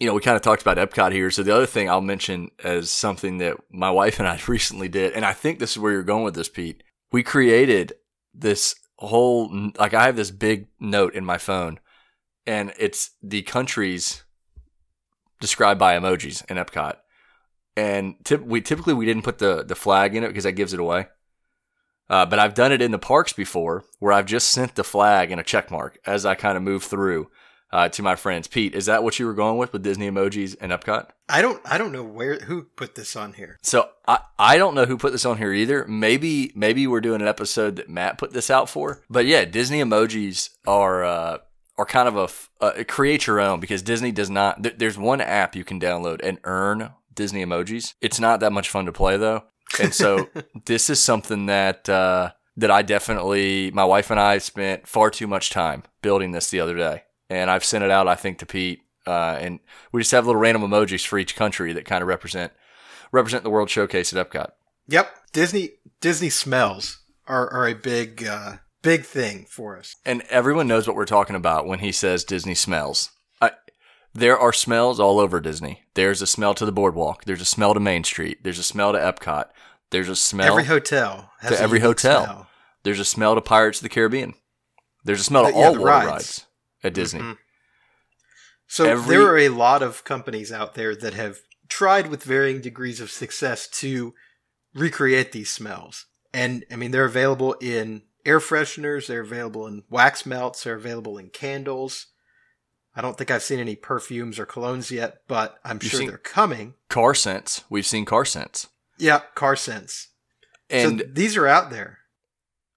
you 0.00 0.06
know, 0.06 0.14
we 0.14 0.20
kind 0.20 0.36
of 0.36 0.42
talked 0.42 0.62
about 0.62 0.78
Epcot 0.78 1.12
here. 1.12 1.30
So 1.30 1.42
the 1.42 1.54
other 1.54 1.66
thing 1.66 1.88
I'll 1.88 2.00
mention 2.00 2.50
as 2.62 2.90
something 2.90 3.38
that 3.38 3.56
my 3.70 3.90
wife 3.90 4.18
and 4.18 4.26
I 4.26 4.40
recently 4.48 4.88
did, 4.88 5.12
and 5.12 5.24
I 5.24 5.32
think 5.32 5.58
this 5.58 5.72
is 5.72 5.78
where 5.78 5.92
you're 5.92 6.02
going 6.02 6.24
with 6.24 6.34
this, 6.34 6.48
Pete. 6.48 6.82
We 7.12 7.22
created 7.22 7.92
this 8.34 8.74
whole, 8.96 9.70
like, 9.78 9.94
I 9.94 10.06
have 10.06 10.16
this 10.16 10.30
big 10.30 10.66
note 10.80 11.14
in 11.14 11.24
my 11.24 11.38
phone, 11.38 11.78
and 12.46 12.72
it's 12.78 13.10
the 13.22 13.42
countries 13.42 14.24
described 15.40 15.80
by 15.80 15.98
emojis 15.98 16.48
in 16.50 16.56
Epcot. 16.56 16.96
And 17.76 18.16
tip, 18.24 18.42
we 18.42 18.60
typically 18.60 18.94
we 18.94 19.06
didn't 19.06 19.24
put 19.24 19.38
the 19.38 19.64
the 19.64 19.74
flag 19.74 20.14
in 20.14 20.24
it 20.24 20.28
because 20.28 20.44
that 20.44 20.52
gives 20.52 20.72
it 20.72 20.80
away. 20.80 21.08
Uh, 22.08 22.26
but 22.26 22.38
I've 22.38 22.54
done 22.54 22.70
it 22.70 22.82
in 22.82 22.90
the 22.90 22.98
parks 22.98 23.32
before, 23.32 23.84
where 23.98 24.12
I've 24.12 24.26
just 24.26 24.48
sent 24.48 24.74
the 24.74 24.84
flag 24.84 25.30
and 25.30 25.40
a 25.40 25.44
check 25.44 25.70
mark 25.70 25.98
as 26.06 26.26
I 26.26 26.34
kind 26.34 26.56
of 26.56 26.62
move 26.62 26.84
through 26.84 27.30
uh, 27.72 27.88
to 27.88 28.02
my 28.02 28.14
friends. 28.14 28.46
Pete, 28.46 28.74
is 28.74 28.86
that 28.86 29.02
what 29.02 29.18
you 29.18 29.26
were 29.26 29.34
going 29.34 29.58
with 29.58 29.72
with 29.72 29.82
Disney 29.82 30.08
emojis 30.08 30.54
and 30.60 30.70
Epcot? 30.70 31.08
I 31.28 31.42
don't 31.42 31.60
I 31.64 31.76
don't 31.78 31.92
know 31.92 32.04
where 32.04 32.36
who 32.36 32.64
put 32.76 32.94
this 32.94 33.16
on 33.16 33.32
here. 33.32 33.58
So 33.62 33.88
I, 34.06 34.20
I 34.38 34.58
don't 34.58 34.74
know 34.74 34.84
who 34.84 34.96
put 34.96 35.12
this 35.12 35.24
on 35.24 35.38
here 35.38 35.52
either. 35.52 35.84
Maybe 35.86 36.52
maybe 36.54 36.86
we're 36.86 37.00
doing 37.00 37.20
an 37.20 37.28
episode 37.28 37.76
that 37.76 37.90
Matt 37.90 38.18
put 38.18 38.32
this 38.32 38.50
out 38.50 38.68
for. 38.68 39.02
But 39.10 39.26
yeah, 39.26 39.44
Disney 39.44 39.80
emojis 39.80 40.50
are 40.66 41.04
uh, 41.04 41.38
are 41.76 41.84
kind 41.84 42.08
of 42.08 42.16
a 42.16 42.64
uh, 42.64 42.84
create 42.84 43.26
your 43.26 43.40
own 43.40 43.60
because 43.60 43.82
Disney 43.82 44.12
does 44.12 44.30
not. 44.30 44.62
Th- 44.62 44.76
there's 44.78 44.98
one 44.98 45.20
app 45.20 45.56
you 45.56 45.64
can 45.64 45.80
download 45.80 46.20
and 46.22 46.38
earn 46.44 46.90
Disney 47.12 47.44
emojis. 47.44 47.94
It's 48.00 48.20
not 48.20 48.40
that 48.40 48.52
much 48.52 48.70
fun 48.70 48.86
to 48.86 48.92
play 48.92 49.16
though, 49.16 49.44
and 49.80 49.94
so 49.94 50.28
this 50.66 50.88
is 50.88 51.00
something 51.00 51.46
that 51.46 51.88
uh, 51.88 52.30
that 52.56 52.70
I 52.70 52.82
definitely 52.82 53.70
my 53.72 53.84
wife 53.84 54.10
and 54.10 54.20
I 54.20 54.38
spent 54.38 54.86
far 54.86 55.10
too 55.10 55.26
much 55.26 55.50
time 55.50 55.82
building 56.02 56.32
this 56.32 56.50
the 56.50 56.60
other 56.60 56.76
day, 56.76 57.02
and 57.28 57.50
I've 57.50 57.64
sent 57.64 57.84
it 57.84 57.90
out 57.90 58.08
I 58.08 58.14
think 58.14 58.38
to 58.38 58.46
Pete. 58.46 58.80
Uh, 59.06 59.36
and 59.38 59.60
we 59.92 60.00
just 60.00 60.12
have 60.12 60.26
little 60.26 60.40
random 60.40 60.62
emojis 60.62 61.06
for 61.06 61.18
each 61.18 61.36
country 61.36 61.74
that 61.74 61.84
kind 61.84 62.00
of 62.00 62.08
represent 62.08 62.52
represent 63.12 63.44
the 63.44 63.50
World 63.50 63.68
Showcase 63.68 64.14
at 64.14 64.30
Epcot. 64.30 64.52
Yep, 64.88 65.32
Disney 65.32 65.70
Disney 66.00 66.30
smells 66.30 67.02
are 67.26 67.50
are 67.50 67.68
a 67.68 67.74
big 67.74 68.24
uh, 68.24 68.56
big 68.84 69.04
thing 69.04 69.46
for 69.50 69.76
us. 69.78 69.96
And 70.04 70.22
everyone 70.30 70.68
knows 70.68 70.86
what 70.86 70.94
we're 70.96 71.04
talking 71.06 71.34
about 71.36 71.66
when 71.66 71.80
he 71.80 71.90
says 71.90 72.22
Disney 72.24 72.54
smells. 72.54 73.10
I, 73.40 73.52
there 74.12 74.38
are 74.38 74.52
smells 74.52 75.00
all 75.00 75.18
over 75.18 75.40
Disney. 75.40 75.82
There's 75.94 76.22
a 76.22 76.26
smell 76.26 76.54
to 76.54 76.64
the 76.64 76.72
boardwalk. 76.72 77.24
There's 77.24 77.40
a 77.40 77.44
smell 77.46 77.74
to 77.74 77.80
Main 77.80 78.04
Street. 78.04 78.44
There's 78.44 78.58
a 78.60 78.62
smell 78.62 78.92
to 78.92 78.98
Epcot. 78.98 79.46
There's 79.90 80.08
a 80.08 80.16
smell. 80.16 80.46
Every 80.52 80.64
hotel 80.64 81.30
has 81.40 81.50
To 81.52 81.58
a 81.58 81.60
every 81.60 81.80
hotel. 81.80 82.24
smell. 82.24 82.46
there's 82.84 83.00
a 83.00 83.04
smell 83.04 83.34
to 83.34 83.40
Pirates 83.40 83.78
of 83.78 83.82
the 83.84 83.88
Caribbean. 83.88 84.34
There's 85.04 85.20
a 85.20 85.24
smell 85.24 85.42
to 85.44 85.48
Uh, 85.48 85.58
yeah, 85.58 85.66
all 85.66 85.72
the 85.74 85.80
water 85.80 85.90
rides. 85.90 86.10
rides. 86.12 86.46
at 86.82 86.92
Disney. 86.94 87.20
Mhm. 87.20 87.38
So 88.66 88.84
Every- 88.86 89.16
there 89.16 89.26
are 89.26 89.38
a 89.38 89.48
lot 89.48 89.82
of 89.82 90.04
companies 90.04 90.50
out 90.52 90.74
there 90.74 90.94
that 90.96 91.14
have 91.14 91.38
tried 91.68 92.08
with 92.08 92.22
varying 92.22 92.60
degrees 92.60 93.00
of 93.00 93.10
success 93.10 93.66
to 93.68 94.14
recreate 94.74 95.32
these 95.32 95.50
smells. 95.50 96.06
And 96.32 96.64
I 96.70 96.76
mean 96.76 96.90
they're 96.90 97.04
available 97.04 97.54
in 97.60 98.02
air 98.24 98.38
fresheners, 98.40 99.06
they're 99.06 99.20
available 99.20 99.66
in 99.66 99.82
wax 99.90 100.24
melts, 100.26 100.64
they're 100.64 100.74
available 100.74 101.18
in 101.18 101.28
candles. 101.30 102.06
I 102.96 103.00
don't 103.00 103.18
think 103.18 103.30
I've 103.30 103.42
seen 103.42 103.58
any 103.58 103.74
perfumes 103.74 104.38
or 104.38 104.46
colognes 104.46 104.90
yet, 104.90 105.18
but 105.26 105.56
I'm 105.64 105.80
You've 105.82 105.90
sure 105.90 106.06
they're 106.06 106.18
coming. 106.18 106.74
Car 106.88 107.12
scents. 107.14 107.64
We've 107.68 107.86
seen 107.86 108.04
car 108.04 108.24
scents. 108.24 108.68
Yeah, 108.98 109.22
car 109.34 109.56
scents. 109.56 110.08
And 110.70 111.00
so 111.00 111.06
these 111.12 111.36
are 111.36 111.46
out 111.48 111.70
there. 111.70 111.98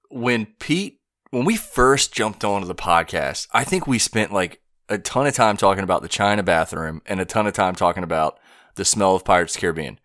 when 0.09 0.47
Pete, 0.59 0.99
when 1.29 1.45
we 1.45 1.55
first 1.55 2.13
jumped 2.13 2.43
onto 2.43 2.67
the 2.67 2.75
podcast, 2.75 3.47
I 3.53 3.63
think 3.63 3.85
we 3.85 3.99
spent 3.99 4.33
like 4.33 4.61
a 4.89 4.97
ton 4.97 5.27
of 5.27 5.35
time 5.35 5.55
talking 5.57 5.83
about 5.83 6.01
the 6.01 6.07
China 6.07 6.41
bathroom 6.43 7.01
and 7.05 7.19
a 7.19 7.25
ton 7.25 7.45
of 7.45 7.53
time 7.53 7.75
talking 7.75 8.03
about 8.03 8.39
the 8.75 8.85
smell 8.85 9.15
of 9.15 9.25
Pirates 9.25 9.55
of 9.55 9.61
Caribbean. 9.61 9.99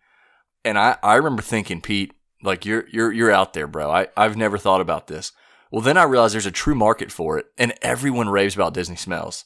And 0.65 0.77
I, 0.77 0.97
I 1.01 1.15
remember 1.15 1.41
thinking, 1.41 1.81
Pete, 1.81 2.13
like 2.43 2.65
you're 2.65 2.87
you're 2.89 3.11
you're 3.11 3.31
out 3.31 3.53
there, 3.53 3.67
bro. 3.67 3.89
I, 3.89 4.07
I've 4.15 4.37
never 4.37 4.57
thought 4.57 4.81
about 4.81 5.07
this. 5.07 5.31
Well, 5.71 5.81
then 5.81 5.97
I 5.97 6.03
realized 6.03 6.35
there's 6.35 6.45
a 6.45 6.51
true 6.51 6.75
market 6.75 7.11
for 7.11 7.39
it, 7.39 7.47
and 7.57 7.73
everyone 7.81 8.29
raves 8.29 8.55
about 8.55 8.75
Disney 8.75 8.95
smells. 8.95 9.45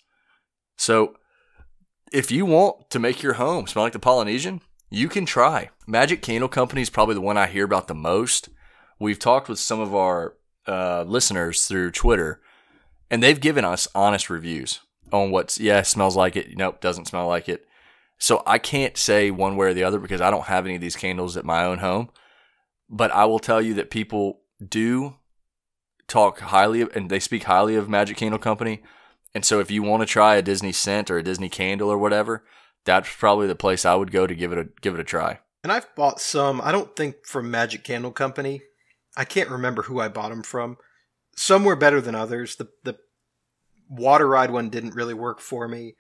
So 0.77 1.15
if 2.11 2.31
you 2.31 2.45
want 2.45 2.89
to 2.89 2.99
make 2.99 3.23
your 3.23 3.33
home 3.33 3.67
smell 3.67 3.85
like 3.85 3.93
the 3.93 3.99
Polynesian, 3.99 4.61
you 4.89 5.07
can 5.07 5.25
try. 5.25 5.69
Magic 5.85 6.21
Candle 6.21 6.49
Company 6.49 6.81
is 6.81 6.89
probably 6.89 7.15
the 7.15 7.21
one 7.21 7.37
I 7.37 7.47
hear 7.47 7.65
about 7.65 7.87
the 7.87 7.95
most. 7.95 8.49
We've 8.99 9.19
talked 9.19 9.47
with 9.47 9.59
some 9.59 9.79
of 9.79 9.95
our 9.95 10.35
uh, 10.67 11.03
listeners 11.03 11.65
through 11.65 11.91
Twitter, 11.91 12.41
and 13.09 13.21
they've 13.21 13.39
given 13.39 13.63
us 13.63 13.87
honest 13.95 14.29
reviews 14.29 14.79
on 15.13 15.31
what's 15.31 15.59
yeah 15.59 15.81
smells 15.81 16.15
like 16.15 16.35
it. 16.35 16.57
Nope, 16.57 16.81
doesn't 16.81 17.05
smell 17.07 17.27
like 17.27 17.47
it. 17.47 17.65
So 18.17 18.43
I 18.47 18.57
can't 18.57 18.97
say 18.97 19.29
one 19.29 19.55
way 19.55 19.67
or 19.67 19.73
the 19.73 19.83
other 19.83 19.99
because 19.99 20.21
I 20.21 20.31
don't 20.31 20.45
have 20.45 20.65
any 20.65 20.75
of 20.75 20.81
these 20.81 20.95
candles 20.95 21.37
at 21.37 21.45
my 21.45 21.63
own 21.63 21.77
home. 21.77 22.09
But 22.89 23.11
I 23.11 23.25
will 23.25 23.39
tell 23.39 23.61
you 23.61 23.73
that 23.75 23.89
people 23.89 24.41
do 24.65 25.15
talk 26.07 26.39
highly 26.39 26.81
of, 26.81 26.95
and 26.95 27.09
they 27.09 27.19
speak 27.19 27.43
highly 27.43 27.75
of 27.75 27.89
Magic 27.89 28.17
Candle 28.17 28.39
Company. 28.39 28.81
And 29.35 29.45
so 29.45 29.59
if 29.59 29.69
you 29.69 29.83
want 29.83 30.01
to 30.01 30.07
try 30.07 30.35
a 30.35 30.41
Disney 30.41 30.71
scent 30.71 31.11
or 31.11 31.17
a 31.17 31.23
Disney 31.23 31.49
candle 31.49 31.89
or 31.89 31.97
whatever, 31.97 32.43
that's 32.85 33.13
probably 33.13 33.47
the 33.47 33.55
place 33.55 33.85
I 33.85 33.95
would 33.95 34.11
go 34.11 34.25
to 34.25 34.33
give 34.33 34.51
it 34.51 34.57
a 34.57 34.69
give 34.81 34.93
it 34.93 34.99
a 34.99 35.03
try. 35.03 35.39
And 35.63 35.71
I've 35.71 35.93
bought 35.95 36.21
some, 36.21 36.61
I 36.61 36.71
don't 36.71 36.95
think 36.95 37.25
from 37.25 37.51
Magic 37.51 37.83
Candle 37.83 38.11
Company. 38.11 38.61
I 39.17 39.25
can't 39.25 39.49
remember 39.49 39.83
who 39.83 39.99
I 39.99 40.07
bought 40.07 40.29
them 40.29 40.43
from. 40.43 40.77
Some 41.35 41.65
were 41.65 41.75
better 41.75 41.99
than 41.99 42.15
others. 42.15 42.55
The 42.55 42.69
the 42.83 42.97
water 43.89 44.27
ride 44.27 44.51
one 44.51 44.69
didn't 44.69 44.95
really 44.95 45.13
work 45.13 45.39
for 45.39 45.67
me. 45.67 45.95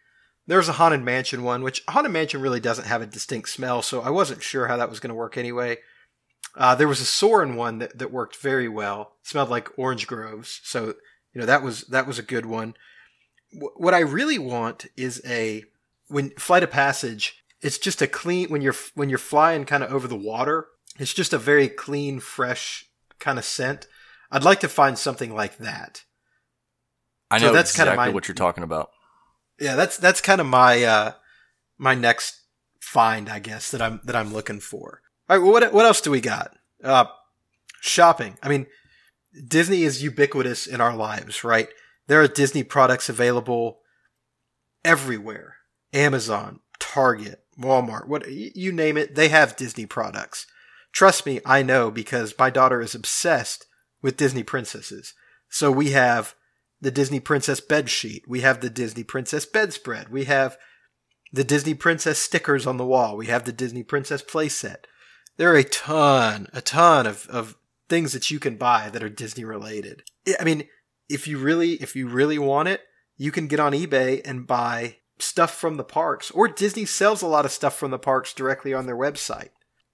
There 0.45 0.57
was 0.57 0.69
a 0.69 0.73
Haunted 0.73 1.03
Mansion 1.03 1.43
one, 1.43 1.61
which 1.61 1.83
Haunted 1.89 2.13
Mansion 2.13 2.41
really 2.41 2.61
doesn't 2.61 2.87
have 2.87 3.01
a 3.01 3.05
distinct 3.05 3.49
smell, 3.49 3.81
so 3.81 4.01
I 4.01 4.09
wasn't 4.09 4.41
sure 4.41 4.67
how 4.67 4.77
that 4.77 4.89
was 4.89 4.99
going 4.99 5.09
to 5.09 5.15
work 5.15 5.37
anyway. 5.37 5.77
Uh, 6.55 6.73
there 6.75 6.87
was 6.87 7.01
a 7.01 7.05
Soarin' 7.05 7.55
one 7.55 7.79
that, 7.79 7.97
that 7.99 8.11
worked 8.11 8.35
very 8.37 8.67
well. 8.67 9.13
smelled 9.23 9.49
like 9.49 9.69
orange 9.77 10.07
groves, 10.07 10.59
so 10.63 10.95
you 11.33 11.41
know 11.41 11.45
that 11.45 11.61
was 11.61 11.81
that 11.83 12.07
was 12.07 12.17
a 12.17 12.23
good 12.23 12.45
one. 12.45 12.73
Wh- 13.51 13.79
What 13.79 13.93
I 13.93 13.99
really 13.99 14.39
want 14.39 14.87
is 14.95 15.21
a 15.25 15.63
when 16.07 16.31
Flight 16.31 16.63
of 16.63 16.71
Passage. 16.71 17.43
It's 17.61 17.77
just 17.79 18.01
a 18.01 18.07
clean 18.07 18.49
when 18.49 18.61
you're 18.61 18.75
when 18.95 19.09
you're 19.09 19.17
flying 19.19 19.65
kind 19.65 19.83
of 19.83 19.91
over 19.91 20.07
the 20.07 20.15
water. 20.15 20.67
It's 20.99 21.13
just 21.13 21.33
a 21.33 21.37
very 21.37 21.69
clean, 21.69 22.19
fresh 22.19 22.85
kind 23.19 23.37
of 23.37 23.45
scent. 23.45 23.87
I'd 24.31 24.43
like 24.43 24.59
to 24.61 24.67
find 24.69 24.97
something 24.97 25.33
like 25.33 25.57
that. 25.57 26.03
I 27.29 27.39
So 27.39 27.47
know 27.47 27.53
that's 27.53 27.75
kinda 27.75 27.91
exactly 27.93 28.07
my- 28.09 28.13
what 28.13 28.27
you're 28.27 28.35
talking 28.35 28.63
about. 28.63 28.91
Yeah, 29.59 29.75
that's 29.75 29.97
that's 29.97 30.21
kind 30.21 30.39
of 30.41 30.47
my 30.47 30.83
uh 30.83 31.13
my 31.77 31.93
next 31.95 32.41
find, 32.79 33.27
I 33.29 33.39
guess 33.39 33.69
that 33.71 33.81
I'm 33.81 34.01
that 34.05 34.15
I'm 34.15 34.33
looking 34.33 34.59
for. 34.59 35.01
All 35.29 35.37
right, 35.37 35.43
well, 35.43 35.51
what 35.51 35.73
what 35.73 35.85
else 35.85 36.01
do 36.01 36.11
we 36.11 36.21
got? 36.21 36.55
Uh, 36.83 37.05
shopping. 37.81 38.37
I 38.41 38.49
mean, 38.49 38.67
Disney 39.47 39.83
is 39.83 40.03
ubiquitous 40.03 40.67
in 40.67 40.81
our 40.81 40.95
lives, 40.95 41.43
right? 41.43 41.69
There 42.07 42.21
are 42.21 42.27
Disney 42.27 42.63
products 42.63 43.09
available 43.09 43.79
everywhere. 44.85 45.55
Amazon, 45.93 46.61
Target, 46.79 47.43
Walmart, 47.59 48.07
what 48.07 48.29
you 48.29 48.71
name 48.71 48.97
it, 48.97 49.15
they 49.15 49.29
have 49.29 49.55
Disney 49.55 49.85
products. 49.85 50.45
Trust 50.91 51.25
me, 51.25 51.41
I 51.45 51.63
know 51.63 51.91
because 51.91 52.33
my 52.39 52.49
daughter 52.49 52.81
is 52.81 52.95
obsessed 52.95 53.65
with 54.01 54.17
Disney 54.17 54.43
princesses. 54.43 55.13
So 55.49 55.71
we 55.71 55.91
have 55.91 56.35
the 56.81 56.91
Disney 56.91 57.19
Princess 57.19 57.59
bed 57.59 57.89
sheet. 57.89 58.23
We 58.27 58.41
have 58.41 58.61
the 58.61 58.69
Disney 58.69 59.03
Princess 59.03 59.45
bedspread. 59.45 60.09
We 60.09 60.25
have 60.25 60.57
the 61.31 61.43
Disney 61.43 61.73
Princess 61.73 62.19
stickers 62.19 62.67
on 62.67 62.77
the 62.77 62.85
wall. 62.85 63.17
We 63.17 63.27
have 63.27 63.45
the 63.45 63.51
Disney 63.51 63.83
Princess 63.83 64.21
playset. 64.21 64.85
There 65.37 65.53
are 65.53 65.57
a 65.57 65.63
ton, 65.63 66.47
a 66.53 66.61
ton 66.61 67.05
of, 67.05 67.27
of 67.29 67.55
things 67.89 68.13
that 68.13 68.29
you 68.29 68.39
can 68.39 68.57
buy 68.57 68.89
that 68.89 69.03
are 69.03 69.09
Disney 69.09 69.45
related. 69.45 70.03
I 70.39 70.43
mean, 70.43 70.67
if 71.09 71.27
you 71.27 71.37
really, 71.37 71.73
if 71.73 71.95
you 71.95 72.07
really 72.07 72.39
want 72.39 72.69
it, 72.69 72.81
you 73.15 73.31
can 73.31 73.47
get 73.47 73.59
on 73.59 73.73
eBay 73.73 74.21
and 74.25 74.45
buy 74.47 74.97
stuff 75.19 75.55
from 75.55 75.77
the 75.77 75.83
parks, 75.83 76.31
or 76.31 76.47
Disney 76.47 76.85
sells 76.85 77.21
a 77.21 77.27
lot 77.27 77.45
of 77.45 77.51
stuff 77.51 77.75
from 77.75 77.91
the 77.91 77.99
parks 77.99 78.33
directly 78.33 78.73
on 78.73 78.85
their 78.85 78.97
website. 78.97 79.49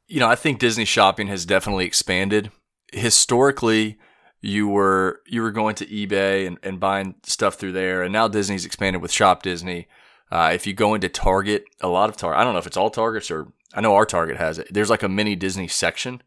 You 0.07 0.19
know, 0.19 0.27
I 0.27 0.35
think 0.35 0.59
Disney 0.59 0.85
shopping 0.85 1.27
has 1.27 1.45
definitely 1.45 1.85
expanded. 1.85 2.51
Historically, 2.91 3.97
you 4.41 4.67
were 4.67 5.21
you 5.25 5.41
were 5.41 5.51
going 5.51 5.75
to 5.75 5.85
eBay 5.85 6.45
and, 6.45 6.57
and 6.61 6.79
buying 6.79 7.15
stuff 7.23 7.55
through 7.55 7.71
there, 7.71 8.03
and 8.03 8.11
now 8.11 8.27
Disney's 8.27 8.65
expanded 8.65 9.01
with 9.01 9.11
Shop 9.11 9.43
Disney. 9.43 9.87
Uh, 10.33 10.49
if 10.51 10.65
you 10.65 10.73
go 10.73 10.95
into 10.95 11.07
Target, 11.07 11.65
a 11.79 11.87
lot 11.87 12.09
of 12.09 12.17
Target, 12.17 12.39
I 12.39 12.43
don't 12.43 12.53
know 12.53 12.59
if 12.59 12.65
it's 12.65 12.75
all 12.75 12.89
Targets 12.89 13.29
or 13.29 13.49
I 13.71 13.81
know 13.81 13.93
our 13.93 14.05
Target 14.05 14.37
has 14.37 14.57
it. 14.57 14.67
There's 14.71 14.89
like 14.89 15.03
a 15.03 15.07
mini 15.07 15.35
Disney 15.35 15.67
section, 15.67 16.23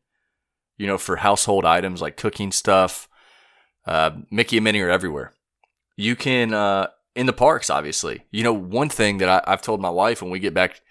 you 0.78 0.86
know, 0.86 0.96
for 0.96 1.16
household 1.16 1.64
items 1.64 2.00
like 2.00 2.16
cooking 2.16 2.52
stuff. 2.52 3.08
Uh, 3.84 4.12
Mickey 4.30 4.58
and 4.58 4.64
Minnie 4.64 4.80
are 4.80 4.88
everywhere. 4.88 5.32
You 5.96 6.14
can 6.14 6.54
uh, 6.54 6.86
in 7.16 7.26
the 7.26 7.32
parks, 7.32 7.68
obviously. 7.68 8.22
You 8.30 8.44
know, 8.44 8.52
one 8.52 8.90
thing 8.90 9.18
that 9.18 9.44
I, 9.44 9.50
have 9.50 9.60
told 9.60 9.80
my 9.80 9.90
wife 9.90 10.22
when 10.22 10.30
we 10.30 10.38
get 10.38 10.54
back, 10.54 10.82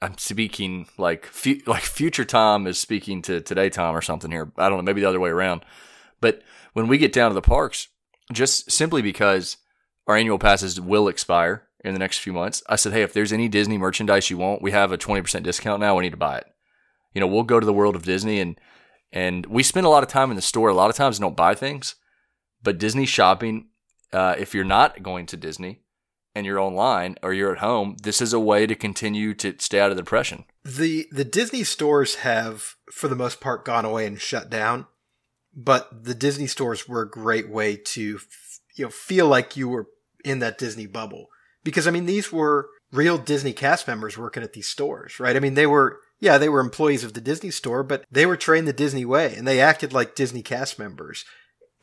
I'm 0.00 0.16
speaking 0.16 0.86
like 0.96 1.26
fu- 1.26 1.60
like 1.66 1.82
future 1.82 2.24
Tom 2.24 2.66
is 2.66 2.78
speaking 2.78 3.20
to 3.22 3.42
today 3.42 3.68
Tom 3.68 3.94
or 3.94 4.00
something 4.00 4.30
here. 4.30 4.50
I 4.56 4.70
don't 4.70 4.78
know, 4.78 4.82
maybe 4.82 5.02
the 5.02 5.10
other 5.10 5.20
way 5.20 5.28
around. 5.28 5.62
But 6.22 6.40
when 6.72 6.88
we 6.88 6.96
get 6.96 7.12
down 7.12 7.28
to 7.30 7.34
the 7.34 7.42
parks, 7.42 7.88
just 8.32 8.70
simply 8.70 9.02
because 9.02 9.58
our 10.06 10.16
annual 10.16 10.38
passes 10.38 10.80
will 10.80 11.06
expire 11.06 11.65
in 11.84 11.92
the 11.92 11.98
next 11.98 12.18
few 12.18 12.32
months, 12.32 12.62
I 12.68 12.76
said, 12.76 12.92
hey, 12.92 13.02
if 13.02 13.12
there's 13.12 13.32
any 13.32 13.48
Disney 13.48 13.78
merchandise 13.78 14.30
you 14.30 14.38
want, 14.38 14.62
we 14.62 14.72
have 14.72 14.92
a 14.92 14.98
20% 14.98 15.42
discount 15.42 15.80
now. 15.80 15.96
We 15.96 16.04
need 16.04 16.10
to 16.10 16.16
buy 16.16 16.38
it. 16.38 16.46
You 17.14 17.20
know, 17.20 17.26
we'll 17.26 17.44
go 17.44 17.60
to 17.60 17.66
the 17.66 17.72
world 17.72 17.96
of 17.96 18.02
Disney 18.02 18.40
and 18.40 18.58
and 19.12 19.46
we 19.46 19.62
spend 19.62 19.86
a 19.86 19.88
lot 19.88 20.02
of 20.02 20.08
time 20.08 20.30
in 20.30 20.36
the 20.36 20.42
store. 20.42 20.68
A 20.68 20.74
lot 20.74 20.90
of 20.90 20.96
times, 20.96 21.18
don't 21.18 21.36
buy 21.36 21.54
things, 21.54 21.94
but 22.62 22.76
Disney 22.76 23.06
shopping. 23.06 23.68
Uh, 24.12 24.34
if 24.36 24.52
you're 24.52 24.64
not 24.64 25.02
going 25.02 25.26
to 25.26 25.36
Disney 25.36 25.80
and 26.34 26.44
you're 26.44 26.58
online 26.58 27.16
or 27.22 27.32
you're 27.32 27.52
at 27.52 27.58
home, 27.58 27.96
this 28.02 28.20
is 28.20 28.32
a 28.32 28.40
way 28.40 28.66
to 28.66 28.74
continue 28.74 29.32
to 29.34 29.54
stay 29.58 29.80
out 29.80 29.90
of 29.90 29.96
the 29.96 30.02
depression. 30.02 30.44
The 30.64 31.06
the 31.12 31.24
Disney 31.24 31.62
stores 31.64 32.16
have, 32.16 32.74
for 32.92 33.08
the 33.08 33.16
most 33.16 33.40
part, 33.40 33.64
gone 33.64 33.84
away 33.84 34.06
and 34.06 34.20
shut 34.20 34.50
down 34.50 34.86
but 35.56 36.04
the 36.04 36.14
Disney 36.14 36.46
stores 36.46 36.86
were 36.86 37.00
a 37.00 37.10
great 37.10 37.48
way 37.48 37.76
to 37.76 38.20
you 38.74 38.84
know 38.84 38.90
feel 38.90 39.26
like 39.26 39.56
you 39.56 39.68
were 39.68 39.88
in 40.22 40.38
that 40.40 40.58
Disney 40.58 40.86
bubble 40.86 41.28
because 41.66 41.86
I 41.86 41.90
mean 41.90 42.06
these 42.06 42.32
were 42.32 42.70
real 42.92 43.18
Disney 43.18 43.52
cast 43.52 43.86
members 43.88 44.16
working 44.16 44.44
at 44.44 44.52
these 44.52 44.68
stores, 44.68 45.18
right? 45.20 45.36
I 45.36 45.40
mean 45.40 45.54
they 45.54 45.66
were 45.66 45.98
yeah, 46.20 46.38
they 46.38 46.48
were 46.48 46.60
employees 46.60 47.04
of 47.04 47.12
the 47.12 47.20
Disney 47.20 47.50
store, 47.50 47.82
but 47.82 48.04
they 48.10 48.24
were 48.24 48.36
trained 48.38 48.66
the 48.66 48.72
Disney 48.72 49.04
way 49.04 49.34
and 49.34 49.46
they 49.46 49.60
acted 49.60 49.92
like 49.92 50.14
Disney 50.14 50.42
cast 50.42 50.78
members. 50.78 51.24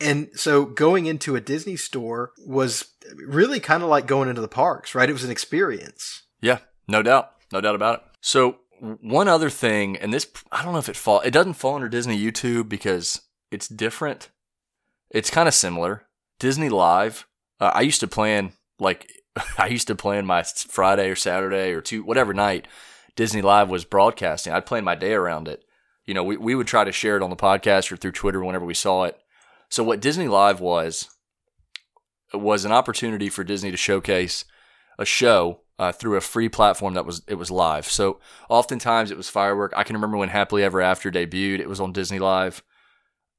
And 0.00 0.30
so 0.34 0.64
going 0.64 1.06
into 1.06 1.36
a 1.36 1.40
Disney 1.40 1.76
store 1.76 2.32
was 2.44 2.86
really 3.14 3.60
kind 3.60 3.82
of 3.82 3.88
like 3.90 4.06
going 4.06 4.28
into 4.28 4.40
the 4.40 4.48
parks, 4.48 4.94
right? 4.94 5.08
It 5.08 5.12
was 5.12 5.22
an 5.22 5.30
experience. 5.30 6.22
Yeah, 6.40 6.58
no 6.88 7.02
doubt. 7.02 7.30
No 7.52 7.60
doubt 7.60 7.76
about 7.76 7.98
it. 8.00 8.04
So 8.22 8.56
one 8.80 9.28
other 9.28 9.50
thing, 9.50 9.96
and 9.98 10.12
this 10.12 10.26
I 10.50 10.64
don't 10.64 10.72
know 10.72 10.78
if 10.78 10.88
it 10.88 10.96
fall 10.96 11.20
it 11.20 11.30
doesn't 11.30 11.54
fall 11.54 11.76
under 11.76 11.88
Disney 11.90 12.18
YouTube 12.18 12.68
because 12.68 13.20
it's 13.50 13.68
different. 13.68 14.30
It's 15.10 15.30
kind 15.30 15.46
of 15.46 15.54
similar. 15.54 16.06
Disney 16.40 16.70
Live. 16.70 17.26
Uh, 17.60 17.70
I 17.72 17.82
used 17.82 18.00
to 18.00 18.08
plan 18.08 18.52
like 18.80 19.08
I 19.58 19.66
used 19.66 19.88
to 19.88 19.94
plan 19.94 20.26
my 20.26 20.42
Friday 20.42 21.10
or 21.10 21.16
Saturday 21.16 21.72
or 21.72 21.80
two 21.80 22.02
whatever 22.02 22.34
night 22.34 22.68
Disney 23.16 23.42
Live 23.42 23.70
was 23.70 23.84
broadcasting. 23.84 24.52
I'd 24.52 24.66
plan 24.66 24.84
my 24.84 24.94
day 24.94 25.12
around 25.12 25.48
it. 25.48 25.64
You 26.06 26.14
know, 26.14 26.24
we 26.24 26.36
we 26.36 26.54
would 26.54 26.66
try 26.66 26.84
to 26.84 26.92
share 26.92 27.16
it 27.16 27.22
on 27.22 27.30
the 27.30 27.36
podcast 27.36 27.90
or 27.90 27.96
through 27.96 28.12
Twitter 28.12 28.44
whenever 28.44 28.64
we 28.64 28.74
saw 28.74 29.04
it. 29.04 29.18
So 29.68 29.82
what 29.82 30.00
Disney 30.00 30.28
Live 30.28 30.60
was 30.60 31.08
was 32.32 32.64
an 32.64 32.72
opportunity 32.72 33.28
for 33.28 33.44
Disney 33.44 33.70
to 33.70 33.76
showcase 33.76 34.44
a 34.98 35.04
show 35.04 35.60
uh, 35.78 35.92
through 35.92 36.16
a 36.16 36.20
free 36.20 36.48
platform 36.48 36.94
that 36.94 37.06
was 37.06 37.22
it 37.26 37.34
was 37.34 37.50
live. 37.50 37.86
So 37.86 38.20
oftentimes 38.48 39.10
it 39.10 39.16
was 39.16 39.28
firework. 39.28 39.72
I 39.76 39.84
can 39.84 39.96
remember 39.96 40.16
when 40.16 40.28
Happily 40.28 40.62
Ever 40.62 40.80
After 40.80 41.10
debuted. 41.10 41.60
It 41.60 41.68
was 41.68 41.80
on 41.80 41.92
Disney 41.92 42.18
Live 42.18 42.62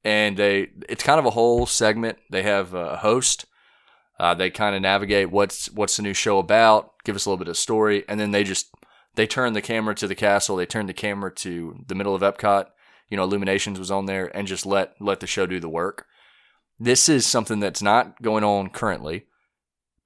and 0.04 0.36
they 0.36 0.70
it's 0.88 1.02
kind 1.02 1.18
of 1.18 1.26
a 1.26 1.30
whole 1.30 1.66
segment. 1.66 2.18
They 2.30 2.42
have 2.42 2.74
a 2.74 2.98
host. 2.98 3.46
Uh, 4.18 4.34
they 4.34 4.50
kind 4.50 4.74
of 4.74 4.82
navigate 4.82 5.30
what's 5.30 5.70
what's 5.70 5.96
the 5.96 6.02
new 6.02 6.14
show 6.14 6.38
about, 6.38 6.92
give 7.04 7.16
us 7.16 7.26
a 7.26 7.28
little 7.28 7.44
bit 7.44 7.50
of 7.50 7.56
story, 7.56 8.04
and 8.08 8.18
then 8.18 8.30
they 8.30 8.44
just 8.44 8.74
they 9.14 9.26
turn 9.26 9.52
the 9.52 9.62
camera 9.62 9.94
to 9.94 10.06
the 10.06 10.14
castle. 10.14 10.56
They 10.56 10.66
turn 10.66 10.86
the 10.86 10.94
camera 10.94 11.32
to 11.36 11.84
the 11.86 11.94
middle 11.94 12.14
of 12.14 12.22
Epcot. 12.22 12.66
You 13.08 13.16
know, 13.16 13.24
Illuminations 13.24 13.78
was 13.78 13.90
on 13.90 14.06
there, 14.06 14.34
and 14.36 14.48
just 14.48 14.64
let 14.64 14.94
let 15.00 15.20
the 15.20 15.26
show 15.26 15.46
do 15.46 15.60
the 15.60 15.68
work. 15.68 16.06
This 16.78 17.08
is 17.08 17.26
something 17.26 17.60
that's 17.60 17.82
not 17.82 18.20
going 18.22 18.44
on 18.44 18.70
currently, 18.70 19.26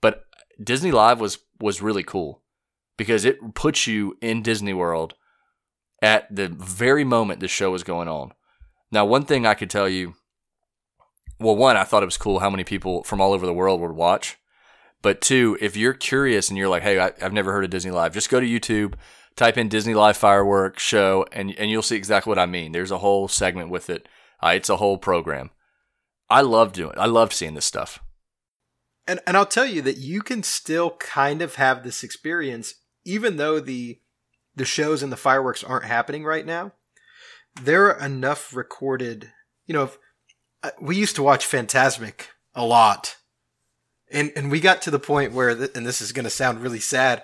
but 0.01 0.25
Disney 0.63 0.91
Live 0.91 1.21
was 1.21 1.39
was 1.61 1.83
really 1.83 2.03
cool 2.03 2.43
because 2.97 3.25
it 3.25 3.55
puts 3.55 3.87
you 3.87 4.17
in 4.21 4.43
Disney 4.43 4.73
World 4.73 5.15
at 6.03 6.35
the 6.35 6.49
very 6.49 7.05
moment 7.05 7.41
the 7.41 7.49
show 7.49 7.75
is 7.75 7.83
going 7.83 8.09
on. 8.09 8.33
Now, 8.93 9.05
one 9.05 9.25
thing 9.25 9.47
I 9.47 9.55
could 9.55 9.71
tell 9.71 9.89
you, 9.89 10.15
well, 11.41 11.57
one, 11.57 11.77
I 11.77 11.85
thought 11.85 12.03
it 12.03 12.07
was 12.07 12.17
cool 12.17 12.39
how 12.39 12.51
many 12.51 12.65
people 12.65 13.03
from 13.05 13.21
all 13.21 13.33
over 13.33 13.47
the 13.47 13.55
world 13.55 13.81
would 13.81 13.93
watch. 13.93 14.39
But 15.03 15.21
two, 15.21 15.57
if 15.61 15.77
you're 15.77 15.95
curious 15.95 16.49
and 16.49 16.59
you're 16.59 16.69
like, 16.69 16.83
hey, 16.83 16.99
I, 16.99 17.13
have 17.21 17.33
never 17.33 17.53
heard 17.53 17.65
of 17.65 17.71
Disney 17.71 17.91
Live, 17.91 18.13
just 18.13 18.29
go 18.29 18.39
to 18.39 18.47
YouTube, 18.47 18.95
type 19.35 19.57
in 19.57 19.69
Disney 19.69 19.95
Live 19.95 20.17
fireworks 20.17 20.83
show, 20.83 21.25
and, 21.33 21.55
and 21.59 21.71
you'll 21.71 21.83
see 21.83 21.97
exactly 21.97 22.31
what 22.31 22.39
I 22.39 22.47
mean. 22.47 22.73
There's 22.73 22.91
a 22.91 22.99
whole 22.99 23.27
segment 23.27 23.71
with 23.71 23.89
it. 23.89 24.07
Uh, 24.43 24.53
it's 24.55 24.69
a 24.69 24.77
whole 24.77 24.99
program. 24.99 25.51
I 26.29 26.43
love 26.43 26.73
doing. 26.73 26.93
It. 26.93 26.99
I 26.99 27.07
love 27.07 27.33
seeing 27.33 27.55
this 27.55 27.65
stuff. 27.65 27.99
And 29.07 29.21
and 29.27 29.37
I'll 29.37 29.47
tell 29.47 29.67
you 29.67 29.83
that 29.83 29.97
you 29.97 30.21
can 30.21 30.43
still 30.43 30.91
kind 30.99 31.43
of 31.43 31.57
have 31.57 31.83
this 31.83 32.05
experience, 32.05 32.75
even 33.05 33.37
though 33.37 33.59
the 33.59 34.01
the 34.55 34.65
shows 34.65 35.03
and 35.03 35.11
the 35.11 35.17
fireworks 35.17 35.65
aren't 35.65 35.87
happening 35.87 36.25
right 36.25 36.47
now 36.47 36.73
there 37.61 37.87
are 37.87 38.05
enough 38.05 38.55
recorded. 38.55 39.33
You 39.67 39.75
know, 39.75 39.83
uh, 39.85 39.89
we 40.81 40.97
used 40.97 41.17
to 41.17 41.23
watch 41.23 41.47
Fantasmic 41.47 42.27
a 42.55 42.65
lot, 42.65 43.17
and 44.11 44.33
and 44.37 44.51
we 44.51 44.61
got 44.61 44.83
to 44.83 44.91
the 44.91 44.99
point 44.99 45.33
where, 45.33 45.51
and 45.51 45.87
this 45.87 46.01
is 46.01 46.13
going 46.13 46.25
to 46.25 46.31
sound 46.31 46.61
really 46.61 46.81
sad, 46.81 47.23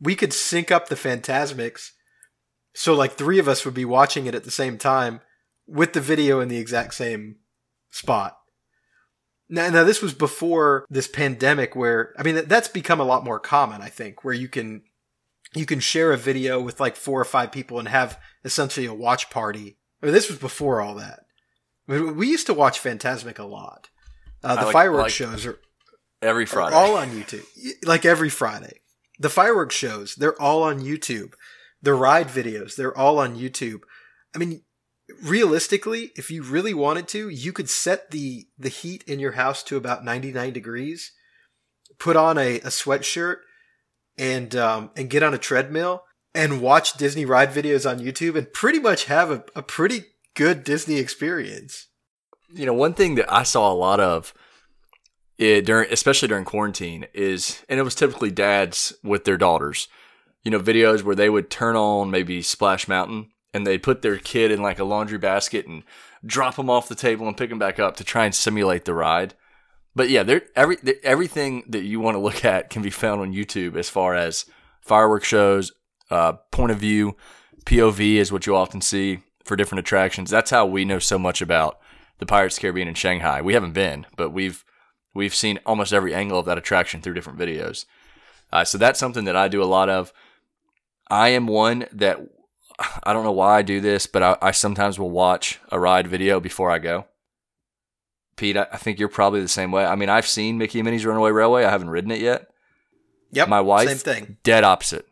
we 0.00 0.14
could 0.14 0.32
sync 0.32 0.70
up 0.70 0.88
the 0.88 0.94
Fantasmics, 0.94 1.90
so 2.74 2.94
like 2.94 3.12
three 3.12 3.38
of 3.38 3.48
us 3.48 3.64
would 3.64 3.74
be 3.74 3.84
watching 3.84 4.26
it 4.26 4.34
at 4.34 4.44
the 4.44 4.50
same 4.50 4.78
time 4.78 5.20
with 5.66 5.92
the 5.92 6.00
video 6.00 6.40
in 6.40 6.48
the 6.48 6.58
exact 6.58 6.94
same 6.94 7.36
spot. 7.90 8.38
Now, 9.48 9.68
now 9.70 9.84
this 9.84 10.02
was 10.02 10.14
before 10.14 10.86
this 10.88 11.08
pandemic, 11.08 11.74
where 11.74 12.14
I 12.18 12.22
mean 12.22 12.46
that's 12.46 12.68
become 12.68 13.00
a 13.00 13.04
lot 13.04 13.24
more 13.24 13.40
common. 13.40 13.82
I 13.82 13.88
think 13.88 14.24
where 14.24 14.34
you 14.34 14.48
can 14.48 14.82
you 15.54 15.66
can 15.66 15.80
share 15.80 16.12
a 16.12 16.18
video 16.18 16.60
with 16.60 16.80
like 16.80 16.96
four 16.96 17.20
or 17.20 17.24
five 17.24 17.52
people 17.52 17.78
and 17.78 17.88
have 17.88 18.18
essentially 18.44 18.86
a 18.86 18.94
watch 18.94 19.30
party. 19.30 19.78
I 20.02 20.06
mean, 20.06 20.14
this 20.14 20.28
was 20.28 20.38
before 20.38 20.80
all 20.80 20.94
that. 20.96 21.20
We 21.88 22.28
used 22.28 22.46
to 22.46 22.54
watch 22.54 22.82
Fantasmic 22.82 23.38
a 23.38 23.44
lot. 23.44 23.88
Uh, 24.44 24.56
the 24.56 24.66
like, 24.66 24.72
fireworks 24.72 25.02
like 25.04 25.12
shows 25.12 25.46
are 25.46 25.58
every 26.22 26.46
Friday, 26.46 26.76
all 26.76 26.96
on 26.96 27.08
YouTube, 27.08 27.44
like 27.84 28.04
every 28.04 28.28
Friday. 28.28 28.80
The 29.18 29.30
fireworks 29.30 29.74
shows, 29.74 30.14
they're 30.14 30.40
all 30.40 30.62
on 30.62 30.80
YouTube. 30.80 31.32
The 31.82 31.94
ride 31.94 32.28
videos, 32.28 32.76
they're 32.76 32.96
all 32.96 33.18
on 33.18 33.36
YouTube. 33.36 33.80
I 34.34 34.38
mean, 34.38 34.62
realistically, 35.22 36.12
if 36.16 36.30
you 36.30 36.42
really 36.42 36.74
wanted 36.74 37.08
to, 37.08 37.28
you 37.28 37.52
could 37.52 37.70
set 37.70 38.10
the 38.10 38.46
the 38.58 38.68
heat 38.68 39.02
in 39.06 39.18
your 39.18 39.32
house 39.32 39.62
to 39.64 39.76
about 39.76 40.04
99 40.04 40.52
degrees, 40.52 41.12
put 41.98 42.16
on 42.16 42.38
a, 42.38 42.56
a 42.56 42.68
sweatshirt, 42.68 43.38
and 44.18 44.54
um, 44.54 44.90
and 44.94 45.10
get 45.10 45.22
on 45.22 45.34
a 45.34 45.38
treadmill 45.38 46.04
and 46.34 46.60
watch 46.60 46.94
Disney 46.94 47.24
ride 47.24 47.50
videos 47.50 47.88
on 47.88 47.98
YouTube 47.98 48.36
and 48.36 48.52
pretty 48.52 48.78
much 48.78 49.06
have 49.06 49.30
a, 49.30 49.44
a 49.56 49.62
pretty 49.62 50.04
good 50.38 50.62
Disney 50.62 50.98
experience. 50.98 51.88
You 52.54 52.64
know, 52.64 52.72
one 52.72 52.94
thing 52.94 53.16
that 53.16 53.30
I 53.30 53.42
saw 53.42 53.70
a 53.70 53.74
lot 53.74 53.98
of 53.98 54.32
it 55.36 55.66
during, 55.66 55.92
especially 55.92 56.28
during 56.28 56.44
quarantine, 56.44 57.06
is 57.12 57.62
and 57.68 57.78
it 57.78 57.82
was 57.82 57.96
typically 57.96 58.30
dads 58.30 58.94
with 59.02 59.24
their 59.24 59.36
daughters. 59.36 59.88
You 60.44 60.52
know, 60.52 60.60
videos 60.60 61.02
where 61.02 61.16
they 61.16 61.28
would 61.28 61.50
turn 61.50 61.74
on 61.74 62.12
maybe 62.12 62.40
Splash 62.40 62.86
Mountain 62.86 63.30
and 63.52 63.66
they'd 63.66 63.82
put 63.82 64.02
their 64.02 64.16
kid 64.16 64.52
in 64.52 64.62
like 64.62 64.78
a 64.78 64.84
laundry 64.84 65.18
basket 65.18 65.66
and 65.66 65.82
drop 66.24 66.54
them 66.54 66.70
off 66.70 66.88
the 66.88 66.94
table 66.94 67.26
and 67.26 67.36
pick 67.36 67.50
them 67.50 67.58
back 67.58 67.80
up 67.80 67.96
to 67.96 68.04
try 68.04 68.24
and 68.24 68.34
simulate 68.34 68.84
the 68.84 68.94
ride. 68.94 69.34
But 69.96 70.08
yeah, 70.08 70.22
there 70.22 70.42
every 70.54 70.76
everything 71.02 71.64
that 71.68 71.82
you 71.82 71.98
want 71.98 72.14
to 72.14 72.20
look 72.20 72.44
at 72.44 72.70
can 72.70 72.80
be 72.80 72.90
found 72.90 73.20
on 73.20 73.34
YouTube 73.34 73.76
as 73.76 73.90
far 73.90 74.14
as 74.14 74.46
fireworks 74.80 75.26
shows, 75.26 75.72
uh, 76.12 76.34
point 76.52 76.70
of 76.70 76.78
view, 76.78 77.16
POV 77.64 78.14
is 78.14 78.30
what 78.30 78.46
you 78.46 78.54
often 78.54 78.80
see 78.80 79.18
for 79.48 79.56
different 79.56 79.80
attractions. 79.80 80.30
That's 80.30 80.50
how 80.50 80.64
we 80.66 80.84
know 80.84 80.98
so 81.00 81.18
much 81.18 81.42
about 81.42 81.78
the 82.18 82.26
Pirates 82.26 82.58
Caribbean 82.58 82.88
in 82.88 82.94
Shanghai. 82.94 83.42
We 83.42 83.54
haven't 83.54 83.72
been, 83.72 84.06
but 84.16 84.30
we've 84.30 84.64
We've 85.14 85.34
seen 85.34 85.58
almost 85.66 85.92
every 85.92 86.14
angle 86.14 86.38
of 86.38 86.46
that 86.46 86.58
attraction 86.58 87.00
through 87.00 87.14
different 87.14 87.40
videos. 87.40 87.86
Uh, 88.52 88.64
so 88.64 88.78
that's 88.78 89.00
something 89.00 89.24
that 89.24 89.34
I 89.34 89.48
do 89.48 89.60
a 89.60 89.64
lot 89.64 89.88
of. 89.88 90.12
I 91.10 91.30
am 91.30 91.48
one 91.48 91.86
that 91.90 92.20
I 93.02 93.12
don't 93.12 93.24
know 93.24 93.32
why 93.32 93.56
I 93.58 93.62
do 93.62 93.80
this, 93.80 94.06
but 94.06 94.22
I, 94.22 94.36
I 94.40 94.50
sometimes 94.52 94.96
will 94.96 95.10
watch 95.10 95.58
a 95.72 95.80
ride 95.80 96.06
video 96.06 96.38
before 96.38 96.70
I 96.70 96.78
go. 96.78 97.06
Pete, 98.36 98.56
I, 98.56 98.68
I 98.72 98.76
think 98.76 99.00
you're 99.00 99.08
probably 99.08 99.40
the 99.40 99.48
same 99.48 99.72
way. 99.72 99.84
I 99.84 99.96
mean, 99.96 100.08
I've 100.08 100.26
seen 100.26 100.56
Mickey 100.56 100.78
and 100.78 100.84
Minnie's 100.84 101.06
Runaway 101.06 101.32
Railway. 101.32 101.64
I 101.64 101.70
haven't 101.70 101.90
ridden 101.90 102.12
it 102.12 102.20
yet. 102.20 102.46
Yep. 103.32 103.48
My 103.48 103.60
wife, 103.60 103.88
Same 103.88 103.96
thing. 103.98 104.36
dead 104.44 104.62
opposite. 104.62 105.08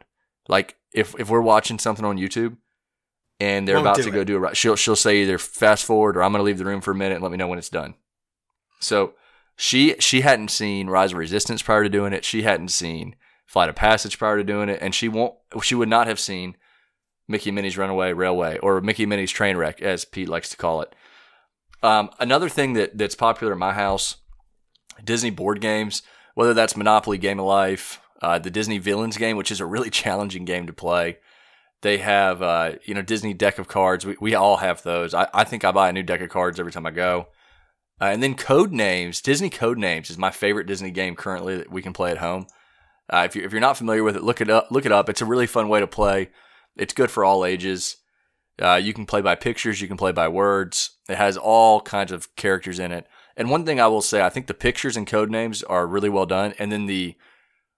Like 0.48 0.76
if 0.92 1.18
if 1.18 1.28
we're 1.28 1.40
watching 1.40 1.80
something 1.80 2.04
on 2.04 2.16
YouTube 2.16 2.58
and 3.40 3.66
they're 3.66 3.76
Won't 3.76 3.86
about 3.86 4.02
to 4.02 4.08
it. 4.08 4.12
go 4.12 4.24
do 4.24 4.36
a 4.36 4.40
ride, 4.40 4.56
she'll 4.56 4.76
she'll 4.76 4.96
say 4.96 5.22
either 5.22 5.38
fast 5.38 5.84
forward 5.84 6.16
or 6.16 6.22
I'm 6.22 6.32
going 6.32 6.40
to 6.40 6.44
leave 6.44 6.58
the 6.58 6.64
room 6.64 6.80
for 6.80 6.90
a 6.92 6.94
minute 6.94 7.14
and 7.14 7.22
let 7.22 7.32
me 7.32 7.38
know 7.38 7.48
when 7.48 7.58
it's 7.58 7.68
done. 7.68 7.94
So 8.80 9.14
she 9.56 9.94
she 9.98 10.20
hadn't 10.20 10.50
seen 10.50 10.88
Rise 10.88 11.12
of 11.12 11.18
Resistance 11.18 11.62
prior 11.62 11.82
to 11.82 11.88
doing 11.88 12.12
it. 12.12 12.24
She 12.24 12.42
hadn't 12.42 12.68
seen 12.68 13.16
Flight 13.46 13.68
of 13.68 13.74
Passage 13.74 14.18
prior 14.18 14.36
to 14.36 14.44
doing 14.44 14.68
it, 14.68 14.78
and 14.80 14.94
she 14.94 15.08
won't. 15.08 15.34
She 15.62 15.74
would 15.74 15.88
not 15.88 16.06
have 16.06 16.20
seen 16.20 16.56
Mickey 17.28 17.50
Minnie's 17.50 17.78
Runaway 17.78 18.12
Railway 18.12 18.58
or 18.58 18.80
Mickey 18.80 19.06
Minnie's 19.06 19.30
Train 19.30 19.56
Wreck, 19.56 19.80
as 19.80 20.04
Pete 20.04 20.28
likes 20.28 20.48
to 20.50 20.56
call 20.56 20.82
it. 20.82 20.94
Um, 21.82 22.10
another 22.18 22.48
thing 22.48 22.74
that 22.74 22.96
that's 22.98 23.14
popular 23.14 23.52
in 23.52 23.58
my 23.58 23.72
house, 23.72 24.16
Disney 25.04 25.30
board 25.30 25.60
games, 25.60 26.02
whether 26.34 26.54
that's 26.54 26.76
Monopoly, 26.76 27.18
Game 27.18 27.38
of 27.38 27.46
Life, 27.46 28.00
uh, 28.20 28.38
the 28.38 28.50
Disney 28.50 28.78
Villains 28.78 29.16
game, 29.16 29.36
which 29.36 29.50
is 29.50 29.60
a 29.60 29.66
really 29.66 29.90
challenging 30.02 30.44
game 30.44 30.66
to 30.66 30.72
play. 30.72 31.18
They 31.82 31.98
have, 31.98 32.42
uh, 32.42 32.72
you 32.84 32.94
know, 32.94 33.02
Disney 33.02 33.34
deck 33.34 33.58
of 33.58 33.68
cards. 33.68 34.06
We, 34.06 34.16
we 34.20 34.34
all 34.34 34.58
have 34.58 34.82
those. 34.82 35.14
I, 35.14 35.28
I 35.34 35.44
think 35.44 35.64
I 35.64 35.72
buy 35.72 35.88
a 35.88 35.92
new 35.92 36.02
deck 36.02 36.20
of 36.20 36.30
cards 36.30 36.58
every 36.58 36.72
time 36.72 36.86
I 36.86 36.90
go. 36.90 37.28
Uh, 38.00 38.06
and 38.06 38.22
then 38.22 38.34
Code 38.34 38.72
Names, 38.72 39.20
Disney 39.20 39.50
Code 39.50 39.78
Names 39.78 40.10
is 40.10 40.18
my 40.18 40.30
favorite 40.30 40.66
Disney 40.66 40.90
game 40.90 41.14
currently 41.16 41.56
that 41.56 41.70
we 41.70 41.82
can 41.82 41.92
play 41.92 42.10
at 42.10 42.18
home. 42.18 42.46
Uh, 43.12 43.22
if, 43.24 43.36
you, 43.36 43.42
if 43.42 43.52
you're 43.52 43.60
not 43.60 43.76
familiar 43.76 44.02
with 44.02 44.16
it, 44.16 44.22
look 44.22 44.40
it 44.40 44.50
up. 44.50 44.68
Look 44.70 44.84
it 44.84 44.92
up. 44.92 45.08
It's 45.08 45.22
a 45.22 45.26
really 45.26 45.46
fun 45.46 45.68
way 45.68 45.80
to 45.80 45.86
play. 45.86 46.30
It's 46.76 46.94
good 46.94 47.10
for 47.10 47.24
all 47.24 47.44
ages. 47.44 47.96
Uh, 48.60 48.80
you 48.82 48.92
can 48.92 49.06
play 49.06 49.20
by 49.20 49.34
pictures. 49.34 49.80
You 49.80 49.88
can 49.88 49.96
play 49.96 50.12
by 50.12 50.28
words. 50.28 50.96
It 51.08 51.16
has 51.16 51.36
all 51.36 51.80
kinds 51.80 52.10
of 52.10 52.34
characters 52.36 52.78
in 52.78 52.90
it. 52.90 53.06
And 53.36 53.50
one 53.50 53.64
thing 53.64 53.80
I 53.80 53.86
will 53.86 54.02
say, 54.02 54.22
I 54.22 54.30
think 54.30 54.46
the 54.46 54.54
pictures 54.54 54.96
and 54.96 55.06
code 55.06 55.30
names 55.30 55.62
are 55.62 55.86
really 55.86 56.08
well 56.08 56.26
done. 56.26 56.54
And 56.58 56.72
then 56.72 56.86
the 56.86 57.16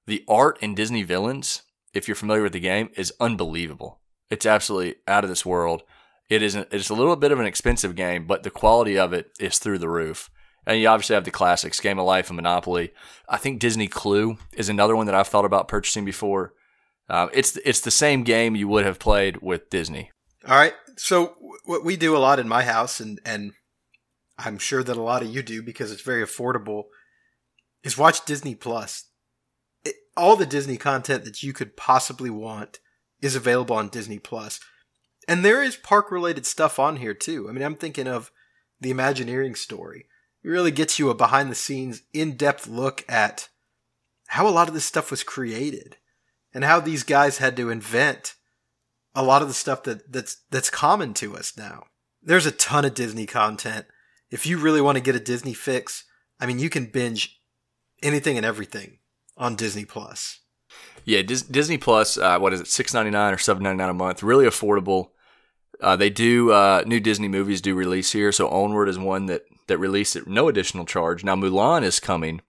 the 0.07 0.25
art 0.27 0.59
and 0.63 0.75
Disney 0.75 1.03
Villains, 1.03 1.63
if 1.95 2.09
you're 2.09 2.15
familiar 2.15 2.43
with 2.43 2.53
the 2.53 2.61
game, 2.61 2.91
is 2.97 3.13
unbelievable. 3.21 4.01
It's 4.31 4.47
absolutely 4.47 4.97
out 5.07 5.25
of 5.25 5.31
this 5.31 5.47
world. 5.47 5.83
It 6.29 6.43
is 6.43 6.55
it's 6.55 6.91
a 6.91 6.95
little 6.95 7.17
bit 7.17 7.33
of 7.33 7.41
an 7.41 7.47
expensive 7.47 7.95
game, 7.95 8.27
but 8.27 8.43
the 8.43 8.51
quality 8.51 8.99
of 8.99 9.13
it 9.13 9.31
is 9.41 9.59
through 9.59 9.79
the 9.79 9.89
roof. 9.89 10.31
And 10.67 10.79
you 10.79 10.89
obviously 10.89 11.15
have 11.15 11.25
the 11.25 11.31
classics, 11.31 11.81
Game 11.81 11.99
of 11.99 12.05
Life 12.05 12.29
and 12.29 12.37
Monopoly. 12.37 12.93
I 13.27 13.39
think 13.39 13.59
Disney 13.59 13.89
Clue 13.89 14.37
is 14.53 14.69
another 14.69 14.95
one 14.95 15.07
that 15.07 15.15
I've 15.15 15.29
thought 15.29 15.47
about 15.47 15.67
purchasing 15.67 16.05
before. 16.05 16.53
Uh, 17.09 17.29
it's 17.33 17.57
it's 17.65 17.81
the 17.81 17.91
same 17.91 18.23
game 18.23 18.55
you 18.55 18.69
would 18.69 18.85
have 18.85 18.99
played 18.99 19.39
with 19.41 19.71
Disney. 19.71 20.11
All 20.47 20.57
right. 20.57 20.75
So 20.97 21.37
what 21.65 21.85
we 21.85 21.97
do 21.97 22.15
a 22.15 22.19
lot 22.19 22.39
in 22.39 22.49
my 22.49 22.65
house, 22.65 23.01
and 23.01 23.19
and 23.25 23.53
I'm 24.39 24.59
sure 24.59 24.83
that 24.83 24.97
a 24.97 25.03
lot 25.03 25.23
of 25.23 25.35
you 25.35 25.43
do 25.43 25.63
because 25.63 25.91
it's 25.91 26.03
very 26.03 26.23
affordable, 26.23 26.85
is 27.83 27.97
watch 27.97 28.27
Disney 28.27 28.55
Plus. 28.55 29.08
All 30.19 30.35
the 30.35 30.47
Disney 30.47 30.77
content 30.77 31.25
that 31.25 31.45
you 31.45 31.53
could 31.53 31.77
possibly 31.77 32.29
want 32.29 32.81
is 33.21 33.37
available 33.37 33.77
on 33.77 33.89
Disney 33.89 34.19
Plus, 34.19 34.59
and 35.29 35.45
there 35.45 35.63
is 35.63 35.77
park 35.77 36.11
related 36.11 36.45
stuff 36.45 36.81
on 36.81 36.97
here 36.97 37.15
too. 37.15 37.49
I 37.49 37.53
mean, 37.53 37.63
I'm 37.63 37.77
thinking 37.77 38.09
of 38.09 38.33
the 38.81 38.91
Imagineering 38.91 39.55
story. 39.55 40.07
It 40.43 40.49
really 40.49 40.73
gets 40.73 40.99
you 40.99 41.09
a 41.09 41.15
behind 41.15 41.51
the 41.51 41.55
scenes, 41.55 42.03
in 42.13 42.37
depth 42.37 42.67
look 42.67 43.05
at 43.09 43.49
how 44.29 44.49
a 44.49 44.51
lot 44.51 44.67
of 44.67 44.75
this 44.75 44.85
stuff 44.85 45.11
was 45.11 45.23
created 45.23 45.97
and 46.53 46.65
how 46.65 46.81
these 46.81 47.05
guys 47.05 47.39
had 47.39 47.57
to 47.57 47.71
invent 47.71 48.35
a 49.15 49.23
lot 49.23 49.43
of 49.43 49.49
the 49.49 49.55
stuff 49.55 49.85
that 49.85 50.13
that's 50.13 50.39
that's 50.51 50.71
common 50.71 51.15
to 51.15 51.37
us 51.37 51.57
now. 51.57 51.85
There's 52.23 52.47
a 52.47 52.51
ton 52.51 52.85
of 52.85 52.95
Disney 52.95 53.27
content. 53.27 53.87
If 54.31 54.47
you 54.47 54.59
really 54.59 54.81
want 54.81 54.97
to 54.97 55.03
get 55.03 55.15
a 55.15 55.21
Disney 55.21 55.55
fix, 55.55 56.05
I 56.41 56.47
mean, 56.47 56.59
you 56.59 56.69
can 56.69 56.87
binge 56.87 57.41
anything 58.03 58.37
and 58.37 58.45
everything 58.45 58.99
on 59.39 59.57
Disney 59.57 59.85
Plus. 59.85 60.41
Yeah, 61.05 61.23
Dis- 61.23 61.43
Disney 61.43 61.79
Plus. 61.79 62.19
Uh, 62.19 62.39
what 62.39 62.53
is 62.53 62.61
it? 62.61 62.67
Six 62.67 62.93
ninety 62.93 63.11
nine 63.11 63.33
or 63.33 63.39
seven 63.39 63.63
ninety 63.63 63.79
nine 63.79 63.89
a 63.89 63.95
month. 63.95 64.23
Really 64.23 64.45
affordable. 64.45 65.11
Uh, 65.81 65.97
they 65.97 66.11
do 66.11 66.51
uh, 66.53 66.83
new 66.87 67.01
Disney 67.01 67.29
movies 67.29 67.61
do 67.61 67.75
release 67.75 68.13
here. 68.13 68.33
So 68.33 68.49
Onward 68.49 68.89
is 68.89 68.99
one 68.99 69.27
that 69.27 69.45
that 69.69 69.79
released 69.79 70.17
at 70.17 70.27
no 70.27 70.49
additional 70.49 70.85
charge. 70.85 71.25
Now 71.25 71.37
Mulan 71.37 71.83
is 71.83 72.01
coming, 72.01 72.43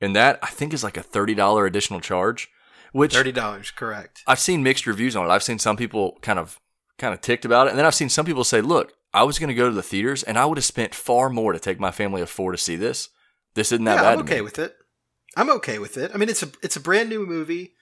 and 0.00 0.14
that 0.14 0.38
I 0.42 0.48
think 0.48 0.72
is 0.72 0.84
like 0.84 0.96
a 0.96 1.02
thirty 1.02 1.34
dollar 1.34 1.66
additional 1.66 2.00
charge. 2.00 2.48
Which 2.92 3.14
Thirty 3.14 3.32
dollars, 3.32 3.70
correct? 3.70 4.22
I've 4.26 4.38
seen 4.38 4.62
mixed 4.62 4.86
reviews 4.86 5.16
on 5.16 5.26
it. 5.26 5.30
I've 5.30 5.42
seen 5.42 5.58
some 5.58 5.76
people 5.76 6.18
kind 6.20 6.38
of 6.38 6.60
kind 6.98 7.14
of 7.14 7.22
ticked 7.22 7.46
about 7.46 7.66
it, 7.66 7.70
and 7.70 7.78
then 7.78 7.86
I've 7.86 7.94
seen 7.94 8.10
some 8.10 8.26
people 8.26 8.44
say, 8.44 8.60
"Look, 8.60 8.92
I 9.14 9.22
was 9.22 9.38
going 9.38 9.48
to 9.48 9.54
go 9.54 9.68
to 9.68 9.74
the 9.74 9.82
theaters, 9.82 10.22
and 10.22 10.38
I 10.38 10.44
would 10.44 10.58
have 10.58 10.64
spent 10.64 10.94
far 10.94 11.30
more 11.30 11.52
to 11.52 11.58
take 11.58 11.80
my 11.80 11.90
family 11.90 12.20
of 12.20 12.28
four 12.28 12.52
to 12.52 12.58
see 12.58 12.76
this. 12.76 13.08
This 13.54 13.72
isn't 13.72 13.86
that 13.86 13.96
yeah, 13.96 14.02
bad." 14.02 14.14
I'm 14.18 14.20
okay 14.20 14.36
me." 14.36 14.40
with 14.42 14.58
it. 14.58 14.76
I'm 15.36 15.50
okay 15.50 15.78
with 15.78 15.96
it. 15.96 16.10
I 16.14 16.18
mean, 16.18 16.28
it's 16.28 16.42
a 16.42 16.48
it's 16.62 16.76
a 16.76 16.80
brand 16.80 17.08
new 17.08 17.26
movie. 17.26 17.74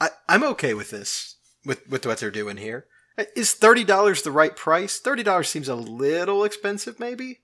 I 0.00 0.08
I'm 0.28 0.42
okay 0.44 0.74
with 0.74 0.90
this 0.90 1.36
with 1.64 1.86
with 1.88 2.06
what 2.06 2.18
they're 2.18 2.30
doing 2.30 2.56
here. 2.56 2.86
Is 3.34 3.54
thirty 3.54 3.84
dollars 3.84 4.22
the 4.22 4.30
right 4.30 4.54
price? 4.54 4.98
Thirty 4.98 5.22
dollars 5.22 5.48
seems 5.48 5.68
a 5.68 5.74
little 5.74 6.44
expensive, 6.44 7.00
maybe. 7.00 7.40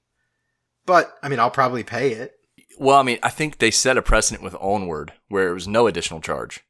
But 0.84 1.14
I 1.22 1.28
mean, 1.28 1.38
I'll 1.38 1.50
probably 1.50 1.84
pay 1.84 2.12
it. 2.12 2.34
Well, 2.78 2.98
I 2.98 3.02
mean, 3.02 3.18
I 3.22 3.28
think 3.30 3.58
they 3.58 3.70
set 3.70 3.96
a 3.96 4.02
precedent 4.02 4.42
with 4.42 4.56
Onward 4.60 5.12
where 5.28 5.48
it 5.50 5.54
was 5.54 5.68
no 5.68 5.86
additional 5.86 6.20
charge. 6.20 6.60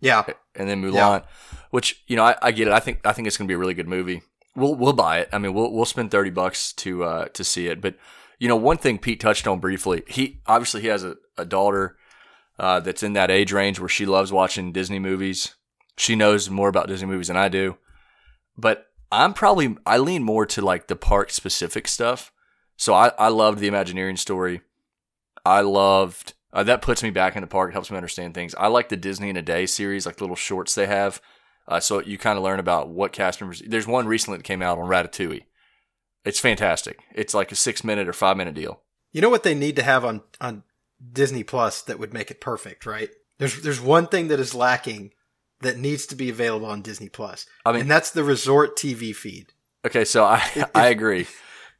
Yeah, 0.00 0.24
and 0.56 0.68
then 0.68 0.82
Mulan, 0.82 0.94
Yeah. 0.94 1.20
which 1.70 2.02
you 2.08 2.16
know 2.16 2.24
I, 2.24 2.36
I 2.42 2.50
get 2.50 2.66
it. 2.66 2.74
I 2.74 2.80
think 2.80 3.06
I 3.06 3.12
think 3.12 3.28
it's 3.28 3.36
going 3.36 3.46
to 3.46 3.50
be 3.50 3.54
a 3.54 3.58
really 3.58 3.74
good 3.74 3.88
movie. 3.88 4.22
We'll 4.56 4.74
we'll 4.74 4.92
buy 4.92 5.20
it. 5.20 5.28
I 5.32 5.38
mean, 5.38 5.54
we'll 5.54 5.72
we'll 5.72 5.84
spend 5.84 6.10
thirty 6.10 6.30
bucks 6.30 6.72
to 6.74 7.04
uh, 7.04 7.24
to 7.28 7.44
see 7.44 7.68
it. 7.68 7.80
But 7.80 7.94
you 8.42 8.48
know, 8.48 8.56
one 8.56 8.76
thing 8.76 8.98
Pete 8.98 9.20
touched 9.20 9.46
on 9.46 9.60
briefly. 9.60 10.02
He 10.08 10.40
obviously 10.48 10.80
he 10.80 10.88
has 10.88 11.04
a, 11.04 11.14
a 11.38 11.44
daughter 11.44 11.96
uh, 12.58 12.80
that's 12.80 13.04
in 13.04 13.12
that 13.12 13.30
age 13.30 13.52
range 13.52 13.78
where 13.78 13.88
she 13.88 14.04
loves 14.04 14.32
watching 14.32 14.72
Disney 14.72 14.98
movies. 14.98 15.54
She 15.96 16.16
knows 16.16 16.50
more 16.50 16.68
about 16.68 16.88
Disney 16.88 17.06
movies 17.06 17.28
than 17.28 17.36
I 17.36 17.48
do. 17.48 17.76
But 18.58 18.88
I'm 19.12 19.32
probably 19.32 19.76
I 19.86 19.98
lean 19.98 20.24
more 20.24 20.44
to 20.46 20.60
like 20.60 20.88
the 20.88 20.96
park 20.96 21.30
specific 21.30 21.86
stuff. 21.86 22.32
So 22.76 22.94
I 22.94 23.12
I 23.16 23.28
loved 23.28 23.60
the 23.60 23.68
Imagineering 23.68 24.16
story. 24.16 24.62
I 25.46 25.60
loved 25.60 26.34
uh, 26.52 26.64
that 26.64 26.82
puts 26.82 27.00
me 27.04 27.10
back 27.10 27.36
in 27.36 27.42
the 27.42 27.46
park. 27.46 27.70
It 27.70 27.74
helps 27.74 27.92
me 27.92 27.96
understand 27.96 28.34
things. 28.34 28.56
I 28.56 28.66
like 28.66 28.88
the 28.88 28.96
Disney 28.96 29.30
in 29.30 29.36
a 29.36 29.42
Day 29.42 29.66
series, 29.66 30.04
like 30.04 30.16
the 30.16 30.24
little 30.24 30.34
shorts 30.34 30.74
they 30.74 30.88
have. 30.88 31.22
Uh, 31.68 31.78
so 31.78 32.00
you 32.00 32.18
kind 32.18 32.36
of 32.36 32.42
learn 32.42 32.58
about 32.58 32.88
what 32.88 33.12
cast 33.12 33.40
members. 33.40 33.62
There's 33.64 33.86
one 33.86 34.08
recently 34.08 34.38
that 34.38 34.42
came 34.42 34.62
out 34.62 34.78
on 34.78 34.88
Ratatouille. 34.88 35.44
It's 36.24 36.40
fantastic. 36.40 36.98
It's 37.14 37.34
like 37.34 37.50
a 37.52 37.56
six 37.56 37.82
minute 37.84 38.08
or 38.08 38.12
five 38.12 38.36
minute 38.36 38.54
deal. 38.54 38.80
You 39.12 39.20
know 39.20 39.28
what 39.30 39.42
they 39.42 39.54
need 39.54 39.76
to 39.76 39.82
have 39.82 40.04
on 40.04 40.22
on 40.40 40.62
Disney 41.12 41.42
Plus 41.42 41.82
that 41.82 41.98
would 41.98 42.14
make 42.14 42.30
it 42.30 42.40
perfect, 42.40 42.86
right? 42.86 43.10
There's 43.38 43.60
there's 43.62 43.80
one 43.80 44.06
thing 44.06 44.28
that 44.28 44.40
is 44.40 44.54
lacking 44.54 45.12
that 45.60 45.78
needs 45.78 46.06
to 46.06 46.16
be 46.16 46.28
available 46.28 46.66
on 46.66 46.82
Disney 46.82 47.08
Plus. 47.08 47.46
I 47.64 47.72
mean- 47.72 47.82
and 47.82 47.90
that's 47.90 48.10
the 48.10 48.24
resort 48.24 48.76
TV 48.76 49.14
feed. 49.14 49.52
Okay, 49.84 50.04
so 50.04 50.24
I 50.24 50.42
I 50.74 50.88
agree. 50.88 51.26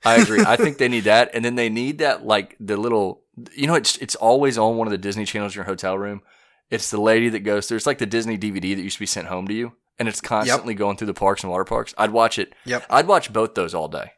I 0.04 0.16
agree. 0.16 0.40
I 0.44 0.56
think 0.56 0.78
they 0.78 0.88
need 0.88 1.04
that, 1.04 1.30
and 1.32 1.44
then 1.44 1.54
they 1.54 1.68
need 1.68 1.98
that 1.98 2.24
like 2.26 2.56
the 2.58 2.76
little. 2.76 3.22
You 3.54 3.68
know, 3.68 3.74
it's 3.74 3.96
it's 3.98 4.16
always 4.16 4.58
on 4.58 4.76
one 4.76 4.88
of 4.88 4.90
the 4.90 4.98
Disney 4.98 5.24
channels 5.24 5.54
in 5.54 5.58
your 5.58 5.64
hotel 5.64 5.96
room. 5.96 6.22
It's 6.70 6.90
the 6.90 7.00
lady 7.00 7.28
that 7.28 7.40
goes 7.40 7.68
through. 7.68 7.76
It's 7.76 7.86
like 7.86 7.98
the 7.98 8.06
Disney 8.06 8.36
DVD 8.36 8.74
that 8.74 8.82
used 8.82 8.96
to 8.96 9.00
be 9.00 9.06
sent 9.06 9.28
home 9.28 9.46
to 9.46 9.54
you, 9.54 9.72
and 10.00 10.08
it's 10.08 10.20
constantly 10.20 10.74
going 10.74 10.96
through 10.96 11.06
the 11.06 11.14
parks 11.14 11.44
and 11.44 11.50
water 11.52 11.64
parks. 11.64 11.94
I'd 11.96 12.10
watch 12.10 12.38
it. 12.40 12.52
Yep. 12.66 12.84
I'd 12.90 13.06
watch 13.06 13.32
both 13.32 13.54
those 13.54 13.74
all 13.74 13.86
day. 13.88 14.10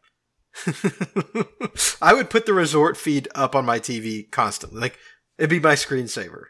I 2.03 2.15
would 2.15 2.31
put 2.31 2.47
the 2.47 2.55
resort 2.55 2.97
feed 2.97 3.29
up 3.35 3.55
on 3.55 3.65
my 3.65 3.79
TV 3.79 4.31
constantly. 4.31 4.81
Like 4.81 4.99
it'd 5.39 5.51
be 5.51 5.61
my 5.61 5.75
screensaver. 5.75 6.47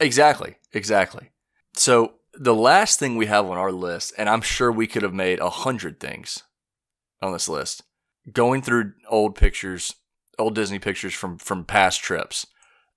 Exactly. 0.00 0.56
Exactly. 0.72 1.30
So 1.74 2.14
the 2.34 2.54
last 2.54 2.98
thing 2.98 3.16
we 3.16 3.26
have 3.26 3.46
on 3.46 3.56
our 3.56 3.72
list, 3.72 4.12
and 4.18 4.28
I'm 4.28 4.40
sure 4.40 4.70
we 4.70 4.86
could 4.86 5.02
have 5.02 5.14
made 5.14 5.40
a 5.40 5.50
hundred 5.50 6.00
things 6.00 6.42
on 7.22 7.32
this 7.32 7.48
list, 7.48 7.82
going 8.32 8.62
through 8.62 8.92
old 9.08 9.34
pictures, 9.36 9.94
old 10.38 10.54
Disney 10.54 10.78
pictures 10.78 11.14
from 11.14 11.38
from 11.38 11.64
past 11.64 12.02
trips. 12.02 12.46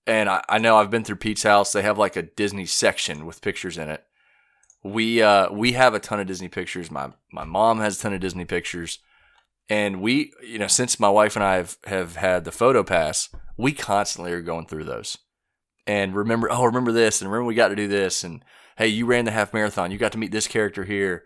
And 0.05 0.29
I, 0.29 0.43
I 0.47 0.57
know 0.57 0.77
I've 0.77 0.89
been 0.89 1.03
through 1.03 1.17
Pete's 1.17 1.43
house. 1.43 1.71
They 1.73 1.81
have 1.81 1.97
like 1.97 2.15
a 2.15 2.21
Disney 2.21 2.65
section 2.65 3.25
with 3.25 3.41
pictures 3.41 3.77
in 3.77 3.89
it. 3.89 4.03
We 4.83 5.21
uh 5.21 5.51
we 5.51 5.73
have 5.73 5.93
a 5.93 5.99
ton 5.99 6.19
of 6.19 6.27
Disney 6.27 6.47
pictures. 6.47 6.89
My 6.89 7.11
my 7.31 7.43
mom 7.43 7.79
has 7.79 7.99
a 7.99 8.01
ton 8.01 8.13
of 8.13 8.21
Disney 8.21 8.45
pictures. 8.45 8.99
And 9.69 10.01
we, 10.01 10.31
you 10.41 10.59
know, 10.59 10.67
since 10.67 10.99
my 10.99 11.09
wife 11.09 11.35
and 11.35 11.43
I 11.43 11.55
have, 11.55 11.77
have 11.85 12.15
had 12.15 12.45
the 12.45 12.51
photo 12.51 12.83
pass, 12.83 13.29
we 13.57 13.73
constantly 13.73 14.31
are 14.31 14.41
going 14.41 14.65
through 14.67 14.85
those 14.85 15.17
and 15.85 16.15
remember, 16.15 16.47
oh, 16.51 16.65
remember 16.65 16.91
this, 16.91 17.21
and 17.21 17.29
remember 17.31 17.45
we 17.47 17.55
got 17.55 17.69
to 17.69 17.75
do 17.75 17.87
this, 17.87 18.23
and 18.23 18.43
hey, 18.77 18.87
you 18.87 19.05
ran 19.05 19.25
the 19.25 19.31
half 19.31 19.53
marathon, 19.53 19.91
you 19.91 19.97
got 19.97 20.11
to 20.11 20.17
meet 20.17 20.31
this 20.31 20.47
character 20.47 20.83
here. 20.83 21.23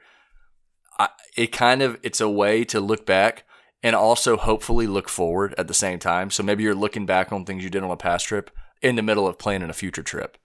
I, 1.00 1.10
it 1.36 1.48
kind 1.52 1.82
of 1.82 2.00
it's 2.04 2.22
a 2.22 2.30
way 2.30 2.64
to 2.66 2.80
look 2.80 3.06
back, 3.06 3.44
and 3.84 3.96
also 3.96 4.38
hopefully 4.38 4.86
look 4.88 5.10
forward 5.10 5.56
at 5.58 5.68
the 5.68 5.74
same 5.74 5.98
time. 6.00 6.30
So 6.30 6.44
maybe 6.44 6.64
you're 6.64 6.76
looking 6.76 7.06
back 7.08 7.32
on 7.32 7.44
things 7.46 7.64
you 7.64 7.70
did 7.72 7.84
on 7.84 7.90
a 7.92 7.98
past 7.98 8.28
trip 8.28 8.52
in 8.82 8.96
the 8.96 9.02
middle 9.02 9.28
of 9.28 9.40
planning 9.40 9.70
a 9.70 9.74
future 9.74 10.04
trip. 10.04 10.38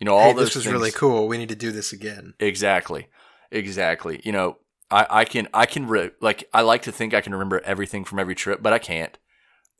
You 0.00 0.04
know, 0.06 0.14
all 0.14 0.30
Hey, 0.30 0.32
those 0.32 0.46
this 0.48 0.56
was 0.56 0.64
things- 0.64 0.72
really 0.72 0.90
cool. 0.90 1.28
We 1.28 1.38
need 1.38 1.48
to 1.50 1.54
do 1.56 1.70
this 1.70 1.92
again. 1.92 2.34
Exactly. 2.40 3.06
Exactly. 3.52 4.20
You 4.24 4.32
know, 4.32 4.58
I, 4.94 5.06
I 5.10 5.24
can, 5.24 5.48
I 5.52 5.66
can, 5.66 5.88
re- 5.88 6.12
like, 6.20 6.48
I 6.54 6.62
like 6.62 6.82
to 6.82 6.92
think 6.92 7.14
I 7.14 7.20
can 7.20 7.32
remember 7.32 7.60
everything 7.64 8.04
from 8.04 8.20
every 8.20 8.34
trip, 8.34 8.62
but 8.62 8.72
I 8.72 8.78
can't. 8.78 9.18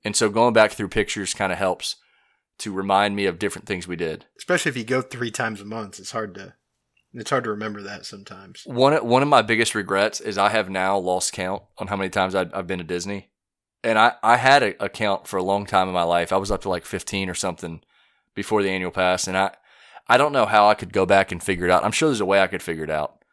And 0.05 0.17
so 0.17 0.29
going 0.29 0.53
back 0.53 0.73
through 0.73 0.89
pictures 0.89 1.35
kind 1.35 1.53
of 1.53 1.59
helps 1.59 1.97
to 2.59 2.73
remind 2.73 3.15
me 3.15 3.27
of 3.27 3.39
different 3.39 3.67
things 3.67 3.87
we 3.87 3.97
did. 3.97 4.27
Especially 4.37 4.71
if 4.71 4.77
you 4.77 4.85
go 4.85 5.03
three 5.03 5.31
times 5.31 5.61
a 5.61 5.65
month, 5.65 5.99
it's 5.99 6.11
hard 6.11 6.35
to 6.35 6.55
it's 7.15 7.31
hard 7.31 7.45
to 7.45 7.51
remember 7.51 7.81
that 7.83 8.05
sometimes. 8.05 8.63
One, 8.67 8.93
one 9.07 9.23
of 9.23 9.29
my 9.29 9.41
biggest 9.41 9.77
regrets 9.77 10.21
is 10.21 10.37
I 10.37 10.49
have 10.49 10.69
now 10.69 10.99
lost 10.99 11.33
count 11.33 11.63
on 11.79 11.87
how 11.87 11.97
many 11.97 12.11
times 12.11 12.35
I've, 12.35 12.53
I've 12.53 12.67
been 12.67 12.79
to 12.79 12.85
Disney. 12.85 13.31
And 13.85 13.99
I, 13.99 14.15
I 14.21 14.37
had 14.37 14.65
a, 14.65 14.85
a 14.85 14.89
count 14.89 15.29
for 15.29 15.37
a 15.37 15.43
long 15.43 15.65
time 15.65 15.87
in 15.87 15.95
my 15.95 16.03
life. 16.03 16.33
I 16.33 16.39
was 16.39 16.51
up 16.51 16.63
to 16.63 16.69
like 16.69 16.85
15 16.85 17.31
or 17.31 17.35
something 17.35 17.83
before 18.35 18.65
the 18.65 18.71
annual 18.71 18.91
pass. 18.91 19.29
And 19.29 19.37
I, 19.37 19.55
I 20.09 20.17
don't 20.17 20.33
know 20.33 20.47
how 20.47 20.69
I 20.69 20.75
could 20.75 20.93
go 20.93 21.07
back 21.07 21.31
and 21.31 21.41
figure 21.41 21.67
it 21.67 21.71
out. 21.71 21.85
I'm 21.85 21.93
sure 21.93 22.09
there's 22.09 22.21
a 22.21 22.27
way 22.27 22.41
I 22.41 22.49
could 22.49 22.63
figure 22.63 22.85
it 22.85 22.91
out. 22.91 23.24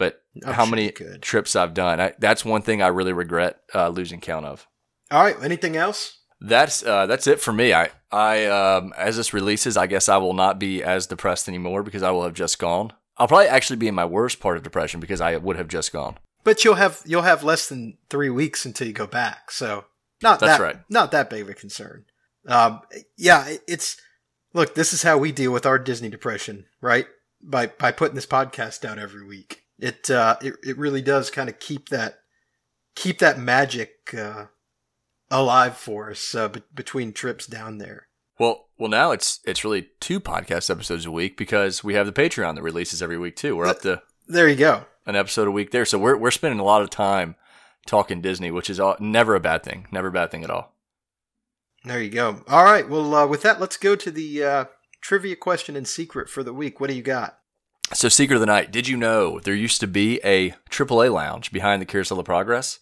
But 0.00 0.22
I'm 0.46 0.54
how 0.54 0.64
many 0.64 0.90
trips 1.20 1.54
I've 1.54 1.74
done. 1.74 2.00
I, 2.00 2.14
that's 2.18 2.42
one 2.42 2.62
thing 2.62 2.80
I 2.80 2.86
really 2.86 3.12
regret 3.12 3.60
uh, 3.74 3.90
losing 3.90 4.18
count 4.18 4.46
of. 4.46 4.66
All 5.10 5.22
right. 5.22 5.36
Anything 5.42 5.76
else? 5.76 6.20
That's 6.40 6.82
uh, 6.82 7.04
that's 7.04 7.26
it 7.26 7.38
for 7.38 7.52
me. 7.52 7.74
I 7.74 7.90
I 8.10 8.46
um, 8.46 8.94
as 8.96 9.18
this 9.18 9.34
releases, 9.34 9.76
I 9.76 9.86
guess 9.86 10.08
I 10.08 10.16
will 10.16 10.32
not 10.32 10.58
be 10.58 10.82
as 10.82 11.06
depressed 11.06 11.48
anymore 11.48 11.82
because 11.82 12.02
I 12.02 12.12
will 12.12 12.22
have 12.22 12.32
just 12.32 12.58
gone. 12.58 12.94
I'll 13.18 13.28
probably 13.28 13.48
actually 13.48 13.76
be 13.76 13.88
in 13.88 13.94
my 13.94 14.06
worst 14.06 14.40
part 14.40 14.56
of 14.56 14.62
depression 14.62 15.00
because 15.00 15.20
I 15.20 15.36
would 15.36 15.56
have 15.56 15.68
just 15.68 15.92
gone. 15.92 16.16
But 16.44 16.64
you'll 16.64 16.76
have 16.76 17.02
you'll 17.04 17.20
have 17.20 17.44
less 17.44 17.68
than 17.68 17.98
three 18.08 18.30
weeks 18.30 18.64
until 18.64 18.86
you 18.86 18.94
go 18.94 19.06
back, 19.06 19.50
so 19.50 19.84
not 20.22 20.40
That's 20.40 20.56
that 20.56 20.64
right. 20.64 20.76
not 20.88 21.10
that 21.10 21.28
big 21.28 21.42
of 21.42 21.50
a 21.50 21.54
concern. 21.54 22.06
Um, 22.46 22.80
yeah, 23.18 23.56
it's 23.68 24.00
look. 24.54 24.74
This 24.74 24.94
is 24.94 25.02
how 25.02 25.18
we 25.18 25.32
deal 25.32 25.52
with 25.52 25.66
our 25.66 25.78
Disney 25.78 26.08
depression, 26.08 26.64
right? 26.80 27.06
By 27.42 27.66
by 27.66 27.92
putting 27.92 28.14
this 28.14 28.24
podcast 28.24 28.88
out 28.88 28.98
every 28.98 29.26
week. 29.26 29.64
It 29.80 30.10
uh, 30.10 30.36
it 30.42 30.54
it 30.64 30.78
really 30.78 31.02
does 31.02 31.30
kind 31.30 31.48
of 31.48 31.58
keep 31.58 31.88
that 31.88 32.18
keep 32.94 33.18
that 33.18 33.38
magic 33.38 34.14
uh, 34.16 34.46
alive 35.30 35.76
for 35.76 36.10
us 36.10 36.34
uh, 36.34 36.48
be- 36.48 36.62
between 36.74 37.12
trips 37.12 37.46
down 37.46 37.78
there. 37.78 38.08
Well, 38.38 38.68
well, 38.78 38.90
now 38.90 39.10
it's 39.12 39.40
it's 39.44 39.64
really 39.64 39.88
two 40.00 40.20
podcast 40.20 40.70
episodes 40.70 41.06
a 41.06 41.10
week 41.10 41.36
because 41.36 41.82
we 41.84 41.94
have 41.94 42.06
the 42.06 42.12
Patreon 42.12 42.54
that 42.54 42.62
releases 42.62 43.02
every 43.02 43.18
week 43.18 43.36
too. 43.36 43.56
We're 43.56 43.66
up 43.66 43.80
to 43.82 44.02
There 44.28 44.48
you 44.48 44.56
go. 44.56 44.84
an 45.06 45.16
episode 45.16 45.48
a 45.48 45.50
week 45.50 45.70
there, 45.70 45.84
so 45.84 45.98
we're 45.98 46.16
we're 46.16 46.30
spending 46.30 46.60
a 46.60 46.64
lot 46.64 46.82
of 46.82 46.90
time 46.90 47.36
talking 47.86 48.20
Disney, 48.20 48.50
which 48.50 48.68
is 48.70 48.78
all, 48.78 48.96
never 49.00 49.34
a 49.34 49.40
bad 49.40 49.62
thing. 49.62 49.86
Never 49.90 50.08
a 50.08 50.12
bad 50.12 50.30
thing 50.30 50.44
at 50.44 50.50
all. 50.50 50.74
There 51.84 52.00
you 52.02 52.10
go. 52.10 52.44
All 52.46 52.64
right. 52.64 52.86
Well, 52.88 53.14
uh, 53.14 53.26
with 53.26 53.40
that, 53.42 53.58
let's 53.60 53.78
go 53.78 53.96
to 53.96 54.10
the 54.10 54.44
uh, 54.44 54.64
trivia 55.00 55.34
question 55.36 55.76
and 55.76 55.88
secret 55.88 56.28
for 56.28 56.42
the 56.42 56.52
week. 56.52 56.78
What 56.78 56.90
do 56.90 56.96
you 56.96 57.02
got? 57.02 57.38
So, 57.92 58.08
Secret 58.08 58.36
of 58.36 58.40
the 58.40 58.46
Night, 58.46 58.70
did 58.70 58.86
you 58.86 58.96
know 58.96 59.40
there 59.40 59.54
used 59.54 59.80
to 59.80 59.88
be 59.88 60.20
a 60.22 60.50
AAA 60.70 61.12
lounge 61.12 61.50
behind 61.50 61.82
the 61.82 61.86
Carousel 61.86 62.20
of 62.20 62.24
Progress? 62.24 62.78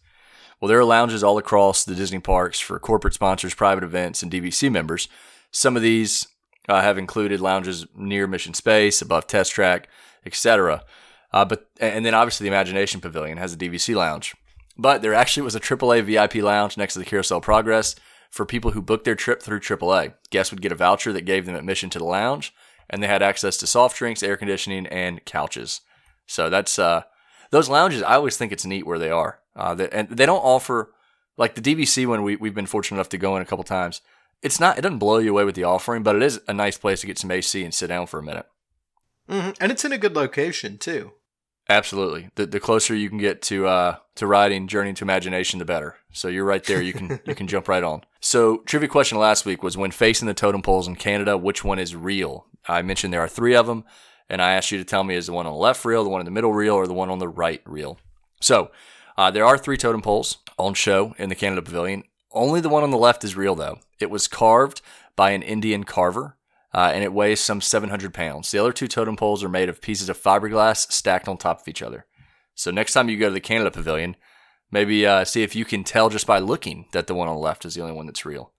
Well, 0.60 0.68
there 0.68 0.78
are 0.78 0.84
lounges 0.84 1.24
all 1.24 1.38
across 1.38 1.82
the 1.82 1.94
Disney 1.94 2.18
parks 2.18 2.60
for 2.60 2.78
corporate 2.78 3.14
sponsors, 3.14 3.54
private 3.54 3.84
events, 3.84 4.22
and 4.22 4.30
DVC 4.30 4.70
members. 4.70 5.08
Some 5.50 5.76
of 5.76 5.82
these 5.82 6.28
uh, 6.68 6.82
have 6.82 6.98
included 6.98 7.40
lounges 7.40 7.86
near 7.96 8.26
Mission 8.26 8.52
Space, 8.52 9.00
above 9.00 9.26
Test 9.26 9.52
Track, 9.52 9.88
etc. 10.26 10.84
Uh, 11.32 11.46
but 11.46 11.70
and 11.80 12.04
then 12.04 12.14
obviously 12.14 12.44
the 12.44 12.54
Imagination 12.54 13.00
Pavilion 13.00 13.38
has 13.38 13.54
a 13.54 13.56
DVC 13.56 13.94
lounge. 13.94 14.34
But 14.76 15.00
there 15.00 15.14
actually 15.14 15.42
was 15.42 15.54
a 15.54 15.60
AAA 15.60 16.02
VIP 16.02 16.44
lounge 16.44 16.76
next 16.76 16.92
to 16.92 16.98
the 16.98 17.06
Carousel 17.06 17.40
Progress 17.40 17.96
for 18.30 18.44
people 18.44 18.72
who 18.72 18.82
booked 18.82 19.06
their 19.06 19.14
trip 19.14 19.42
through 19.42 19.60
AAA. 19.60 20.12
Guests 20.28 20.52
would 20.52 20.60
get 20.60 20.72
a 20.72 20.76
voucher 20.76 21.14
that 21.14 21.24
gave 21.24 21.46
them 21.46 21.54
admission 21.54 21.88
to 21.90 21.98
the 21.98 22.04
lounge, 22.04 22.52
and 22.90 23.02
they 23.02 23.06
had 23.06 23.22
access 23.22 23.56
to 23.58 23.66
soft 23.66 23.96
drinks, 23.96 24.22
air 24.22 24.36
conditioning, 24.36 24.86
and 24.86 25.24
couches. 25.24 25.80
So 26.26 26.50
that's 26.50 26.78
uh, 26.78 27.02
those 27.50 27.68
lounges. 27.68 28.02
I 28.02 28.14
always 28.14 28.36
think 28.36 28.52
it's 28.52 28.66
neat 28.66 28.86
where 28.86 28.98
they 28.98 29.10
are, 29.10 29.40
uh, 29.56 29.74
they, 29.74 29.88
and 29.90 30.08
they 30.08 30.26
don't 30.26 30.40
offer 30.40 30.92
like 31.36 31.54
the 31.54 31.62
DVC 31.62 32.06
one. 32.06 32.22
We 32.22 32.36
we've 32.36 32.54
been 32.54 32.66
fortunate 32.66 32.96
enough 32.96 33.08
to 33.10 33.18
go 33.18 33.36
in 33.36 33.42
a 33.42 33.46
couple 33.46 33.64
times. 33.64 34.00
It's 34.42 34.60
not. 34.60 34.78
It 34.78 34.82
doesn't 34.82 34.98
blow 34.98 35.18
you 35.18 35.30
away 35.30 35.44
with 35.44 35.54
the 35.54 35.64
offering, 35.64 36.02
but 36.02 36.16
it 36.16 36.22
is 36.22 36.40
a 36.46 36.54
nice 36.54 36.78
place 36.78 37.00
to 37.00 37.06
get 37.06 37.18
some 37.18 37.30
AC 37.30 37.64
and 37.64 37.74
sit 37.74 37.88
down 37.88 38.06
for 38.06 38.18
a 38.20 38.22
minute. 38.22 38.46
hmm 39.28 39.50
And 39.60 39.72
it's 39.72 39.84
in 39.84 39.92
a 39.92 39.98
good 39.98 40.14
location 40.14 40.78
too. 40.78 41.12
Absolutely. 41.68 42.30
The 42.36 42.46
the 42.46 42.60
closer 42.60 42.94
you 42.94 43.08
can 43.08 43.18
get 43.18 43.42
to 43.42 43.66
uh 43.66 43.96
to 44.16 44.26
riding 44.26 44.68
Journey 44.68 44.94
to 44.94 45.04
Imagination, 45.04 45.58
the 45.58 45.64
better. 45.64 45.96
So 46.12 46.28
you're 46.28 46.44
right 46.44 46.64
there. 46.64 46.80
You 46.80 46.92
can 46.92 47.20
you 47.26 47.34
can 47.34 47.46
jump 47.46 47.68
right 47.68 47.82
on. 47.84 48.04
So 48.20 48.58
trivia 48.66 48.88
question 48.88 49.18
last 49.18 49.44
week 49.44 49.62
was 49.62 49.76
when 49.76 49.90
facing 49.90 50.28
the 50.28 50.34
totem 50.34 50.62
poles 50.62 50.88
in 50.88 50.96
Canada, 50.96 51.36
which 51.36 51.64
one 51.64 51.78
is 51.78 51.94
real? 51.94 52.46
I 52.68 52.82
mentioned 52.82 53.12
there 53.12 53.20
are 53.20 53.28
three 53.28 53.54
of 53.54 53.66
them, 53.66 53.84
and 54.28 54.42
I 54.42 54.52
asked 54.52 54.70
you 54.70 54.78
to 54.78 54.84
tell 54.84 55.04
me 55.04 55.14
is 55.14 55.26
the 55.26 55.32
one 55.32 55.46
on 55.46 55.52
the 55.52 55.58
left 55.58 55.84
real, 55.84 56.04
the 56.04 56.10
one 56.10 56.20
in 56.20 56.26
the 56.26 56.30
middle 56.30 56.52
real, 56.52 56.74
or 56.74 56.86
the 56.86 56.94
one 56.94 57.10
on 57.10 57.18
the 57.18 57.28
right 57.28 57.62
real. 57.64 57.98
So 58.40 58.70
uh, 59.16 59.30
there 59.30 59.44
are 59.44 59.58
three 59.58 59.76
totem 59.76 60.02
poles 60.02 60.38
on 60.58 60.74
show 60.74 61.14
in 61.18 61.28
the 61.28 61.34
Canada 61.34 61.62
Pavilion. 61.62 62.04
Only 62.30 62.60
the 62.60 62.68
one 62.68 62.82
on 62.82 62.90
the 62.90 62.98
left 62.98 63.24
is 63.24 63.36
real 63.36 63.54
though. 63.54 63.78
It 63.98 64.10
was 64.10 64.28
carved 64.28 64.82
by 65.16 65.30
an 65.30 65.42
Indian 65.42 65.84
carver 65.84 66.36
uh, 66.74 66.92
and 66.94 67.02
it 67.02 67.12
weighs 67.12 67.40
some 67.40 67.60
700 67.60 68.12
pounds. 68.12 68.50
The 68.50 68.58
other 68.58 68.72
two 68.72 68.88
totem 68.88 69.16
poles 69.16 69.42
are 69.42 69.48
made 69.48 69.68
of 69.68 69.80
pieces 69.80 70.08
of 70.08 70.20
fiberglass 70.20 70.92
stacked 70.92 71.28
on 71.28 71.36
top 71.36 71.60
of 71.60 71.68
each 71.68 71.82
other. 71.82 72.06
So 72.54 72.70
next 72.70 72.92
time 72.92 73.08
you 73.08 73.16
go 73.16 73.28
to 73.28 73.34
the 73.34 73.40
Canada 73.40 73.70
Pavilion, 73.70 74.16
maybe 74.70 75.06
uh, 75.06 75.24
see 75.24 75.42
if 75.42 75.56
you 75.56 75.64
can 75.64 75.84
tell 75.84 76.08
just 76.08 76.26
by 76.26 76.38
looking 76.38 76.86
that 76.92 77.06
the 77.06 77.14
one 77.14 77.28
on 77.28 77.34
the 77.34 77.40
left 77.40 77.64
is 77.64 77.74
the 77.74 77.80
only 77.80 77.94
one 77.94 78.06
that's 78.06 78.26
real. 78.26 78.52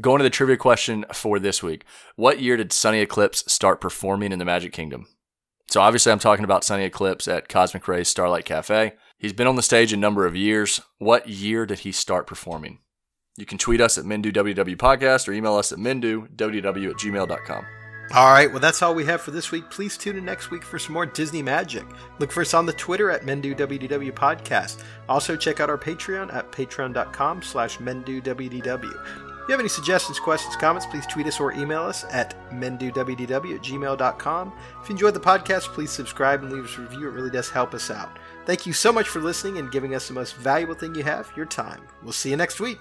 Going 0.00 0.18
to 0.18 0.24
the 0.24 0.30
trivia 0.30 0.56
question 0.56 1.04
for 1.12 1.38
this 1.38 1.62
week. 1.62 1.84
What 2.16 2.40
year 2.40 2.56
did 2.56 2.72
Sunny 2.72 2.98
Eclipse 3.00 3.44
start 3.46 3.80
performing 3.80 4.32
in 4.32 4.40
the 4.40 4.44
Magic 4.44 4.72
Kingdom? 4.72 5.06
So 5.70 5.80
obviously 5.80 6.10
I'm 6.10 6.18
talking 6.18 6.44
about 6.44 6.64
Sunny 6.64 6.84
Eclipse 6.84 7.28
at 7.28 7.48
Cosmic 7.48 7.86
Rays 7.86 8.08
Starlight 8.08 8.44
Cafe. 8.44 8.94
He's 9.18 9.32
been 9.32 9.46
on 9.46 9.56
the 9.56 9.62
stage 9.62 9.92
a 9.92 9.96
number 9.96 10.26
of 10.26 10.36
years. 10.36 10.80
What 10.98 11.28
year 11.28 11.64
did 11.64 11.80
he 11.80 11.92
start 11.92 12.26
performing? 12.26 12.80
You 13.36 13.46
can 13.46 13.58
tweet 13.58 13.80
us 13.80 13.96
at 13.96 14.04
MenduWDW 14.04 14.76
Podcast 14.76 15.28
or 15.28 15.32
email 15.32 15.54
us 15.54 15.72
at 15.72 15.78
MenduWDW 15.78 16.90
at 16.90 16.96
gmail.com. 16.96 17.64
All 18.12 18.30
right, 18.30 18.50
well, 18.50 18.60
that's 18.60 18.82
all 18.82 18.94
we 18.94 19.06
have 19.06 19.22
for 19.22 19.30
this 19.30 19.50
week. 19.50 19.70
Please 19.70 19.96
tune 19.96 20.18
in 20.18 20.24
next 20.24 20.50
week 20.50 20.62
for 20.62 20.78
some 20.78 20.92
more 20.92 21.06
Disney 21.06 21.42
magic. 21.42 21.84
Look 22.18 22.30
for 22.30 22.42
us 22.42 22.52
on 22.52 22.66
the 22.66 22.72
Twitter 22.74 23.10
at 23.10 23.22
MenduWDW 23.22 24.12
Podcast. 24.12 24.84
Also, 25.08 25.36
check 25.36 25.58
out 25.58 25.70
our 25.70 25.78
Patreon 25.78 26.32
at 26.32 26.52
patreon.com 26.52 27.42
slash 27.42 27.78
MenduWDW. 27.78 29.23
If 29.44 29.48
you 29.48 29.52
have 29.52 29.60
any 29.60 29.68
suggestions, 29.68 30.18
questions, 30.18 30.56
comments, 30.56 30.86
please 30.86 31.06
tweet 31.06 31.26
us 31.26 31.38
or 31.38 31.52
email 31.52 31.82
us 31.82 32.06
at 32.10 32.34
MenduWDW 32.50 33.56
at 33.56 33.62
gmail.com. 33.62 34.52
If 34.80 34.88
you 34.88 34.94
enjoyed 34.94 35.12
the 35.12 35.20
podcast, 35.20 35.64
please 35.64 35.90
subscribe 35.90 36.42
and 36.42 36.50
leave 36.50 36.64
us 36.64 36.78
a 36.78 36.80
review. 36.80 37.08
It 37.08 37.12
really 37.12 37.28
does 37.28 37.50
help 37.50 37.74
us 37.74 37.90
out. 37.90 38.18
Thank 38.46 38.64
you 38.64 38.72
so 38.72 38.90
much 38.90 39.06
for 39.06 39.20
listening 39.20 39.58
and 39.58 39.70
giving 39.70 39.94
us 39.94 40.08
the 40.08 40.14
most 40.14 40.36
valuable 40.36 40.74
thing 40.74 40.94
you 40.94 41.02
have, 41.02 41.30
your 41.36 41.44
time. 41.44 41.82
We'll 42.02 42.12
see 42.12 42.30
you 42.30 42.38
next 42.38 42.58
week. 42.58 42.78